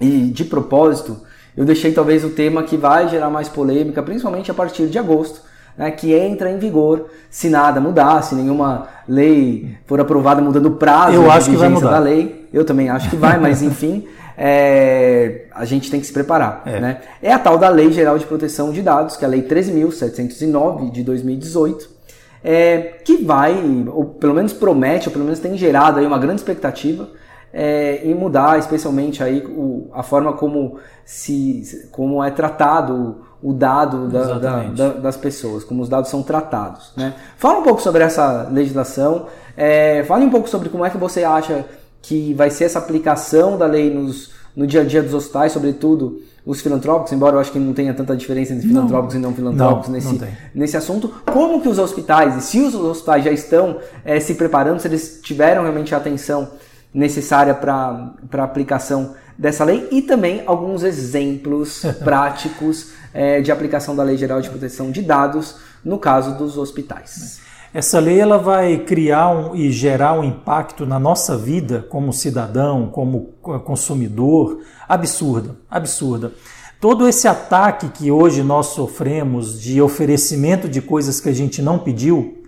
e, 0.00 0.30
de 0.30 0.44
propósito, 0.44 1.20
eu 1.56 1.64
deixei 1.64 1.92
talvez 1.92 2.24
o 2.24 2.30
tema 2.30 2.62
que 2.62 2.76
vai 2.76 3.08
gerar 3.08 3.30
mais 3.30 3.48
polêmica, 3.48 4.02
principalmente 4.02 4.50
a 4.50 4.54
partir 4.54 4.86
de 4.86 4.98
agosto, 4.98 5.40
né, 5.76 5.90
que 5.90 6.12
entra 6.14 6.50
em 6.50 6.58
vigor 6.58 7.06
se 7.30 7.48
nada 7.48 7.80
mudar, 7.80 8.22
se 8.22 8.34
nenhuma 8.34 8.88
lei 9.08 9.76
for 9.86 10.00
aprovada 10.00 10.42
mudando 10.42 10.66
o 10.66 10.72
prazo 10.72 11.14
Eu 11.14 11.30
acho 11.30 11.50
que 11.50 11.56
vai 11.56 11.68
mudar. 11.68 11.90
da 11.90 11.98
lei. 11.98 12.48
Eu 12.52 12.64
também 12.64 12.88
acho 12.88 13.08
que 13.08 13.16
vai, 13.16 13.38
mas 13.38 13.62
enfim, 13.62 14.06
é, 14.36 15.46
a 15.54 15.64
gente 15.64 15.90
tem 15.90 16.00
que 16.00 16.06
se 16.06 16.12
preparar. 16.12 16.62
É. 16.66 16.80
Né? 16.80 17.00
é 17.22 17.32
a 17.32 17.38
tal 17.38 17.58
da 17.58 17.68
Lei 17.68 17.92
Geral 17.92 18.18
de 18.18 18.26
Proteção 18.26 18.72
de 18.72 18.82
Dados, 18.82 19.16
que 19.16 19.24
é 19.24 19.28
a 19.28 19.30
Lei 19.30 19.42
13.709 19.42 20.90
de 20.90 21.02
2018. 21.02 22.00
É, 22.42 22.78
que 23.04 23.18
vai, 23.18 23.54
ou 23.88 24.06
pelo 24.06 24.34
menos 24.34 24.54
promete, 24.54 25.08
ou 25.08 25.12
pelo 25.12 25.24
menos 25.24 25.40
tem 25.40 25.58
gerado 25.58 25.98
aí 25.98 26.06
uma 26.06 26.18
grande 26.18 26.40
expectativa 26.40 27.06
é, 27.52 28.00
em 28.04 28.14
mudar, 28.14 28.58
especialmente 28.58 29.22
aí 29.22 29.44
o, 29.46 29.88
a 29.92 30.02
forma 30.02 30.32
como 30.32 30.78
se 31.04 31.88
como 31.90 32.22
é 32.22 32.30
tratado 32.30 33.22
o 33.42 33.52
dado 33.52 34.08
da, 34.08 34.38
da, 34.38 34.62
da, 34.64 34.88
das 34.88 35.16
pessoas, 35.16 35.64
como 35.64 35.82
os 35.82 35.88
dados 35.88 36.10
são 36.10 36.22
tratados. 36.22 36.92
Né? 36.96 37.14
Fala 37.36 37.60
um 37.60 37.62
pouco 37.62 37.80
sobre 37.80 38.02
essa 38.02 38.48
legislação, 38.50 39.26
é, 39.56 40.04
fale 40.04 40.24
um 40.24 40.30
pouco 40.30 40.48
sobre 40.48 40.68
como 40.68 40.84
é 40.84 40.90
que 40.90 40.98
você 40.98 41.24
acha 41.24 41.64
que 42.02 42.34
vai 42.34 42.50
ser 42.50 42.64
essa 42.64 42.78
aplicação 42.78 43.56
da 43.56 43.66
lei 43.66 43.92
nos, 43.92 44.32
no 44.54 44.66
dia 44.66 44.82
a 44.82 44.84
dia 44.84 45.02
dos 45.02 45.14
hospitais, 45.14 45.52
sobretudo 45.52 46.20
os 46.44 46.60
filantrópicos, 46.60 47.12
embora 47.12 47.36
eu 47.36 47.40
acho 47.40 47.52
que 47.52 47.58
não 47.58 47.72
tenha 47.72 47.92
tanta 47.92 48.16
diferença 48.16 48.52
entre 48.54 48.66
filantrópicos 48.66 49.14
não, 49.14 49.20
e 49.20 49.24
não 49.24 49.34
filantrópicos 49.34 49.88
não, 49.88 49.94
nesse, 49.94 50.18
não 50.18 50.28
nesse 50.54 50.76
assunto. 50.76 51.12
Como 51.26 51.60
que 51.60 51.68
os 51.68 51.78
hospitais, 51.78 52.36
e 52.36 52.40
se 52.40 52.60
os 52.60 52.74
hospitais 52.74 53.24
já 53.24 53.30
estão 53.30 53.78
é, 54.04 54.18
se 54.20 54.34
preparando, 54.34 54.80
se 54.80 54.88
eles 54.88 55.20
tiveram 55.22 55.62
realmente 55.62 55.94
a 55.94 55.98
atenção 55.98 56.48
necessária 56.92 57.54
para 57.54 58.14
a 58.32 58.42
aplicação 58.42 59.14
dessa 59.38 59.64
lei 59.64 59.88
e 59.90 60.02
também 60.02 60.42
alguns 60.46 60.82
exemplos 60.82 61.82
práticos 62.04 62.92
é, 63.12 63.40
de 63.40 63.50
aplicação 63.50 63.94
da 63.94 64.02
Lei 64.02 64.16
Geral 64.16 64.40
de 64.40 64.48
Proteção 64.48 64.90
de 64.90 65.02
Dados 65.02 65.56
no 65.84 65.98
caso 65.98 66.36
dos 66.36 66.56
hospitais. 66.56 67.40
Essa 67.72 68.00
lei 68.00 68.18
ela 68.18 68.36
vai 68.36 68.78
criar 68.78 69.30
um, 69.30 69.54
e 69.54 69.70
gerar 69.70 70.14
um 70.14 70.24
impacto 70.24 70.84
na 70.84 70.98
nossa 70.98 71.36
vida 71.36 71.86
como 71.88 72.12
cidadão, 72.12 72.88
como 72.88 73.32
consumidor, 73.64 74.60
absurda, 74.88 75.56
absurda. 75.70 76.32
Todo 76.80 77.06
esse 77.06 77.28
ataque 77.28 77.88
que 77.90 78.10
hoje 78.10 78.42
nós 78.42 78.68
sofremos 78.68 79.60
de 79.60 79.80
oferecimento 79.80 80.68
de 80.68 80.80
coisas 80.80 81.20
que 81.20 81.28
a 81.28 81.32
gente 81.32 81.62
não 81.62 81.78
pediu, 81.78 82.42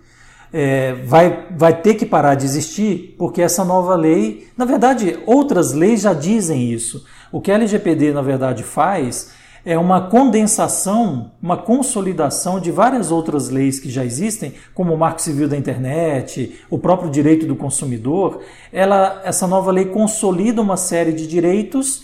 é, 0.53 0.95
vai, 1.07 1.47
vai 1.57 1.81
ter 1.81 1.95
que 1.95 2.05
parar 2.05 2.35
de 2.35 2.45
existir, 2.45 3.15
porque 3.17 3.41
essa 3.41 3.65
nova 3.65 3.95
lei, 3.95 4.49
na 4.57 4.65
verdade, 4.65 5.19
outras 5.25 5.73
leis 5.73 6.01
já 6.01 6.13
dizem 6.13 6.73
isso. 6.73 7.05
O 7.31 7.41
que 7.41 7.51
a 7.53 7.55
LGPD, 7.55 8.13
na 8.13 8.23
verdade, 8.23 8.63
faz 8.63 9.31
é 9.65 9.79
uma 9.79 10.09
condensação, 10.09 11.31
uma 11.41 11.57
consolidação 11.57 12.59
de 12.59 12.71
várias 12.71 13.11
outras 13.13 13.49
leis 13.49 13.79
que 13.79 13.91
já 13.91 14.05
existem, 14.05 14.55
como 14.75 14.93
o 14.93 14.99
Marco 14.99 15.23
Civil 15.23 15.49
da 15.49 15.57
Internet, 15.57 16.61
o 16.69 16.79
próprio 16.79 17.11
direito 17.11 17.47
do 17.47 17.55
consumidor. 17.55 18.41
Ela, 18.73 19.23
essa 19.25 19.47
nova 19.47 19.71
lei 19.71 19.87
consolida 19.87 20.61
uma 20.61 20.77
série 20.77 21.13
de 21.13 21.27
direitos 21.27 21.99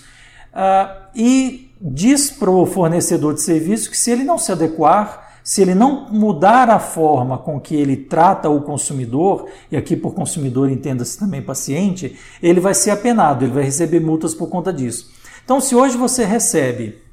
uh, 0.54 1.08
e 1.14 1.72
diz 1.80 2.30
para 2.30 2.50
o 2.50 2.64
fornecedor 2.64 3.34
de 3.34 3.42
serviço 3.42 3.90
que 3.90 3.96
se 3.96 4.10
ele 4.10 4.24
não 4.24 4.38
se 4.38 4.52
adequar, 4.52 5.40
se 5.42 5.62
ele 5.62 5.74
não 5.74 6.08
mudar 6.10 6.68
a 6.70 6.78
forma 6.78 7.38
com 7.38 7.58
que 7.58 7.74
ele 7.74 7.96
trata 7.96 8.50
o 8.50 8.60
consumidor, 8.60 9.46
e 9.72 9.76
aqui 9.76 9.96
por 9.96 10.14
consumidor 10.14 10.70
entenda-se 10.70 11.18
também 11.18 11.40
paciente, 11.40 12.16
ele 12.42 12.60
vai 12.60 12.74
ser 12.74 12.90
apenado, 12.90 13.44
ele 13.44 13.52
vai 13.52 13.64
receber 13.64 13.98
multas 13.98 14.34
por 14.34 14.48
conta 14.48 14.72
disso. 14.72 15.10
Então, 15.42 15.60
se 15.60 15.74
hoje 15.74 15.96
você 15.96 16.24
recebe 16.24 17.07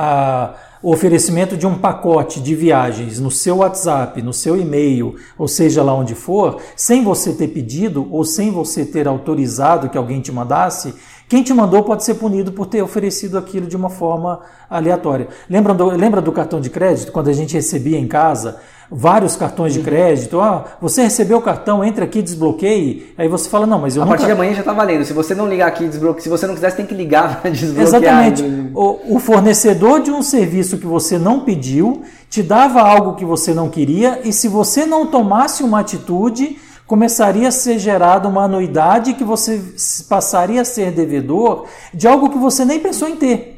a, 0.00 0.54
o 0.80 0.92
oferecimento 0.92 1.56
de 1.56 1.66
um 1.66 1.76
pacote 1.76 2.40
de 2.40 2.54
viagens 2.54 3.18
no 3.18 3.32
seu 3.32 3.56
WhatsApp, 3.56 4.22
no 4.22 4.32
seu 4.32 4.56
e-mail, 4.56 5.16
ou 5.36 5.48
seja 5.48 5.82
lá 5.82 5.92
onde 5.92 6.14
for, 6.14 6.60
sem 6.76 7.02
você 7.02 7.32
ter 7.32 7.48
pedido 7.48 8.06
ou 8.12 8.24
sem 8.24 8.52
você 8.52 8.84
ter 8.84 9.08
autorizado 9.08 9.88
que 9.88 9.98
alguém 9.98 10.20
te 10.20 10.30
mandasse, 10.30 10.94
quem 11.28 11.42
te 11.42 11.52
mandou 11.52 11.82
pode 11.82 12.04
ser 12.04 12.14
punido 12.14 12.52
por 12.52 12.66
ter 12.66 12.80
oferecido 12.80 13.36
aquilo 13.36 13.66
de 13.66 13.76
uma 13.76 13.90
forma 13.90 14.40
aleatória. 14.70 15.26
Lembra 15.50 15.74
do, 15.74 15.86
lembra 15.86 16.22
do 16.22 16.30
cartão 16.30 16.60
de 16.60 16.70
crédito, 16.70 17.10
quando 17.10 17.28
a 17.28 17.32
gente 17.32 17.54
recebia 17.54 17.98
em 17.98 18.06
casa 18.06 18.60
vários 18.90 19.36
cartões 19.36 19.72
de 19.72 19.80
crédito. 19.80 20.40
Ah, 20.40 20.64
você 20.80 21.02
recebeu 21.02 21.38
o 21.38 21.42
cartão, 21.42 21.84
entre 21.84 22.04
aqui, 22.04 22.22
desbloqueie. 22.22 23.12
Aí 23.16 23.28
você 23.28 23.48
fala, 23.48 23.66
não, 23.66 23.80
mas 23.80 23.96
eu 23.96 24.02
A 24.02 24.04
nunca... 24.04 24.16
partir 24.16 24.26
de 24.26 24.32
amanhã 24.32 24.54
já 24.54 24.60
está 24.60 24.72
valendo. 24.72 25.04
Se 25.04 25.12
você 25.12 25.34
não 25.34 25.48
ligar 25.48 25.68
aqui, 25.68 25.86
desbloqueie. 25.86 26.22
Se 26.22 26.28
você 26.28 26.46
não 26.46 26.54
quiser, 26.54 26.70
você 26.70 26.76
tem 26.76 26.86
que 26.86 26.94
ligar 26.94 27.40
para 27.42 27.50
desbloquear. 27.50 28.28
Exatamente. 28.28 28.72
O, 28.74 29.16
o 29.16 29.18
fornecedor 29.18 30.00
de 30.00 30.10
um 30.10 30.22
serviço 30.22 30.78
que 30.78 30.86
você 30.86 31.18
não 31.18 31.40
pediu 31.40 32.02
te 32.30 32.42
dava 32.42 32.80
algo 32.80 33.14
que 33.14 33.24
você 33.24 33.54
não 33.54 33.68
queria 33.68 34.20
e 34.24 34.32
se 34.32 34.48
você 34.48 34.84
não 34.84 35.06
tomasse 35.06 35.62
uma 35.62 35.80
atitude, 35.80 36.58
começaria 36.86 37.48
a 37.48 37.52
ser 37.52 37.78
gerada 37.78 38.28
uma 38.28 38.44
anuidade 38.44 39.14
que 39.14 39.24
você 39.24 39.62
passaria 40.08 40.62
a 40.62 40.64
ser 40.64 40.90
devedor 40.90 41.66
de 41.92 42.06
algo 42.06 42.30
que 42.30 42.38
você 42.38 42.64
nem 42.64 42.80
pensou 42.80 43.08
em 43.08 43.16
ter. 43.16 43.57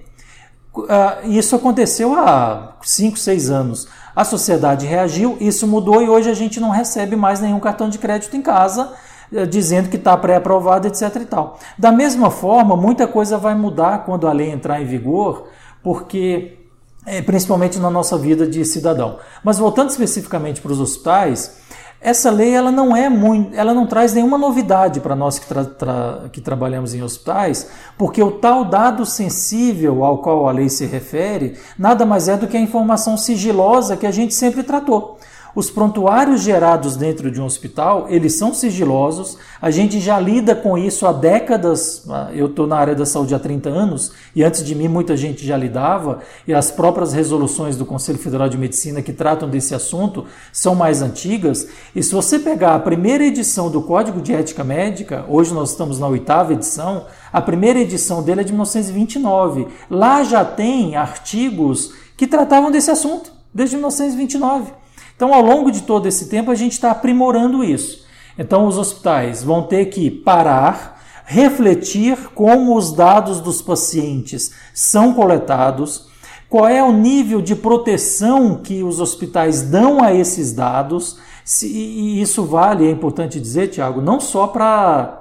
Uh, 0.75 1.29
isso 1.29 1.57
aconteceu 1.57 2.15
há 2.15 2.77
5, 2.83 3.19
6 3.19 3.51
anos. 3.51 3.89
A 4.15 4.25
sociedade 4.25 4.87
reagiu, 4.87 5.37
isso 5.41 5.67
mudou 5.67 6.03
e 6.03 6.09
hoje 6.09 6.31
a 6.31 6.35
gente 6.35 6.61
não 6.61 6.71
recebe 6.71 7.17
mais 7.17 7.41
nenhum 7.41 7.59
cartão 7.59 7.89
de 7.89 7.99
crédito 7.99 8.37
em 8.37 8.43
casa 8.43 8.93
eh, 9.33 9.47
dizendo 9.47 9.89
que 9.89 9.97
está 9.97 10.17
pré-aprovado, 10.17 10.89
etc. 10.89 11.17
e 11.17 11.25
tal. 11.25 11.59
Da 11.79 11.93
mesma 11.93 12.31
forma, 12.31 12.77
muita 12.77 13.07
coisa 13.07 13.39
vai 13.39 13.55
mudar 13.55 14.05
quando 14.05 14.27
a 14.27 14.33
lei 14.33 14.51
entrar 14.51 14.81
em 14.83 14.85
vigor, 14.85 15.49
porque 15.83 16.59
é, 17.07 17.23
principalmente 17.23 17.79
na 17.79 17.91
nossa 17.91 18.19
vida 18.19 18.47
de 18.47 18.65
cidadão. 18.65 19.19
Mas 19.43 19.59
voltando 19.59 19.91
especificamente 19.91 20.61
para 20.61 20.73
os 20.73 20.81
hospitais, 20.81 21.60
essa 22.01 22.31
lei 22.31 22.55
ela 22.55 22.73
não 22.73 22.97
é 22.97 23.11
muito, 23.11 23.55
ela 23.55 23.75
não 23.75 23.87
traz 23.87 24.15
nenhuma 24.15 24.39
novidade 24.39 25.01
para 25.01 25.15
nós 25.15 25.39
que, 25.39 25.47
tra, 25.47 25.65
tra, 25.65 26.29
que 26.33 26.41
trabalhamos 26.41 26.95
em 26.95 27.03
hospitais, 27.03 27.69
porque 27.99 28.23
o 28.23 28.33
tal 28.33 28.65
dado 28.65 29.05
sensível 29.05 30.03
ao 30.03 30.19
qual 30.19 30.49
a 30.49 30.53
lei 30.53 30.71
se 30.71 30.87
refere 30.87 31.59
nada 31.79 32.07
mais 32.07 32.27
é 32.27 32.39
do 32.39 32.47
que 32.47 32.57
a 32.57 32.61
informação 32.61 33.19
sigilosa 33.19 33.99
que 33.99 34.07
a 34.07 34.11
gente 34.11 34.33
sempre 34.33 34.63
tratou. 34.63 35.19
Os 35.55 35.69
prontuários 35.69 36.43
gerados 36.43 36.97
dentro 36.97 37.31
de 37.31 37.41
um 37.41 37.45
hospital, 37.45 38.07
eles 38.09 38.39
são 38.39 38.55
sigilosos, 38.55 39.37
a 39.61 39.71
gente 39.71 39.99
já 39.99 40.19
lida 40.21 40.55
com 40.55 40.79
isso 40.79 41.07
há 41.07 41.13
décadas, 41.13 42.05
ah, 42.09 42.31
eu 42.33 42.47
estou 42.47 42.69
na 42.69 42.77
área 42.77 42.95
da 42.95 43.05
saúde 43.05 43.35
há 43.35 43.39
30 43.39 43.69
anos, 43.69 44.13
e 44.35 44.45
antes 44.45 44.65
de 44.65 44.75
mim 44.77 44.87
muita 44.87 45.17
gente 45.17 45.45
já 45.45 45.57
lidava, 45.57 46.21
e 46.47 46.55
as 46.55 46.71
próprias 46.71 47.13
resoluções 47.13 47.77
do 47.77 47.85
Conselho 47.85 48.19
Federal 48.19 48.49
de 48.49 48.57
Medicina 48.57 49.03
que 49.03 49.13
tratam 49.13 49.49
desse 49.49 49.75
assunto 49.75 50.25
são 50.53 50.77
mais 50.77 51.03
antigas, 51.03 51.67
e 51.97 52.03
se 52.03 52.15
você 52.15 52.39
pegar 52.39 52.77
a 52.77 52.81
primeira 52.81 53.25
edição 53.25 53.69
do 53.69 53.83
Código 53.83 54.21
de 54.21 54.33
Ética 54.33 54.63
Médica, 54.63 55.25
hoje 55.29 55.53
nós 55.53 55.71
estamos 55.71 55.99
na 55.99 56.07
oitava 56.07 56.53
edição, 56.53 57.07
a 57.33 57.41
primeira 57.41 57.81
edição 57.81 58.23
dele 58.23 58.43
é 58.43 58.45
de 58.45 58.53
1929, 58.53 59.67
lá 59.91 60.23
já 60.23 60.45
tem 60.45 60.95
artigos 60.95 61.93
que 62.17 62.27
tratavam 62.27 62.71
desse 62.71 62.91
assunto, 62.91 63.33
desde 63.53 63.77
1929. 63.77 64.80
Então, 65.21 65.35
ao 65.35 65.43
longo 65.43 65.71
de 65.71 65.83
todo 65.83 66.07
esse 66.07 66.31
tempo, 66.31 66.51
a 66.51 66.55
gente 66.55 66.73
está 66.73 66.93
aprimorando 66.93 67.63
isso. 67.63 68.07
Então, 68.39 68.67
os 68.67 68.79
hospitais 68.79 69.43
vão 69.43 69.65
ter 69.65 69.85
que 69.91 70.11
parar, 70.11 70.99
refletir 71.27 72.17
como 72.35 72.75
os 72.75 72.91
dados 72.91 73.39
dos 73.39 73.61
pacientes 73.61 74.51
são 74.73 75.13
coletados, 75.13 76.09
qual 76.49 76.67
é 76.67 76.83
o 76.83 76.91
nível 76.91 77.43
de 77.43 77.55
proteção 77.55 78.63
que 78.63 78.83
os 78.83 78.99
hospitais 78.99 79.61
dão 79.61 80.03
a 80.03 80.15
esses 80.15 80.55
dados. 80.55 81.19
E 81.63 82.19
isso 82.19 82.47
vale, 82.47 82.89
é 82.89 82.91
importante 82.91 83.39
dizer, 83.39 83.69
Tiago, 83.69 84.01
não 84.01 84.21
só 84.21 84.47
para 84.47 85.19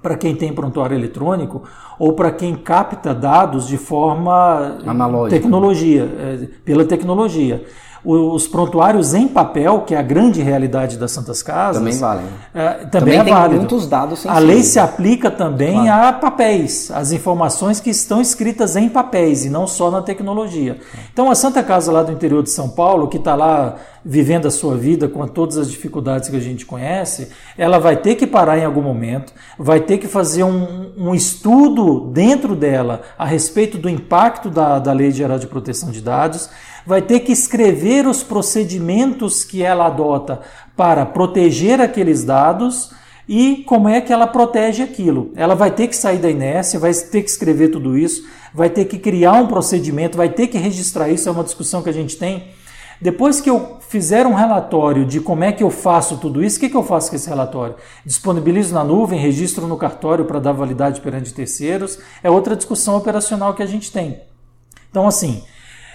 para 0.00 0.16
quem 0.16 0.34
tem 0.34 0.52
prontuário 0.52 0.96
eletrônico 0.96 1.62
ou 1.96 2.14
para 2.14 2.32
quem 2.32 2.56
capta 2.56 3.14
dados 3.14 3.68
de 3.68 3.76
forma 3.76 4.78
Analógica. 4.84 5.40
tecnologia, 5.40 6.02
é, 6.18 6.48
pela 6.64 6.84
tecnologia 6.84 7.64
os 8.04 8.48
prontuários 8.48 9.14
em 9.14 9.28
papel, 9.28 9.82
que 9.82 9.94
é 9.94 9.98
a 9.98 10.02
grande 10.02 10.42
realidade 10.42 10.96
das 10.96 11.12
Santas 11.12 11.40
Casas. 11.42 11.76
Também 11.76 11.96
valem. 11.96 12.24
É, 12.52 12.68
também, 12.68 12.90
também 12.90 13.18
é 13.18 13.24
válido. 13.24 13.60
muitos 13.60 13.86
dados 13.86 14.26
A 14.26 14.38
lei 14.38 14.62
se 14.62 14.80
aplica 14.80 15.30
também 15.30 15.74
claro. 15.74 16.08
a 16.08 16.12
papéis, 16.12 16.90
as 16.90 17.12
informações 17.12 17.78
que 17.80 17.90
estão 17.90 18.20
escritas 18.20 18.74
em 18.74 18.88
papéis 18.88 19.44
e 19.44 19.50
não 19.50 19.68
só 19.68 19.90
na 19.90 20.02
tecnologia. 20.02 20.78
Então, 21.12 21.30
a 21.30 21.34
Santa 21.36 21.62
Casa 21.62 21.92
lá 21.92 22.02
do 22.02 22.10
interior 22.10 22.42
de 22.42 22.50
São 22.50 22.68
Paulo, 22.68 23.06
que 23.06 23.18
está 23.18 23.36
lá 23.36 23.76
vivendo 24.04 24.46
a 24.46 24.50
sua 24.50 24.76
vida 24.76 25.08
com 25.08 25.24
todas 25.28 25.56
as 25.56 25.70
dificuldades 25.70 26.28
que 26.28 26.36
a 26.36 26.40
gente 26.40 26.66
conhece, 26.66 27.30
ela 27.56 27.78
vai 27.78 27.96
ter 27.96 28.16
que 28.16 28.26
parar 28.26 28.58
em 28.58 28.64
algum 28.64 28.82
momento, 28.82 29.32
vai 29.56 29.80
ter 29.80 29.98
que 29.98 30.08
fazer 30.08 30.42
um, 30.42 30.90
um 30.96 31.14
estudo 31.14 32.10
dentro 32.12 32.56
dela 32.56 33.02
a 33.16 33.24
respeito 33.24 33.78
do 33.78 33.88
impacto 33.88 34.50
da, 34.50 34.80
da 34.80 34.92
Lei 34.92 35.12
Geral 35.12 35.38
de 35.38 35.46
Proteção 35.46 35.92
de 35.92 36.00
Dados 36.00 36.50
vai 36.86 37.02
ter 37.02 37.20
que 37.20 37.32
escrever 37.32 38.06
os 38.06 38.22
procedimentos 38.22 39.44
que 39.44 39.62
ela 39.62 39.86
adota 39.86 40.40
para 40.76 41.06
proteger 41.06 41.80
aqueles 41.80 42.24
dados 42.24 42.92
e 43.28 43.64
como 43.66 43.88
é 43.88 44.00
que 44.00 44.12
ela 44.12 44.26
protege 44.26 44.82
aquilo. 44.82 45.30
Ela 45.36 45.54
vai 45.54 45.70
ter 45.70 45.88
que 45.88 45.96
sair 45.96 46.18
da 46.18 46.30
inércia, 46.30 46.78
vai 46.78 46.92
ter 46.92 47.22
que 47.22 47.30
escrever 47.30 47.68
tudo 47.68 47.96
isso, 47.96 48.26
vai 48.52 48.68
ter 48.68 48.84
que 48.84 48.98
criar 48.98 49.34
um 49.34 49.46
procedimento, 49.46 50.16
vai 50.16 50.28
ter 50.28 50.48
que 50.48 50.58
registrar 50.58 51.08
isso, 51.08 51.28
é 51.28 51.32
uma 51.32 51.44
discussão 51.44 51.82
que 51.82 51.88
a 51.88 51.92
gente 51.92 52.16
tem. 52.16 52.48
Depois 53.00 53.40
que 53.40 53.50
eu 53.50 53.78
fizer 53.80 54.26
um 54.26 54.34
relatório 54.34 55.04
de 55.04 55.20
como 55.20 55.42
é 55.42 55.50
que 55.50 55.62
eu 55.62 55.70
faço 55.70 56.18
tudo 56.18 56.42
isso, 56.42 56.56
o 56.56 56.60
que, 56.60 56.68
que 56.68 56.76
eu 56.76 56.84
faço 56.84 57.10
com 57.10 57.16
esse 57.16 57.28
relatório? 57.28 57.74
Disponibilizo 58.06 58.72
na 58.72 58.84
nuvem, 58.84 59.18
registro 59.18 59.66
no 59.66 59.76
cartório 59.76 60.24
para 60.24 60.38
dar 60.38 60.52
validade 60.52 61.00
perante 61.00 61.34
terceiros, 61.34 61.98
é 62.22 62.30
outra 62.30 62.54
discussão 62.54 62.96
operacional 62.96 63.54
que 63.54 63.62
a 63.62 63.66
gente 63.66 63.90
tem. 63.90 64.20
Então, 64.88 65.06
assim, 65.06 65.42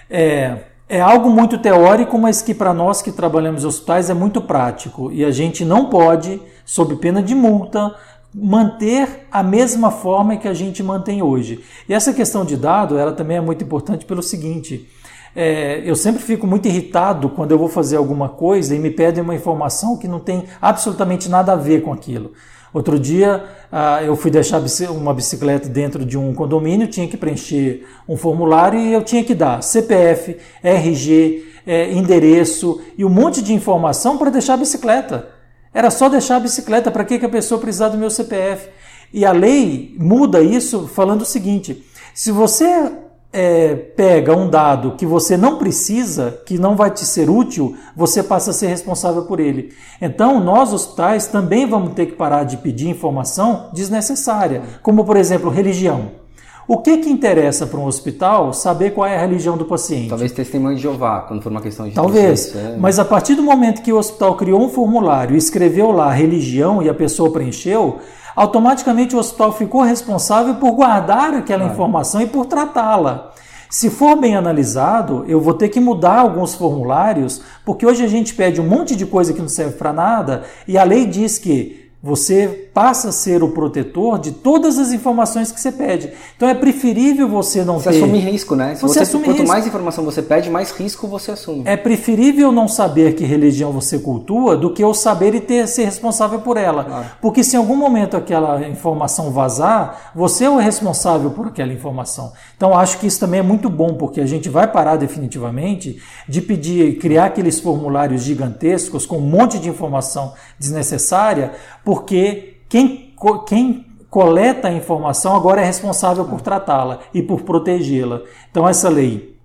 é, 0.09 0.63
é 0.89 1.01
algo 1.01 1.29
muito 1.29 1.57
teórico, 1.57 2.17
mas 2.17 2.41
que 2.41 2.53
para 2.53 2.73
nós 2.73 3.01
que 3.01 3.11
trabalhamos 3.11 3.63
em 3.63 3.67
hospitais 3.67 4.09
é 4.09 4.13
muito 4.13 4.41
prático. 4.41 5.11
E 5.11 5.25
a 5.25 5.31
gente 5.31 5.65
não 5.65 5.89
pode, 5.89 6.41
sob 6.65 6.95
pena 6.95 7.21
de 7.21 7.35
multa, 7.35 7.93
manter 8.33 9.27
a 9.31 9.43
mesma 9.43 9.91
forma 9.91 10.37
que 10.37 10.47
a 10.47 10.53
gente 10.53 10.81
mantém 10.81 11.21
hoje. 11.21 11.63
E 11.89 11.93
essa 11.93 12.13
questão 12.13 12.45
de 12.45 12.55
dado, 12.55 12.97
ela 12.97 13.11
também 13.11 13.37
é 13.37 13.41
muito 13.41 13.63
importante 13.63 14.05
pelo 14.05 14.23
seguinte. 14.23 14.87
É, 15.35 15.81
eu 15.85 15.95
sempre 15.95 16.21
fico 16.21 16.47
muito 16.47 16.67
irritado 16.67 17.29
quando 17.29 17.51
eu 17.51 17.59
vou 17.59 17.67
fazer 17.67 17.97
alguma 17.97 18.29
coisa 18.29 18.75
e 18.75 18.79
me 18.79 18.89
pedem 18.89 19.23
uma 19.23 19.35
informação 19.35 19.97
que 19.97 20.07
não 20.07 20.19
tem 20.19 20.45
absolutamente 20.61 21.29
nada 21.29 21.53
a 21.53 21.55
ver 21.55 21.81
com 21.81 21.91
aquilo. 21.91 22.31
Outro 22.73 22.99
dia 22.99 23.43
ah, 23.71 24.03
eu 24.03 24.15
fui 24.15 24.29
deixar 24.29 24.61
uma 24.89 25.13
bicicleta 25.13 25.69
dentro 25.69 26.05
de 26.05 26.17
um 26.17 26.33
condomínio, 26.33 26.87
tinha 26.87 27.07
que 27.07 27.17
preencher 27.17 27.85
um 28.07 28.17
formulário 28.17 28.79
e 28.79 28.93
eu 28.93 29.03
tinha 29.03 29.23
que 29.23 29.33
dar 29.33 29.63
CPF, 29.63 30.37
RG, 30.63 31.45
é, 31.65 31.91
endereço 31.91 32.81
e 32.97 33.03
um 33.03 33.09
monte 33.09 33.41
de 33.41 33.53
informação 33.53 34.17
para 34.17 34.29
deixar 34.29 34.53
a 34.53 34.57
bicicleta. 34.57 35.27
Era 35.73 35.91
só 35.91 36.09
deixar 36.09 36.37
a 36.37 36.39
bicicleta, 36.39 36.89
para 36.89 37.03
que, 37.03 37.19
que 37.19 37.25
a 37.25 37.29
pessoa 37.29 37.59
precisava 37.59 37.91
do 37.91 37.99
meu 37.99 38.09
CPF? 38.09 38.69
E 39.13 39.25
a 39.25 39.31
lei 39.31 39.95
muda 39.99 40.41
isso 40.41 40.87
falando 40.87 41.21
o 41.21 41.25
seguinte: 41.25 41.85
se 42.13 42.31
você 42.31 42.91
é, 43.31 43.75
pega 43.75 44.35
um 44.35 44.49
dado 44.49 44.91
que 44.91 45.05
você 45.05 45.35
não 45.35 45.57
precisa, 45.57 46.39
que 46.45 46.57
não 46.57 46.75
vai 46.75 46.91
te 46.91 47.05
ser 47.05 47.29
útil, 47.29 47.75
você 47.95 48.23
passa 48.23 48.51
a 48.51 48.53
ser 48.53 48.67
responsável 48.67 49.23
por 49.23 49.39
ele. 49.39 49.73
Então, 50.01 50.39
nós 50.39 50.73
hospitais 50.73 51.27
também 51.27 51.65
vamos 51.65 51.93
ter 51.93 52.07
que 52.07 52.13
parar 52.13 52.43
de 52.43 52.57
pedir 52.57 52.89
informação 52.89 53.69
desnecessária, 53.73 54.63
como 54.81 55.03
por 55.03 55.17
exemplo, 55.17 55.49
religião. 55.49 56.27
O 56.67 56.79
que 56.79 56.97
que 56.97 57.09
interessa 57.09 57.65
para 57.65 57.79
um 57.79 57.85
hospital 57.85 58.51
saber 58.51 58.91
qual 58.91 59.07
é 59.07 59.15
a 59.15 59.21
religião 59.21 59.55
do 59.55 59.63
paciente? 59.63 60.09
Talvez 60.09 60.33
testemunho 60.33 60.75
de 60.75 60.81
Jeová, 60.81 61.21
quando 61.21 61.41
for 61.41 61.49
uma 61.49 61.61
questão 61.61 61.87
de 61.87 61.95
Talvez. 61.95 62.53
É. 62.53 62.75
Mas 62.77 62.99
a 62.99 63.05
partir 63.05 63.35
do 63.35 63.43
momento 63.43 63.81
que 63.81 63.93
o 63.93 63.97
hospital 63.97 64.35
criou 64.35 64.61
um 64.61 64.67
formulário 64.67 65.33
e 65.33 65.37
escreveu 65.37 65.91
lá 65.93 66.07
a 66.07 66.11
religião 66.11 66.83
e 66.83 66.89
a 66.89 66.93
pessoa 66.93 67.31
preencheu, 67.31 67.99
automaticamente 68.37 69.15
o 69.15 69.19
hospital 69.19 69.51
ficou 69.51 69.81
responsável 69.81 70.53
por 70.55 70.71
guardar 70.73 71.33
aquela 71.33 71.65
informação 71.65 72.21
e 72.21 72.27
por 72.27 72.45
tratá-la. 72.45 73.33
Se 73.67 73.89
for 73.89 74.15
bem 74.15 74.35
analisado, 74.35 75.25
eu 75.27 75.41
vou 75.41 75.55
ter 75.55 75.69
que 75.69 75.79
mudar 75.79 76.19
alguns 76.19 76.53
formulários, 76.53 77.41
porque 77.65 77.83
hoje 77.83 78.03
a 78.03 78.07
gente 78.07 78.35
pede 78.35 78.61
um 78.61 78.67
monte 78.67 78.95
de 78.95 79.07
coisa 79.07 79.33
que 79.33 79.41
não 79.41 79.49
serve 79.49 79.73
para 79.73 79.91
nada 79.91 80.43
e 80.67 80.77
a 80.77 80.83
lei 80.83 81.07
diz 81.07 81.39
que 81.39 81.86
você 82.01 82.69
passa 82.73 83.09
a 83.09 83.11
ser 83.11 83.41
o 83.41 83.49
protetor 83.49 84.19
de 84.19 84.31
todas 84.31 84.77
as 84.77 84.91
informações 84.91 85.51
que 85.51 85.59
você 85.59 85.71
pede. 85.71 86.13
Então 86.35 86.47
é 86.47 86.53
preferível 86.53 87.27
você 87.27 87.65
não 87.65 87.79
você 87.79 87.89
ter. 87.89 87.97
Você 87.97 88.03
assume 88.03 88.19
risco, 88.19 88.55
né? 88.55 88.75
Se 88.75 88.81
você, 88.83 88.93
você 88.93 88.99
assume 88.99 89.25
quanto 89.25 89.37
risco. 89.37 89.47
mais 89.47 89.65
informação 89.65 90.05
você 90.05 90.21
pede, 90.21 90.49
mais 90.49 90.71
risco 90.71 91.07
você 91.07 91.31
assume. 91.31 91.63
É 91.65 91.75
preferível 91.75 92.51
não 92.51 92.67
saber 92.67 93.15
que 93.15 93.25
religião 93.25 93.71
você 93.71 93.97
cultua 93.97 94.55
do 94.55 94.71
que 94.71 94.83
eu 94.83 94.93
saber 94.93 95.33
e 95.33 95.41
ter 95.41 95.67
ser 95.67 95.85
responsável 95.85 96.39
por 96.39 96.55
ela. 96.55 96.83
Claro. 96.83 97.05
Porque 97.19 97.43
se 97.43 97.55
em 97.55 97.59
algum 97.59 97.75
momento 97.75 98.15
aquela 98.15 98.67
informação 98.67 99.31
vazar, 99.31 100.11
você 100.13 100.45
é 100.45 100.49
o 100.49 100.57
responsável 100.57 101.31
por 101.31 101.47
aquela 101.47 101.73
informação. 101.73 102.31
Então 102.55 102.77
acho 102.77 102.99
que 102.99 103.07
isso 103.07 103.19
também 103.19 103.39
é 103.39 103.43
muito 103.43 103.71
bom, 103.71 103.95
porque 103.95 104.21
a 104.21 104.25
gente 104.27 104.49
vai 104.49 104.71
parar 104.71 104.97
definitivamente 104.97 105.99
de 106.29 106.41
pedir, 106.41 106.99
criar 106.99 107.25
aqueles 107.25 107.59
formulários 107.59 108.21
gigantescos 108.21 109.05
com 109.05 109.17
um 109.17 109.21
monte 109.21 109.57
de 109.57 109.67
informação 109.67 110.33
desnecessária, 110.59 111.53
porque 111.87 112.57
quem, 112.67 113.13
quem 113.47 113.85
coleta 114.09 114.67
a 114.67 114.73
informação 114.73 115.33
agora 115.33 115.61
é 115.61 115.63
responsável 115.63 116.25
por 116.25 116.41
tratá-la 116.41 116.99
e 117.13 117.21
por 117.21 117.43
protegê-la. 117.43 118.23
Então 118.51 118.67
essa 118.67 118.89
lei 118.89 119.37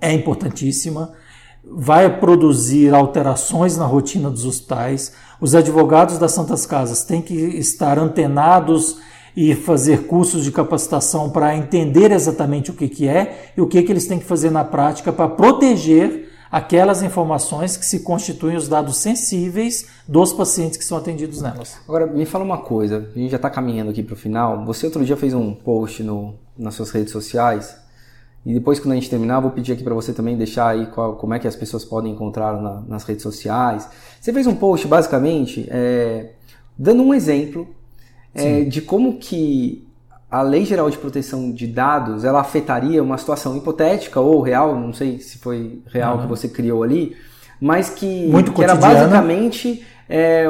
é 0.00 0.10
importantíssima, 0.10 1.12
vai 1.62 2.18
produzir 2.18 2.94
alterações 2.94 3.76
na 3.76 3.84
rotina 3.84 4.30
dos 4.30 4.46
hospitais. 4.46 5.12
Os 5.38 5.54
advogados 5.54 6.16
das 6.16 6.32
Santas 6.32 6.64
Casas 6.64 7.04
têm 7.04 7.20
que 7.20 7.34
estar 7.34 7.98
antenados 7.98 8.96
e 9.36 9.54
fazer 9.54 10.06
cursos 10.06 10.42
de 10.42 10.52
capacitação 10.52 11.28
para 11.28 11.54
entender 11.54 12.10
exatamente 12.12 12.70
o 12.70 12.74
que, 12.74 12.88
que 12.88 13.06
é 13.06 13.52
e 13.54 13.60
o 13.60 13.66
que, 13.66 13.82
que 13.82 13.92
eles 13.92 14.06
têm 14.06 14.18
que 14.18 14.24
fazer 14.24 14.48
na 14.48 14.64
prática 14.64 15.12
para 15.12 15.28
proteger 15.28 16.30
aquelas 16.54 17.02
informações 17.02 17.76
que 17.76 17.84
se 17.84 17.98
constituem 17.98 18.56
os 18.56 18.68
dados 18.68 18.98
sensíveis 18.98 19.88
dos 20.06 20.32
pacientes 20.32 20.78
que 20.78 20.84
são 20.84 20.96
atendidos 20.96 21.42
nelas. 21.42 21.80
Agora, 21.88 22.06
me 22.06 22.24
fala 22.24 22.44
uma 22.44 22.58
coisa, 22.58 23.10
a 23.12 23.18
gente 23.18 23.32
já 23.32 23.38
está 23.38 23.50
caminhando 23.50 23.90
aqui 23.90 24.04
para 24.04 24.14
o 24.14 24.16
final. 24.16 24.64
Você 24.64 24.86
outro 24.86 25.04
dia 25.04 25.16
fez 25.16 25.34
um 25.34 25.52
post 25.52 26.04
no, 26.04 26.36
nas 26.56 26.74
suas 26.74 26.92
redes 26.92 27.10
sociais 27.10 27.76
e 28.46 28.54
depois, 28.54 28.78
quando 28.78 28.92
a 28.92 28.94
gente 28.94 29.10
terminar, 29.10 29.40
vou 29.40 29.50
pedir 29.50 29.72
aqui 29.72 29.82
para 29.82 29.94
você 29.94 30.12
também 30.12 30.36
deixar 30.36 30.68
aí 30.68 30.86
qual, 30.86 31.16
como 31.16 31.34
é 31.34 31.40
que 31.40 31.48
as 31.48 31.56
pessoas 31.56 31.84
podem 31.84 32.12
encontrar 32.12 32.62
na, 32.62 32.82
nas 32.82 33.02
redes 33.02 33.24
sociais. 33.24 33.88
Você 34.20 34.32
fez 34.32 34.46
um 34.46 34.54
post, 34.54 34.86
basicamente, 34.86 35.66
é, 35.68 36.34
dando 36.78 37.02
um 37.02 37.12
exemplo 37.12 37.66
é, 38.32 38.60
de 38.62 38.80
como 38.80 39.18
que 39.18 39.83
a 40.34 40.42
Lei 40.42 40.64
Geral 40.64 40.90
de 40.90 40.98
Proteção 40.98 41.52
de 41.52 41.64
Dados 41.64 42.24
ela 42.24 42.40
afetaria 42.40 43.00
uma 43.00 43.16
situação 43.16 43.56
hipotética 43.56 44.18
ou 44.18 44.40
real, 44.40 44.76
não 44.76 44.92
sei 44.92 45.20
se 45.20 45.38
foi 45.38 45.80
real 45.86 46.16
uhum. 46.16 46.22
que 46.22 46.26
você 46.26 46.48
criou 46.48 46.82
ali, 46.82 47.16
mas 47.60 47.88
que, 47.88 48.26
Muito 48.26 48.52
que 48.52 48.62
era 48.62 48.74
basicamente. 48.74 49.86
É, 50.08 50.46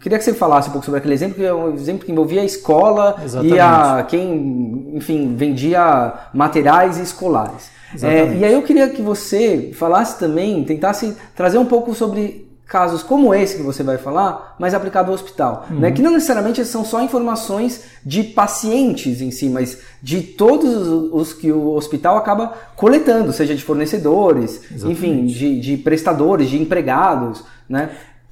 queria 0.00 0.18
que 0.18 0.24
você 0.24 0.34
falasse 0.34 0.68
um 0.68 0.72
pouco 0.72 0.84
sobre 0.84 0.98
aquele 0.98 1.14
exemplo, 1.14 1.36
que 1.36 1.44
é 1.44 1.54
um 1.54 1.72
exemplo 1.72 2.04
que 2.04 2.10
envolvia 2.10 2.42
a 2.42 2.44
escola 2.44 3.16
Exatamente. 3.24 3.54
e 3.54 3.60
a 3.60 4.04
quem, 4.08 4.90
enfim, 4.94 5.36
vendia 5.36 6.14
materiais 6.34 6.98
escolares. 6.98 7.70
É, 8.02 8.34
e 8.34 8.44
aí 8.44 8.52
eu 8.52 8.62
queria 8.62 8.88
que 8.88 9.00
você 9.00 9.70
falasse 9.72 10.18
também, 10.18 10.64
tentasse 10.64 11.16
trazer 11.36 11.58
um 11.58 11.64
pouco 11.64 11.94
sobre 11.94 12.47
casos 12.68 13.02
como 13.02 13.34
esse 13.34 13.56
que 13.56 13.62
você 13.62 13.82
vai 13.82 13.96
falar, 13.96 14.54
mas 14.58 14.74
aplicado 14.74 15.08
ao 15.08 15.14
hospital. 15.14 15.66
Uhum. 15.70 15.80
Né? 15.80 15.90
Que 15.90 16.02
não 16.02 16.12
necessariamente 16.12 16.62
são 16.66 16.84
só 16.84 17.02
informações 17.02 17.82
de 18.04 18.22
pacientes 18.22 19.22
em 19.22 19.30
si, 19.30 19.48
mas 19.48 19.78
de 20.02 20.20
todos 20.20 20.86
os, 20.86 21.10
os 21.12 21.32
que 21.32 21.50
o 21.50 21.70
hospital 21.74 22.18
acaba 22.18 22.52
coletando, 22.76 23.32
seja 23.32 23.56
de 23.56 23.64
fornecedores, 23.64 24.60
Exatamente. 24.70 24.90
enfim, 24.90 25.26
de, 25.26 25.58
de, 25.58 25.76
prestadores, 25.78 26.50
de 26.50 26.60
empregados. 26.60 27.42
Né? 27.66 27.88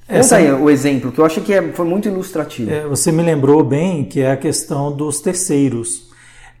Essa 0.07 0.35
aí 0.35 0.51
o 0.51 0.69
exemplo, 0.69 1.11
que 1.11 1.19
eu 1.19 1.25
acho 1.25 1.41
que 1.41 1.51
é, 1.51 1.71
foi 1.73 1.85
muito 1.85 2.07
ilustrativo. 2.07 2.69
É, 2.69 2.85
você 2.85 3.11
me 3.11 3.23
lembrou 3.23 3.63
bem 3.63 4.05
que 4.05 4.21
é 4.21 4.31
a 4.31 4.37
questão 4.37 4.95
dos 4.95 5.19
terceiros. 5.19 6.07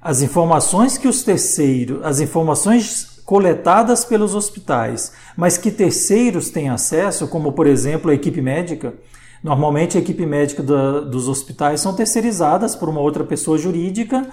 As 0.01 0.23
informações 0.23 0.97
que 0.97 1.07
os 1.07 1.21
terceiros, 1.21 2.03
as 2.03 2.19
informações 2.19 3.16
coletadas 3.27 4.05
pelos 4.05 4.33
hospitais, 4.33 5.11
mas 5.35 5.57
que 5.57 5.69
terceiros 5.69 6.49
têm 6.49 6.69
acesso, 6.69 7.27
como 7.27 7.51
por 7.51 7.67
exemplo 7.67 8.09
a 8.09 8.13
equipe 8.13 8.41
médica. 8.41 8.93
Normalmente 9.43 9.97
a 9.97 9.99
equipe 9.99 10.25
médica 10.25 10.63
da, 10.63 11.01
dos 11.01 11.27
hospitais 11.27 11.81
são 11.81 11.93
terceirizadas 11.93 12.73
por 12.73 12.87
uma 12.87 13.01
outra 13.01 13.25
pessoa 13.25 13.57
jurídica, 13.57 14.25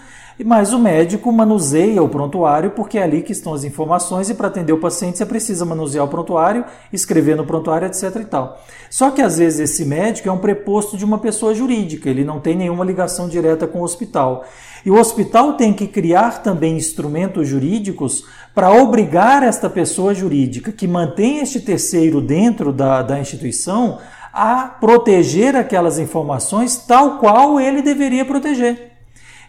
mas 0.44 0.72
o 0.72 0.78
médico 0.78 1.32
manuseia 1.32 2.00
o 2.04 2.08
prontuário 2.08 2.70
porque 2.70 2.96
é 2.96 3.02
ali 3.02 3.20
que 3.22 3.32
estão 3.32 3.52
as 3.52 3.64
informações 3.64 4.30
e 4.30 4.34
para 4.34 4.46
atender 4.46 4.72
o 4.72 4.78
paciente 4.78 5.18
você 5.18 5.26
precisa 5.26 5.64
manusear 5.64 6.04
o 6.04 6.08
prontuário, 6.08 6.64
escrever 6.92 7.36
no 7.36 7.44
prontuário, 7.44 7.88
etc 7.88 8.14
e 8.20 8.24
tal. 8.24 8.62
Só 8.88 9.10
que 9.10 9.20
às 9.20 9.38
vezes 9.38 9.58
esse 9.58 9.84
médico 9.84 10.28
é 10.28 10.32
um 10.32 10.38
preposto 10.38 10.96
de 10.96 11.04
uma 11.04 11.18
pessoa 11.18 11.52
jurídica, 11.52 12.08
ele 12.08 12.24
não 12.24 12.38
tem 12.38 12.56
nenhuma 12.56 12.84
ligação 12.84 13.28
direta 13.28 13.66
com 13.66 13.80
o 13.80 13.84
hospital. 13.84 14.44
E 14.84 14.90
o 14.90 14.98
hospital 14.98 15.54
tem 15.54 15.72
que 15.72 15.86
criar 15.86 16.42
também 16.42 16.76
instrumentos 16.76 17.48
jurídicos 17.48 18.24
para 18.54 18.70
obrigar 18.70 19.42
esta 19.42 19.70
pessoa 19.70 20.14
jurídica 20.14 20.70
que 20.70 20.86
mantém 20.86 21.38
este 21.38 21.58
terceiro 21.60 22.20
dentro 22.20 22.70
da, 22.72 23.00
da 23.00 23.18
instituição 23.18 23.98
a 24.32 24.64
proteger 24.64 25.56
aquelas 25.56 25.98
informações 25.98 26.76
tal 26.76 27.18
qual 27.18 27.58
ele 27.58 27.80
deveria 27.80 28.24
proteger. 28.24 28.92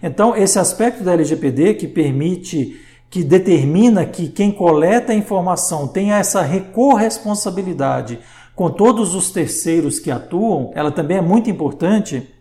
Então, 0.02 0.36
esse 0.38 0.58
aspecto 0.58 1.04
da 1.04 1.14
LGPD 1.14 1.74
que 1.74 1.88
permite, 1.88 2.80
que 3.10 3.24
determina 3.24 4.06
que 4.06 4.30
quem 4.30 4.52
coleta 4.52 5.12
a 5.12 5.16
informação 5.16 5.88
tenha 5.88 6.18
essa 6.18 6.42
recorresponsabilidade 6.42 8.20
com 8.56 8.70
todos 8.70 9.16
os 9.16 9.32
terceiros 9.32 10.00
que 10.00 10.10
atuam, 10.10 10.72
ela 10.76 10.92
também 10.92 11.18
é 11.18 11.22
muito 11.22 11.50
importante 11.50 12.35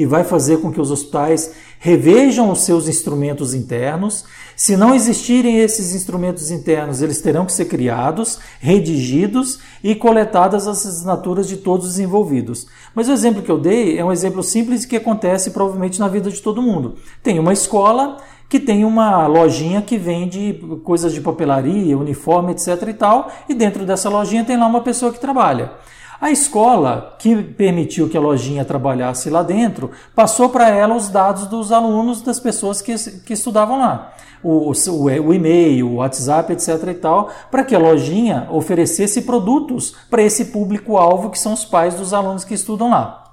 e 0.00 0.06
vai 0.06 0.24
fazer 0.24 0.62
com 0.62 0.72
que 0.72 0.80
os 0.80 0.90
hospitais 0.90 1.52
revejam 1.78 2.50
os 2.50 2.62
seus 2.62 2.88
instrumentos 2.88 3.52
internos. 3.52 4.24
Se 4.56 4.74
não 4.74 4.94
existirem 4.94 5.58
esses 5.58 5.94
instrumentos 5.94 6.50
internos, 6.50 7.02
eles 7.02 7.20
terão 7.20 7.44
que 7.44 7.52
ser 7.52 7.66
criados, 7.66 8.38
redigidos 8.60 9.58
e 9.84 9.94
coletadas 9.94 10.66
as 10.66 10.86
assinaturas 10.86 11.46
de 11.46 11.58
todos 11.58 11.86
os 11.86 11.98
envolvidos. 11.98 12.66
Mas 12.94 13.10
o 13.10 13.12
exemplo 13.12 13.42
que 13.42 13.50
eu 13.50 13.58
dei 13.58 13.98
é 13.98 14.02
um 14.02 14.10
exemplo 14.10 14.42
simples 14.42 14.86
que 14.86 14.96
acontece 14.96 15.50
provavelmente 15.50 16.00
na 16.00 16.08
vida 16.08 16.30
de 16.30 16.40
todo 16.40 16.62
mundo. 16.62 16.94
Tem 17.22 17.38
uma 17.38 17.52
escola 17.52 18.16
que 18.48 18.58
tem 18.58 18.86
uma 18.86 19.26
lojinha 19.26 19.82
que 19.82 19.98
vende 19.98 20.64
coisas 20.82 21.12
de 21.12 21.20
papelaria, 21.20 21.98
uniforme, 21.98 22.52
etc 22.52 22.88
e 22.88 22.94
tal, 22.94 23.30
e 23.50 23.54
dentro 23.54 23.84
dessa 23.84 24.08
lojinha 24.08 24.46
tem 24.46 24.56
lá 24.56 24.66
uma 24.66 24.80
pessoa 24.80 25.12
que 25.12 25.20
trabalha. 25.20 25.72
A 26.20 26.30
escola, 26.30 27.16
que 27.18 27.34
permitiu 27.42 28.06
que 28.06 28.16
a 28.16 28.20
lojinha 28.20 28.62
trabalhasse 28.62 29.30
lá 29.30 29.42
dentro, 29.42 29.90
passou 30.14 30.50
para 30.50 30.68
ela 30.68 30.94
os 30.94 31.08
dados 31.08 31.46
dos 31.46 31.72
alunos, 31.72 32.20
das 32.20 32.38
pessoas 32.38 32.82
que, 32.82 32.94
que 33.20 33.32
estudavam 33.32 33.78
lá. 33.78 34.12
O, 34.42 34.70
o, 34.70 35.04
o 35.04 35.34
e-mail, 35.34 35.88
o 35.88 35.94
WhatsApp, 35.96 36.52
etc. 36.52 36.88
e 36.88 36.94
tal, 36.94 37.30
para 37.50 37.64
que 37.64 37.74
a 37.74 37.78
lojinha 37.78 38.46
oferecesse 38.50 39.22
produtos 39.22 39.94
para 40.10 40.22
esse 40.22 40.46
público-alvo 40.46 41.30
que 41.30 41.38
são 41.38 41.54
os 41.54 41.64
pais 41.64 41.94
dos 41.94 42.12
alunos 42.12 42.44
que 42.44 42.52
estudam 42.52 42.90
lá. 42.90 43.32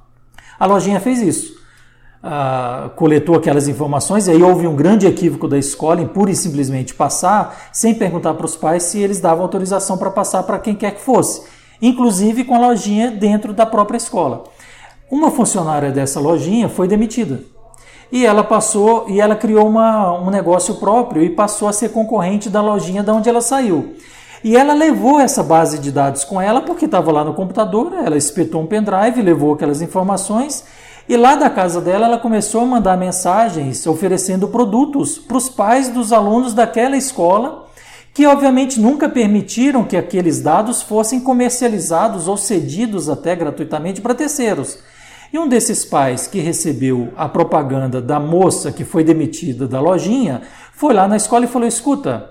A 0.57 0.65
lojinha 0.65 1.01
fez 1.01 1.21
isso. 1.21 1.57
Uh, 2.23 2.89
coletou 2.91 3.35
aquelas 3.35 3.67
informações 3.67 4.27
e 4.27 4.31
aí 4.31 4.41
houve 4.41 4.65
um 4.65 4.75
grande 4.75 5.05
equívoco 5.05 5.47
da 5.47 5.57
escola 5.57 6.01
em 6.01 6.07
pura 6.07 6.31
e 6.31 6.35
simplesmente 6.35 6.93
passar, 6.93 7.69
sem 7.71 7.93
perguntar 7.93 8.33
para 8.33 8.45
os 8.45 8.55
pais 8.55 8.83
se 8.83 8.99
eles 8.99 9.19
davam 9.19 9.43
autorização 9.43 9.97
para 9.97 10.09
passar 10.09 10.43
para 10.43 10.57
quem 10.57 10.73
quer 10.73 10.95
que 10.95 11.01
fosse 11.01 11.56
inclusive 11.81 12.43
com 12.43 12.55
a 12.55 12.59
lojinha 12.59 13.11
dentro 13.11 13.53
da 13.53 13.65
própria 13.65 13.97
escola. 13.97 14.43
Uma 15.09 15.31
funcionária 15.31 15.91
dessa 15.91 16.19
lojinha 16.19 16.67
foi 16.67 16.87
demitida. 16.87 17.41
E 18.11 18.25
ela 18.25 18.43
passou 18.43 19.05
e 19.09 19.19
ela 19.19 19.35
criou 19.35 19.67
uma, 19.67 20.13
um 20.19 20.29
negócio 20.29 20.75
próprio 20.75 21.23
e 21.23 21.29
passou 21.29 21.67
a 21.67 21.73
ser 21.73 21.89
concorrente 21.89 22.49
da 22.49 22.61
lojinha 22.61 23.03
da 23.03 23.13
onde 23.13 23.29
ela 23.29 23.41
saiu. 23.41 23.95
E 24.43 24.55
ela 24.55 24.73
levou 24.73 25.19
essa 25.19 25.43
base 25.43 25.79
de 25.79 25.91
dados 25.91 26.23
com 26.23 26.39
ela 26.39 26.61
porque 26.61 26.85
estava 26.85 27.11
lá 27.11 27.23
no 27.23 27.33
computador, 27.33 27.93
ela 27.93 28.17
espetou 28.17 28.61
um 28.61 28.65
pendrive, 28.65 29.21
levou 29.21 29.53
aquelas 29.53 29.81
informações 29.81 30.63
e 31.09 31.17
lá 31.17 31.35
da 31.35 31.49
casa 31.49 31.81
dela 31.81 32.05
ela 32.05 32.17
começou 32.17 32.61
a 32.61 32.65
mandar 32.65 32.97
mensagens 32.97 33.85
oferecendo 33.87 34.47
produtos 34.47 35.17
para 35.17 35.37
os 35.37 35.49
pais 35.49 35.89
dos 35.89 36.13
alunos 36.13 36.53
daquela 36.53 36.95
escola 36.95 37.66
que 38.17 38.25
obviamente 38.25 38.79
nunca 38.79 39.07
permitiram 39.07 39.83
que 39.83 39.95
aqueles 39.95 40.41
dados 40.41 40.81
fossem 40.81 41.19
comercializados 41.19 42.27
ou 42.27 42.35
cedidos 42.35 43.09
até 43.09 43.35
gratuitamente 43.35 44.01
para 44.01 44.15
terceiros. 44.15 44.79
E 45.31 45.37
um 45.37 45.47
desses 45.47 45.85
pais 45.85 46.25
que 46.25 46.39
recebeu 46.39 47.09
a 47.15 47.29
propaganda 47.29 48.01
da 48.01 48.19
moça 48.19 48.71
que 48.71 48.83
foi 48.83 49.03
demitida 49.03 49.67
da 49.67 49.79
lojinha 49.79 50.41
foi 50.73 50.95
lá 50.95 51.07
na 51.07 51.15
escola 51.15 51.45
e 51.45 51.47
falou: 51.47 51.67
escuta. 51.67 52.27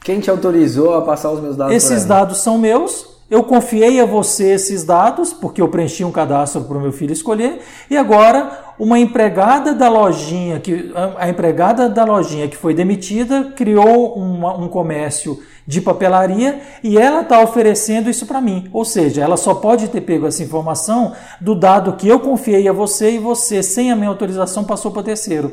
Quem 0.00 0.20
te 0.20 0.30
autorizou 0.30 0.94
a 0.94 1.02
passar 1.02 1.30
os 1.30 1.40
meus 1.42 1.54
dados? 1.54 1.74
Esses 1.74 2.06
dados 2.06 2.38
são 2.38 2.56
meus 2.56 3.15
eu 3.30 3.42
confiei 3.42 4.00
a 4.00 4.06
você 4.06 4.52
esses 4.52 4.84
dados, 4.84 5.32
porque 5.32 5.60
eu 5.60 5.68
preenchi 5.68 6.04
um 6.04 6.12
cadastro 6.12 6.62
para 6.62 6.76
o 6.76 6.80
meu 6.80 6.92
filho 6.92 7.12
escolher, 7.12 7.60
e 7.90 7.96
agora 7.96 8.66
uma 8.78 8.98
empregada 8.98 9.74
da 9.74 9.88
lojinha, 9.88 10.60
que, 10.60 10.92
a 11.16 11.28
empregada 11.28 11.88
da 11.88 12.04
lojinha 12.04 12.46
que 12.46 12.56
foi 12.56 12.74
demitida, 12.74 13.52
criou 13.56 14.14
uma, 14.14 14.56
um 14.56 14.68
comércio 14.68 15.40
de 15.66 15.80
papelaria 15.80 16.60
e 16.84 16.96
ela 16.96 17.22
está 17.22 17.40
oferecendo 17.40 18.08
isso 18.08 18.26
para 18.26 18.40
mim. 18.40 18.68
Ou 18.72 18.84
seja, 18.84 19.22
ela 19.22 19.36
só 19.36 19.54
pode 19.54 19.88
ter 19.88 20.02
pego 20.02 20.26
essa 20.26 20.42
informação 20.42 21.12
do 21.40 21.54
dado 21.54 21.94
que 21.94 22.06
eu 22.06 22.20
confiei 22.20 22.68
a 22.68 22.72
você 22.72 23.12
e 23.12 23.18
você, 23.18 23.62
sem 23.62 23.90
a 23.90 23.96
minha 23.96 24.08
autorização, 24.08 24.62
passou 24.62 24.92
para 24.92 25.02
terceiro. 25.02 25.52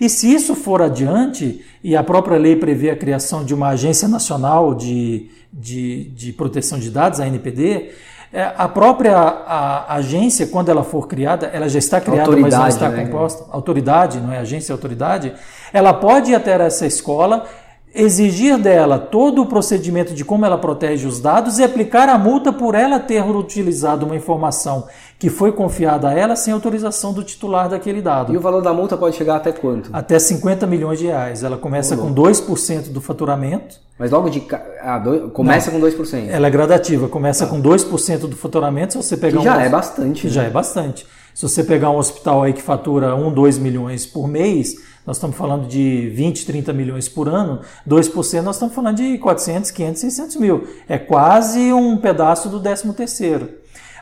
E 0.00 0.08
se 0.08 0.32
isso 0.32 0.54
for 0.54 0.82
adiante, 0.82 1.64
e 1.82 1.96
a 1.96 2.02
própria 2.02 2.38
lei 2.38 2.56
prevê 2.56 2.90
a 2.90 2.96
criação 2.96 3.44
de 3.44 3.54
uma 3.54 3.68
Agência 3.68 4.08
Nacional 4.08 4.74
de, 4.74 5.30
de, 5.52 6.04
de 6.10 6.32
Proteção 6.32 6.78
de 6.78 6.90
Dados, 6.90 7.20
a 7.20 7.26
NPD, 7.26 7.92
é, 8.32 8.52
a 8.56 8.66
própria 8.66 9.16
a, 9.16 9.92
a 9.92 9.94
agência, 9.94 10.48
quando 10.48 10.68
ela 10.68 10.82
for 10.82 11.06
criada, 11.06 11.46
ela 11.46 11.68
já 11.68 11.78
está 11.78 12.00
criada, 12.00 12.36
mas 12.36 12.52
não 12.52 12.66
está 12.66 12.88
né? 12.88 13.04
composta. 13.04 13.44
Autoridade, 13.52 14.18
não 14.18 14.32
é 14.32 14.38
agência, 14.38 14.72
é 14.72 14.74
autoridade. 14.74 15.32
Ela 15.72 15.94
pode 15.94 16.32
ir 16.32 16.34
até 16.34 16.50
essa 16.60 16.84
escola 16.84 17.46
exigir 17.94 18.58
dela 18.58 18.98
todo 18.98 19.42
o 19.42 19.46
procedimento 19.46 20.12
de 20.12 20.24
como 20.24 20.44
ela 20.44 20.58
protege 20.58 21.06
os 21.06 21.20
dados 21.20 21.58
e 21.58 21.64
aplicar 21.64 22.08
a 22.08 22.18
multa 22.18 22.52
por 22.52 22.74
ela 22.74 22.98
ter 22.98 23.22
utilizado 23.24 24.04
uma 24.04 24.16
informação 24.16 24.86
que 25.18 25.30
foi 25.30 25.52
confiada 25.52 26.08
a 26.08 26.12
ela 26.12 26.34
sem 26.34 26.52
autorização 26.52 27.12
do 27.12 27.22
titular 27.22 27.68
daquele 27.68 28.02
dado. 28.02 28.34
E 28.34 28.36
o 28.36 28.40
valor 28.40 28.60
da 28.60 28.74
multa 28.74 28.96
pode 28.96 29.16
chegar 29.16 29.36
até 29.36 29.52
quanto? 29.52 29.90
Até 29.92 30.18
50 30.18 30.66
milhões 30.66 30.98
de 30.98 31.06
reais. 31.06 31.44
Ela 31.44 31.56
começa 31.56 31.96
com 31.96 32.12
2% 32.12 32.90
do 32.90 33.00
faturamento. 33.00 33.76
Mas 33.96 34.10
logo 34.10 34.28
de. 34.28 34.44
Ah, 34.82 34.98
dois, 34.98 35.32
começa 35.32 35.70
Não, 35.70 35.80
com 35.80 35.86
2%. 35.86 36.28
Ela 36.28 36.48
é 36.48 36.50
gradativa, 36.50 37.08
começa 37.08 37.44
ah. 37.44 37.46
com 37.46 37.62
2% 37.62 38.18
do 38.26 38.36
faturamento. 38.36 38.94
Se 38.94 38.98
você 38.98 39.16
pegar 39.16 39.38
que 39.38 39.44
já 39.44 39.56
um, 39.56 39.60
é 39.60 39.68
bastante. 39.68 40.20
Que 40.22 40.26
né? 40.26 40.32
já 40.32 40.42
é 40.42 40.50
bastante. 40.50 41.06
Se 41.34 41.42
você 41.42 41.64
pegar 41.64 41.90
um 41.90 41.98
hospital 41.98 42.44
aí 42.44 42.52
que 42.52 42.62
fatura 42.62 43.16
1, 43.16 43.32
2 43.32 43.58
milhões 43.58 44.06
por 44.06 44.28
mês, 44.28 44.76
nós 45.04 45.16
estamos 45.16 45.36
falando 45.36 45.66
de 45.66 46.08
20, 46.10 46.46
30 46.46 46.72
milhões 46.72 47.08
por 47.08 47.28
ano, 47.28 47.60
2% 47.88 48.40
nós 48.42 48.54
estamos 48.54 48.72
falando 48.72 48.98
de 48.98 49.18
400, 49.18 49.72
500, 49.72 50.00
600 50.00 50.36
mil. 50.36 50.68
É 50.88 50.96
quase 50.96 51.72
um 51.72 51.96
pedaço 51.96 52.48
do 52.48 52.60
13 52.60 52.92
terceiro. 52.92 53.48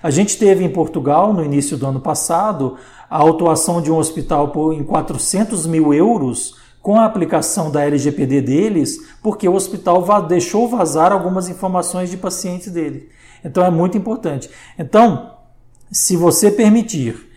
A 0.03 0.11
gente 0.11 0.37
teve 0.37 0.63
em 0.63 0.69
Portugal, 0.69 1.33
no 1.33 1.43
início 1.43 1.79
do 1.79 1.87
ano 1.87 2.01
passado, 2.01 2.77
a 3.09 3.17
autuação 3.17 3.81
de 3.81 3.91
um 3.91 3.97
hospital 3.97 4.53
em 4.75 4.85
400 4.85 5.67
mil 5.67 5.95
euros 5.95 6.57
com 6.83 6.97
a 6.97 7.07
aplicação 7.07 7.71
da 7.71 7.83
LGPD 7.83 8.43
deles, 8.43 8.99
porque 9.23 9.49
o 9.49 9.55
hospital 9.55 10.05
deixou 10.27 10.69
vazar 10.69 11.13
algumas 11.13 11.49
informações 11.49 12.11
de 12.11 12.19
pacientes 12.19 12.71
dele. 12.71 13.09
Então 13.43 13.65
é 13.65 13.71
muito 13.71 13.97
importante. 13.97 14.51
Então, 14.79 15.32
se 15.93 16.17
você 16.17 16.51
permitir 16.51 17.31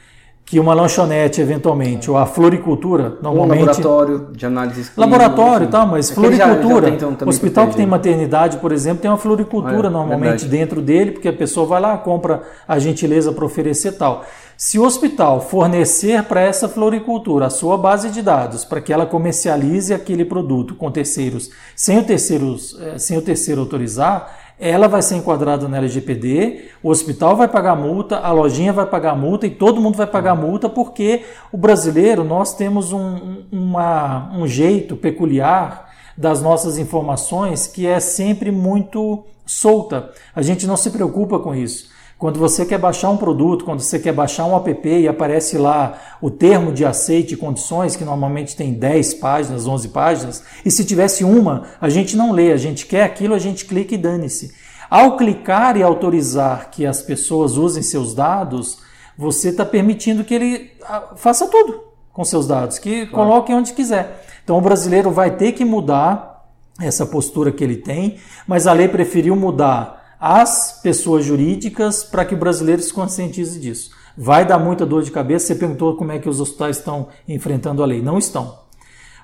que 0.45 0.59
uma 0.59 0.75
lanchonete, 0.75 1.41
eventualmente, 1.41 2.09
ou 2.09 2.17
a 2.17 2.25
floricultura, 2.27 3.17
normalmente... 3.19 3.63
Um 3.63 3.65
laboratório 3.65 4.27
de 4.31 4.45
análise 4.45 4.75
clínica. 4.75 5.01
Laboratório 5.01 5.67
tal, 5.67 5.87
mas 5.87 6.11
floricultura, 6.11 6.91
já, 6.91 6.99
já 6.99 7.25
hospital 7.25 7.67
que 7.67 7.75
tem 7.75 7.85
maternidade, 7.87 8.57
por 8.57 8.71
exemplo, 8.71 9.01
tem 9.01 9.09
uma 9.09 9.17
floricultura 9.17 9.89
normalmente 9.89 10.41
verdade. 10.41 10.47
dentro 10.47 10.81
dele, 10.83 11.13
porque 11.13 11.27
a 11.27 11.33
pessoa 11.33 11.65
vai 11.65 11.81
lá, 11.81 11.97
compra 11.97 12.43
a 12.67 12.77
gentileza 12.77 13.31
para 13.31 13.43
oferecer 13.43 13.93
tal. 13.93 14.23
Se 14.55 14.77
o 14.77 14.83
hospital 14.83 15.41
fornecer 15.41 16.23
para 16.23 16.41
essa 16.41 16.69
floricultura 16.69 17.47
a 17.47 17.49
sua 17.49 17.75
base 17.77 18.09
de 18.11 18.21
dados 18.21 18.63
para 18.63 18.79
que 18.79 18.93
ela 18.93 19.05
comercialize 19.05 19.93
aquele 19.93 20.23
produto 20.23 20.75
com 20.75 20.89
terceiros 20.91 21.49
sem 21.75 21.97
o 21.97 22.03
terceiro, 22.03 22.55
eh, 22.79 22.97
sem 22.97 23.17
o 23.17 23.21
terceiro 23.21 23.59
autorizar, 23.59 24.44
ela 24.59 24.87
vai 24.87 25.01
ser 25.01 25.15
enquadrada 25.15 25.67
na 25.67 25.77
LGPD, 25.77 26.69
o 26.81 26.89
hospital 26.89 27.35
vai 27.35 27.47
pagar 27.47 27.75
multa, 27.75 28.19
a 28.19 28.31
lojinha 28.31 28.71
vai 28.71 28.85
pagar 28.85 29.15
multa 29.15 29.45
e 29.45 29.49
todo 29.49 29.81
mundo 29.81 29.97
vai 29.97 30.07
pagar 30.07 30.35
multa 30.35 30.69
porque 30.69 31.25
o 31.51 31.57
brasileiro, 31.57 32.23
nós 32.23 32.53
temos 32.55 32.93
um, 32.93 33.43
uma, 33.51 34.31
um 34.33 34.47
jeito 34.47 34.95
peculiar 34.95 35.93
das 36.17 36.41
nossas 36.41 36.77
informações 36.77 37.67
que 37.67 37.85
é 37.85 37.99
sempre 37.99 38.49
muito 38.49 39.25
solta. 39.45 40.11
A 40.33 40.41
gente 40.41 40.65
não 40.65 40.77
se 40.77 40.89
preocupa 40.89 41.37
com 41.39 41.53
isso. 41.53 41.93
Quando 42.18 42.39
você 42.39 42.66
quer 42.66 42.78
baixar 42.78 43.09
um 43.09 43.18
produto, 43.18 43.66
quando 43.66 43.82
você 43.82 43.99
quer 43.99 44.13
baixar 44.13 44.45
um 44.45 44.55
app 44.55 44.88
e 44.88 45.07
aparece 45.07 45.57
lá 45.57 45.99
o 46.22 46.32
termo 46.32 46.72
de 46.72 46.86
aceite 46.86 47.34
e 47.34 47.38
condições, 47.38 47.97
que 47.97 48.05
normalmente 48.05 48.55
tem 48.55 48.74
10 48.74 49.16
páginas, 49.16 49.68
11 49.68 49.89
páginas, 49.89 50.43
e 50.63 50.72
se 50.72 50.86
tivesse 50.86 51.26
uma, 51.26 51.63
a 51.80 51.89
gente 51.89 52.16
não 52.16 52.32
lê, 52.32 52.53
a 52.53 52.57
gente 52.57 52.86
quer 52.86 53.03
aquilo, 53.03 53.34
a 53.34 53.39
gente 53.39 53.66
clica 53.66 53.95
e 53.95 53.97
dane-se. 53.97 54.53
Ao 54.89 55.18
clicar 55.18 55.76
e 55.76 55.84
autorizar 55.84 56.70
que 56.72 56.86
as 56.86 57.01
pessoas 57.01 57.57
usem 57.57 57.84
seus 57.84 58.13
dados, 58.13 58.78
você 59.18 59.49
está 59.49 59.66
permitindo 59.66 60.24
que 60.24 60.34
ele 60.34 60.72
ah, 60.88 61.13
faça 61.18 61.47
tudo 61.47 61.84
com 62.13 62.24
seus 62.24 62.47
dados, 62.47 62.80
que 62.80 63.07
claro. 63.07 63.30
coloque 63.30 63.53
onde 63.53 63.74
quiser. 63.74 64.26
Então 64.41 64.57
o 64.57 64.61
brasileiro 64.61 65.11
vai 65.11 65.36
ter 65.36 65.51
que 65.51 65.66
mudar 65.66 66.45
essa 66.80 67.05
postura 67.05 67.51
que 67.51 67.63
ele 67.63 67.78
tem, 67.78 68.18
mas 68.47 68.68
a 68.68 68.74
lei 68.74 68.88
preferiu 68.88 69.36
mudar 69.36 69.94
as 70.20 70.80
pessoas 70.82 71.26
jurídicas 71.26 72.03
para 72.03 72.26
que 72.26 72.36
o 72.36 72.38
brasileiro 72.38 72.82
se 72.82 72.93
conscientize 72.93 73.59
disso. 73.59 73.91
Vai 74.18 74.45
dar 74.45 74.57
muita 74.57 74.86
dor 74.86 75.03
de 75.03 75.11
cabeça. 75.11 75.47
Você 75.47 75.55
perguntou 75.55 75.95
como 75.95 76.11
é 76.11 76.20
que 76.20 76.30
os 76.30 76.39
hospitais 76.39 76.78
estão 76.78 77.09
enfrentando 77.28 77.84
a 77.84 77.86
lei. 77.86 78.01
Não 78.01 78.18
estão. 78.18 78.59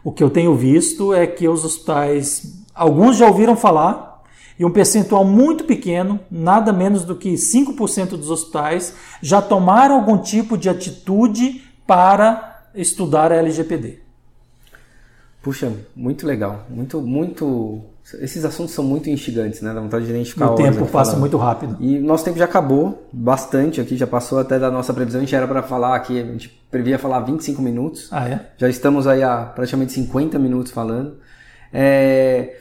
O 0.04 0.12
que 0.12 0.24
eu 0.24 0.30
tenho 0.30 0.56
visto 0.56 1.14
é 1.14 1.26
que 1.28 1.48
os 1.48 1.64
hospitais, 1.64 2.66
alguns 2.74 3.18
já 3.18 3.28
ouviram 3.28 3.56
falar, 3.56 4.24
e 4.58 4.66
um 4.66 4.72
percentual 4.72 5.24
muito 5.24 5.64
pequeno, 5.64 6.20
nada 6.30 6.74
menos 6.74 7.04
do 7.04 7.16
que 7.16 7.34
5% 7.34 8.10
dos 8.10 8.30
hospitais, 8.30 8.94
já 9.22 9.42
tomaram 9.42 9.96
algum 9.96 10.18
tipo 10.18 10.58
de 10.58 10.70
atitude 10.70 11.64
para 11.88 12.64
estudar 12.76 13.32
a 13.32 13.36
LGPD. 13.36 14.00
Puxa, 15.42 15.74
muito 15.96 16.28
legal, 16.28 16.66
muito, 16.70 17.02
muito 17.02 17.82
esses 18.20 18.43
assuntos 18.43 18.74
são 18.74 18.84
muito 18.84 19.10
instigantes, 19.10 19.62
né? 19.62 19.74
Dá 19.74 19.80
vontade 19.80 20.06
de 20.06 20.12
a 20.12 20.16
gente 20.16 20.34
ficar 20.34 20.52
O 20.52 20.56
tempo 20.56 20.86
passa 20.88 21.12
falando. 21.12 21.20
muito 21.20 21.38
rápido. 21.38 21.78
E 21.80 21.99
nosso 21.99 22.26
tempo 22.26 22.38
já 22.38 22.45
acabou 22.45 23.08
bastante 23.12 23.80
aqui, 23.80 23.95
já 23.95 24.08
passou 24.08 24.39
até 24.39 24.60
da 24.60 24.70
nossa 24.72 24.93
previsão. 24.93 25.20
A 25.20 25.24
gente 25.24 25.36
era 25.36 25.47
para 25.47 25.62
falar 25.64 25.95
aqui, 25.95 26.20
a 26.20 26.26
gente 26.26 26.49
previa 26.70 26.97
falar 26.99 27.22
25 27.22 27.62
minutos. 27.62 28.10
Ah, 28.12 28.28
é? 28.28 28.47
Já 28.58 28.68
estamos 28.68 29.08
aí 29.08 29.24
há 29.24 29.43
praticamente 29.43 29.93
50 29.93 30.38
minutos 30.39 30.72
falando. 30.72 31.18
É... 31.72 32.58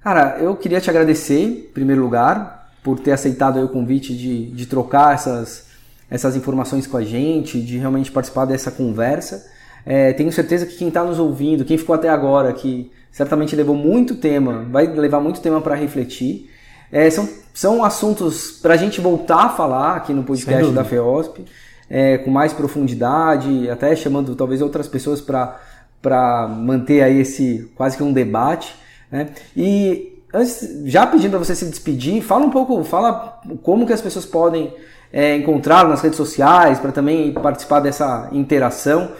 Cara, 0.00 0.38
eu 0.40 0.56
queria 0.56 0.80
te 0.80 0.88
agradecer, 0.88 1.42
em 1.42 1.62
primeiro 1.72 2.00
lugar, 2.00 2.72
por 2.82 2.98
ter 2.98 3.12
aceitado 3.12 3.62
o 3.62 3.68
convite 3.68 4.16
de, 4.16 4.50
de 4.50 4.66
trocar 4.66 5.14
essas, 5.14 5.66
essas 6.08 6.36
informações 6.36 6.86
com 6.86 6.96
a 6.96 7.04
gente, 7.04 7.60
de 7.60 7.76
realmente 7.76 8.10
participar 8.10 8.46
dessa 8.46 8.70
conversa. 8.70 9.46
É, 9.84 10.12
tenho 10.12 10.32
certeza 10.32 10.64
que 10.64 10.76
quem 10.76 10.88
está 10.88 11.04
nos 11.04 11.18
ouvindo, 11.18 11.64
quem 11.64 11.76
ficou 11.76 11.94
até 11.94 12.08
agora, 12.08 12.52
que 12.52 12.90
certamente 13.10 13.56
levou 13.56 13.74
muito 13.74 14.14
tema, 14.14 14.64
vai 14.70 14.86
levar 14.86 15.20
muito 15.20 15.40
tema 15.40 15.60
para 15.60 15.74
refletir. 15.74 16.50
É, 16.92 17.08
são, 17.10 17.28
são 17.52 17.84
assuntos 17.84 18.50
para 18.50 18.74
a 18.74 18.76
gente 18.76 19.00
voltar 19.00 19.46
a 19.46 19.48
falar 19.50 19.96
aqui 19.96 20.12
no 20.12 20.24
podcast 20.24 20.72
da 20.72 20.84
FEOSP, 20.84 21.44
é, 21.88 22.18
com 22.18 22.30
mais 22.30 22.52
profundidade, 22.52 23.68
até 23.70 23.94
chamando 23.94 24.34
talvez 24.34 24.60
outras 24.60 24.88
pessoas 24.88 25.20
para 25.20 26.48
manter 26.48 27.02
aí 27.02 27.20
esse 27.20 27.70
quase 27.76 27.96
que 27.96 28.02
um 28.02 28.12
debate. 28.12 28.74
Né? 29.10 29.28
E 29.56 30.20
antes, 30.32 30.82
já 30.84 31.06
pedindo 31.06 31.30
para 31.30 31.40
você 31.40 31.54
se 31.54 31.64
despedir, 31.66 32.22
fala 32.22 32.44
um 32.44 32.50
pouco, 32.50 32.82
fala 32.84 33.40
como 33.62 33.86
que 33.86 33.92
as 33.92 34.00
pessoas 34.00 34.24
podem 34.24 34.72
é, 35.12 35.36
encontrar 35.36 35.88
nas 35.88 36.00
redes 36.00 36.16
sociais 36.16 36.78
para 36.78 36.92
também 36.92 37.32
participar 37.32 37.80
dessa 37.80 38.28
interação. 38.32 39.10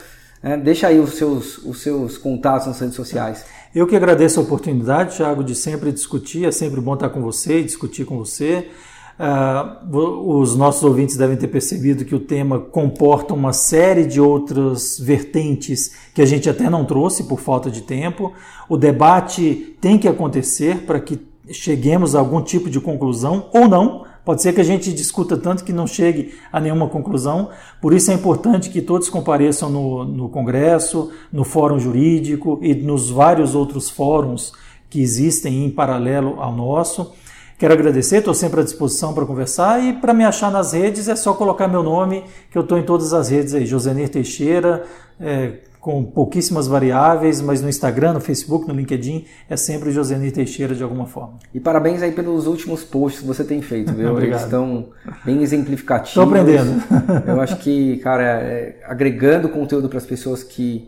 Né? 0.42 0.56
Deixa 0.56 0.88
aí 0.88 0.98
os 0.98 1.14
seus, 1.14 1.58
os 1.58 1.82
seus 1.82 2.16
contatos 2.16 2.66
nas 2.66 2.80
redes 2.80 2.96
sociais. 2.96 3.44
Eu 3.72 3.86
que 3.86 3.94
agradeço 3.94 4.40
a 4.40 4.42
oportunidade, 4.42 5.16
Thiago, 5.16 5.44
de 5.44 5.54
sempre 5.54 5.92
discutir. 5.92 6.44
É 6.44 6.50
sempre 6.50 6.80
bom 6.80 6.94
estar 6.94 7.08
com 7.08 7.22
você 7.22 7.60
e 7.60 7.64
discutir 7.64 8.04
com 8.04 8.18
você. 8.18 8.68
Uh, 9.16 10.40
os 10.40 10.56
nossos 10.56 10.82
ouvintes 10.82 11.16
devem 11.16 11.36
ter 11.36 11.46
percebido 11.46 12.04
que 12.04 12.14
o 12.14 12.18
tema 12.18 12.58
comporta 12.58 13.32
uma 13.32 13.52
série 13.52 14.06
de 14.06 14.20
outras 14.20 14.98
vertentes 14.98 15.92
que 16.12 16.20
a 16.20 16.26
gente 16.26 16.50
até 16.50 16.68
não 16.68 16.84
trouxe 16.84 17.24
por 17.24 17.38
falta 17.38 17.70
de 17.70 17.82
tempo. 17.82 18.32
O 18.68 18.76
debate 18.76 19.76
tem 19.80 19.96
que 19.98 20.08
acontecer 20.08 20.78
para 20.78 20.98
que 20.98 21.20
cheguemos 21.52 22.16
a 22.16 22.18
algum 22.18 22.42
tipo 22.42 22.68
de 22.68 22.80
conclusão 22.80 23.48
ou 23.52 23.68
não. 23.68 24.04
Pode 24.24 24.42
ser 24.42 24.52
que 24.52 24.60
a 24.60 24.64
gente 24.64 24.92
discuta 24.92 25.36
tanto 25.36 25.64
que 25.64 25.72
não 25.72 25.86
chegue 25.86 26.34
a 26.52 26.60
nenhuma 26.60 26.88
conclusão. 26.88 27.50
Por 27.80 27.92
isso 27.92 28.10
é 28.10 28.14
importante 28.14 28.70
que 28.70 28.82
todos 28.82 29.08
compareçam 29.08 29.70
no, 29.70 30.04
no 30.04 30.28
Congresso, 30.28 31.10
no 31.32 31.44
Fórum 31.44 31.78
Jurídico 31.78 32.58
e 32.62 32.74
nos 32.74 33.10
vários 33.10 33.54
outros 33.54 33.88
fóruns 33.88 34.52
que 34.88 35.00
existem 35.00 35.64
em 35.64 35.70
paralelo 35.70 36.40
ao 36.40 36.54
nosso. 36.54 37.12
Quero 37.58 37.74
agradecer, 37.74 38.18
estou 38.18 38.32
sempre 38.32 38.60
à 38.60 38.64
disposição 38.64 39.12
para 39.12 39.26
conversar 39.26 39.84
e 39.84 39.92
para 39.92 40.14
me 40.14 40.24
achar 40.24 40.50
nas 40.50 40.72
redes 40.72 41.08
é 41.08 41.14
só 41.14 41.34
colocar 41.34 41.68
meu 41.68 41.82
nome, 41.82 42.24
que 42.50 42.56
eu 42.56 42.62
estou 42.62 42.78
em 42.78 42.82
todas 42.82 43.12
as 43.12 43.28
redes 43.28 43.54
aí, 43.54 43.66
Josenir 43.66 44.08
Teixeira, 44.08 44.84
é, 45.20 45.58
com 45.80 46.04
pouquíssimas 46.04 46.66
variáveis, 46.66 47.40
mas 47.40 47.62
no 47.62 47.68
Instagram, 47.68 48.12
no 48.12 48.20
Facebook, 48.20 48.68
no 48.68 48.74
LinkedIn, 48.74 49.24
é 49.48 49.56
sempre 49.56 49.90
Joseni 49.90 50.30
Teixeira 50.30 50.74
de 50.74 50.82
alguma 50.82 51.06
forma. 51.06 51.38
E 51.54 51.58
parabéns 51.58 52.02
aí 52.02 52.12
pelos 52.12 52.46
últimos 52.46 52.84
posts 52.84 53.22
que 53.22 53.26
você 53.26 53.42
tem 53.42 53.62
feito, 53.62 53.92
viu? 53.94 54.10
Obrigado. 54.12 54.32
Eles 54.32 54.42
estão 54.42 54.88
bem 55.24 55.42
exemplificativos. 55.42 56.10
Estou 56.10 56.24
aprendendo. 56.24 56.82
Eu 57.26 57.40
acho 57.40 57.56
que, 57.56 57.96
cara, 57.98 58.22
é, 58.22 58.76
agregando 58.86 59.48
conteúdo 59.48 59.88
para 59.88 59.96
as 59.96 60.04
pessoas 60.04 60.42
que, 60.42 60.86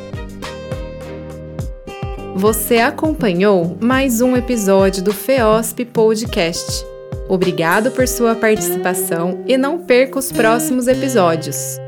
Você 2.36 2.80
acompanhou 2.80 3.78
mais 3.80 4.20
um 4.20 4.36
episódio 4.36 5.04
do 5.04 5.14
FEOSP 5.14 5.86
Podcast. 5.86 6.84
Obrigado 7.30 7.92
por 7.92 8.08
sua 8.08 8.34
participação 8.34 9.44
e 9.48 9.58
não 9.58 9.78
perca 9.78 10.18
os 10.20 10.32
próximos 10.32 10.88
episódios. 10.88 11.85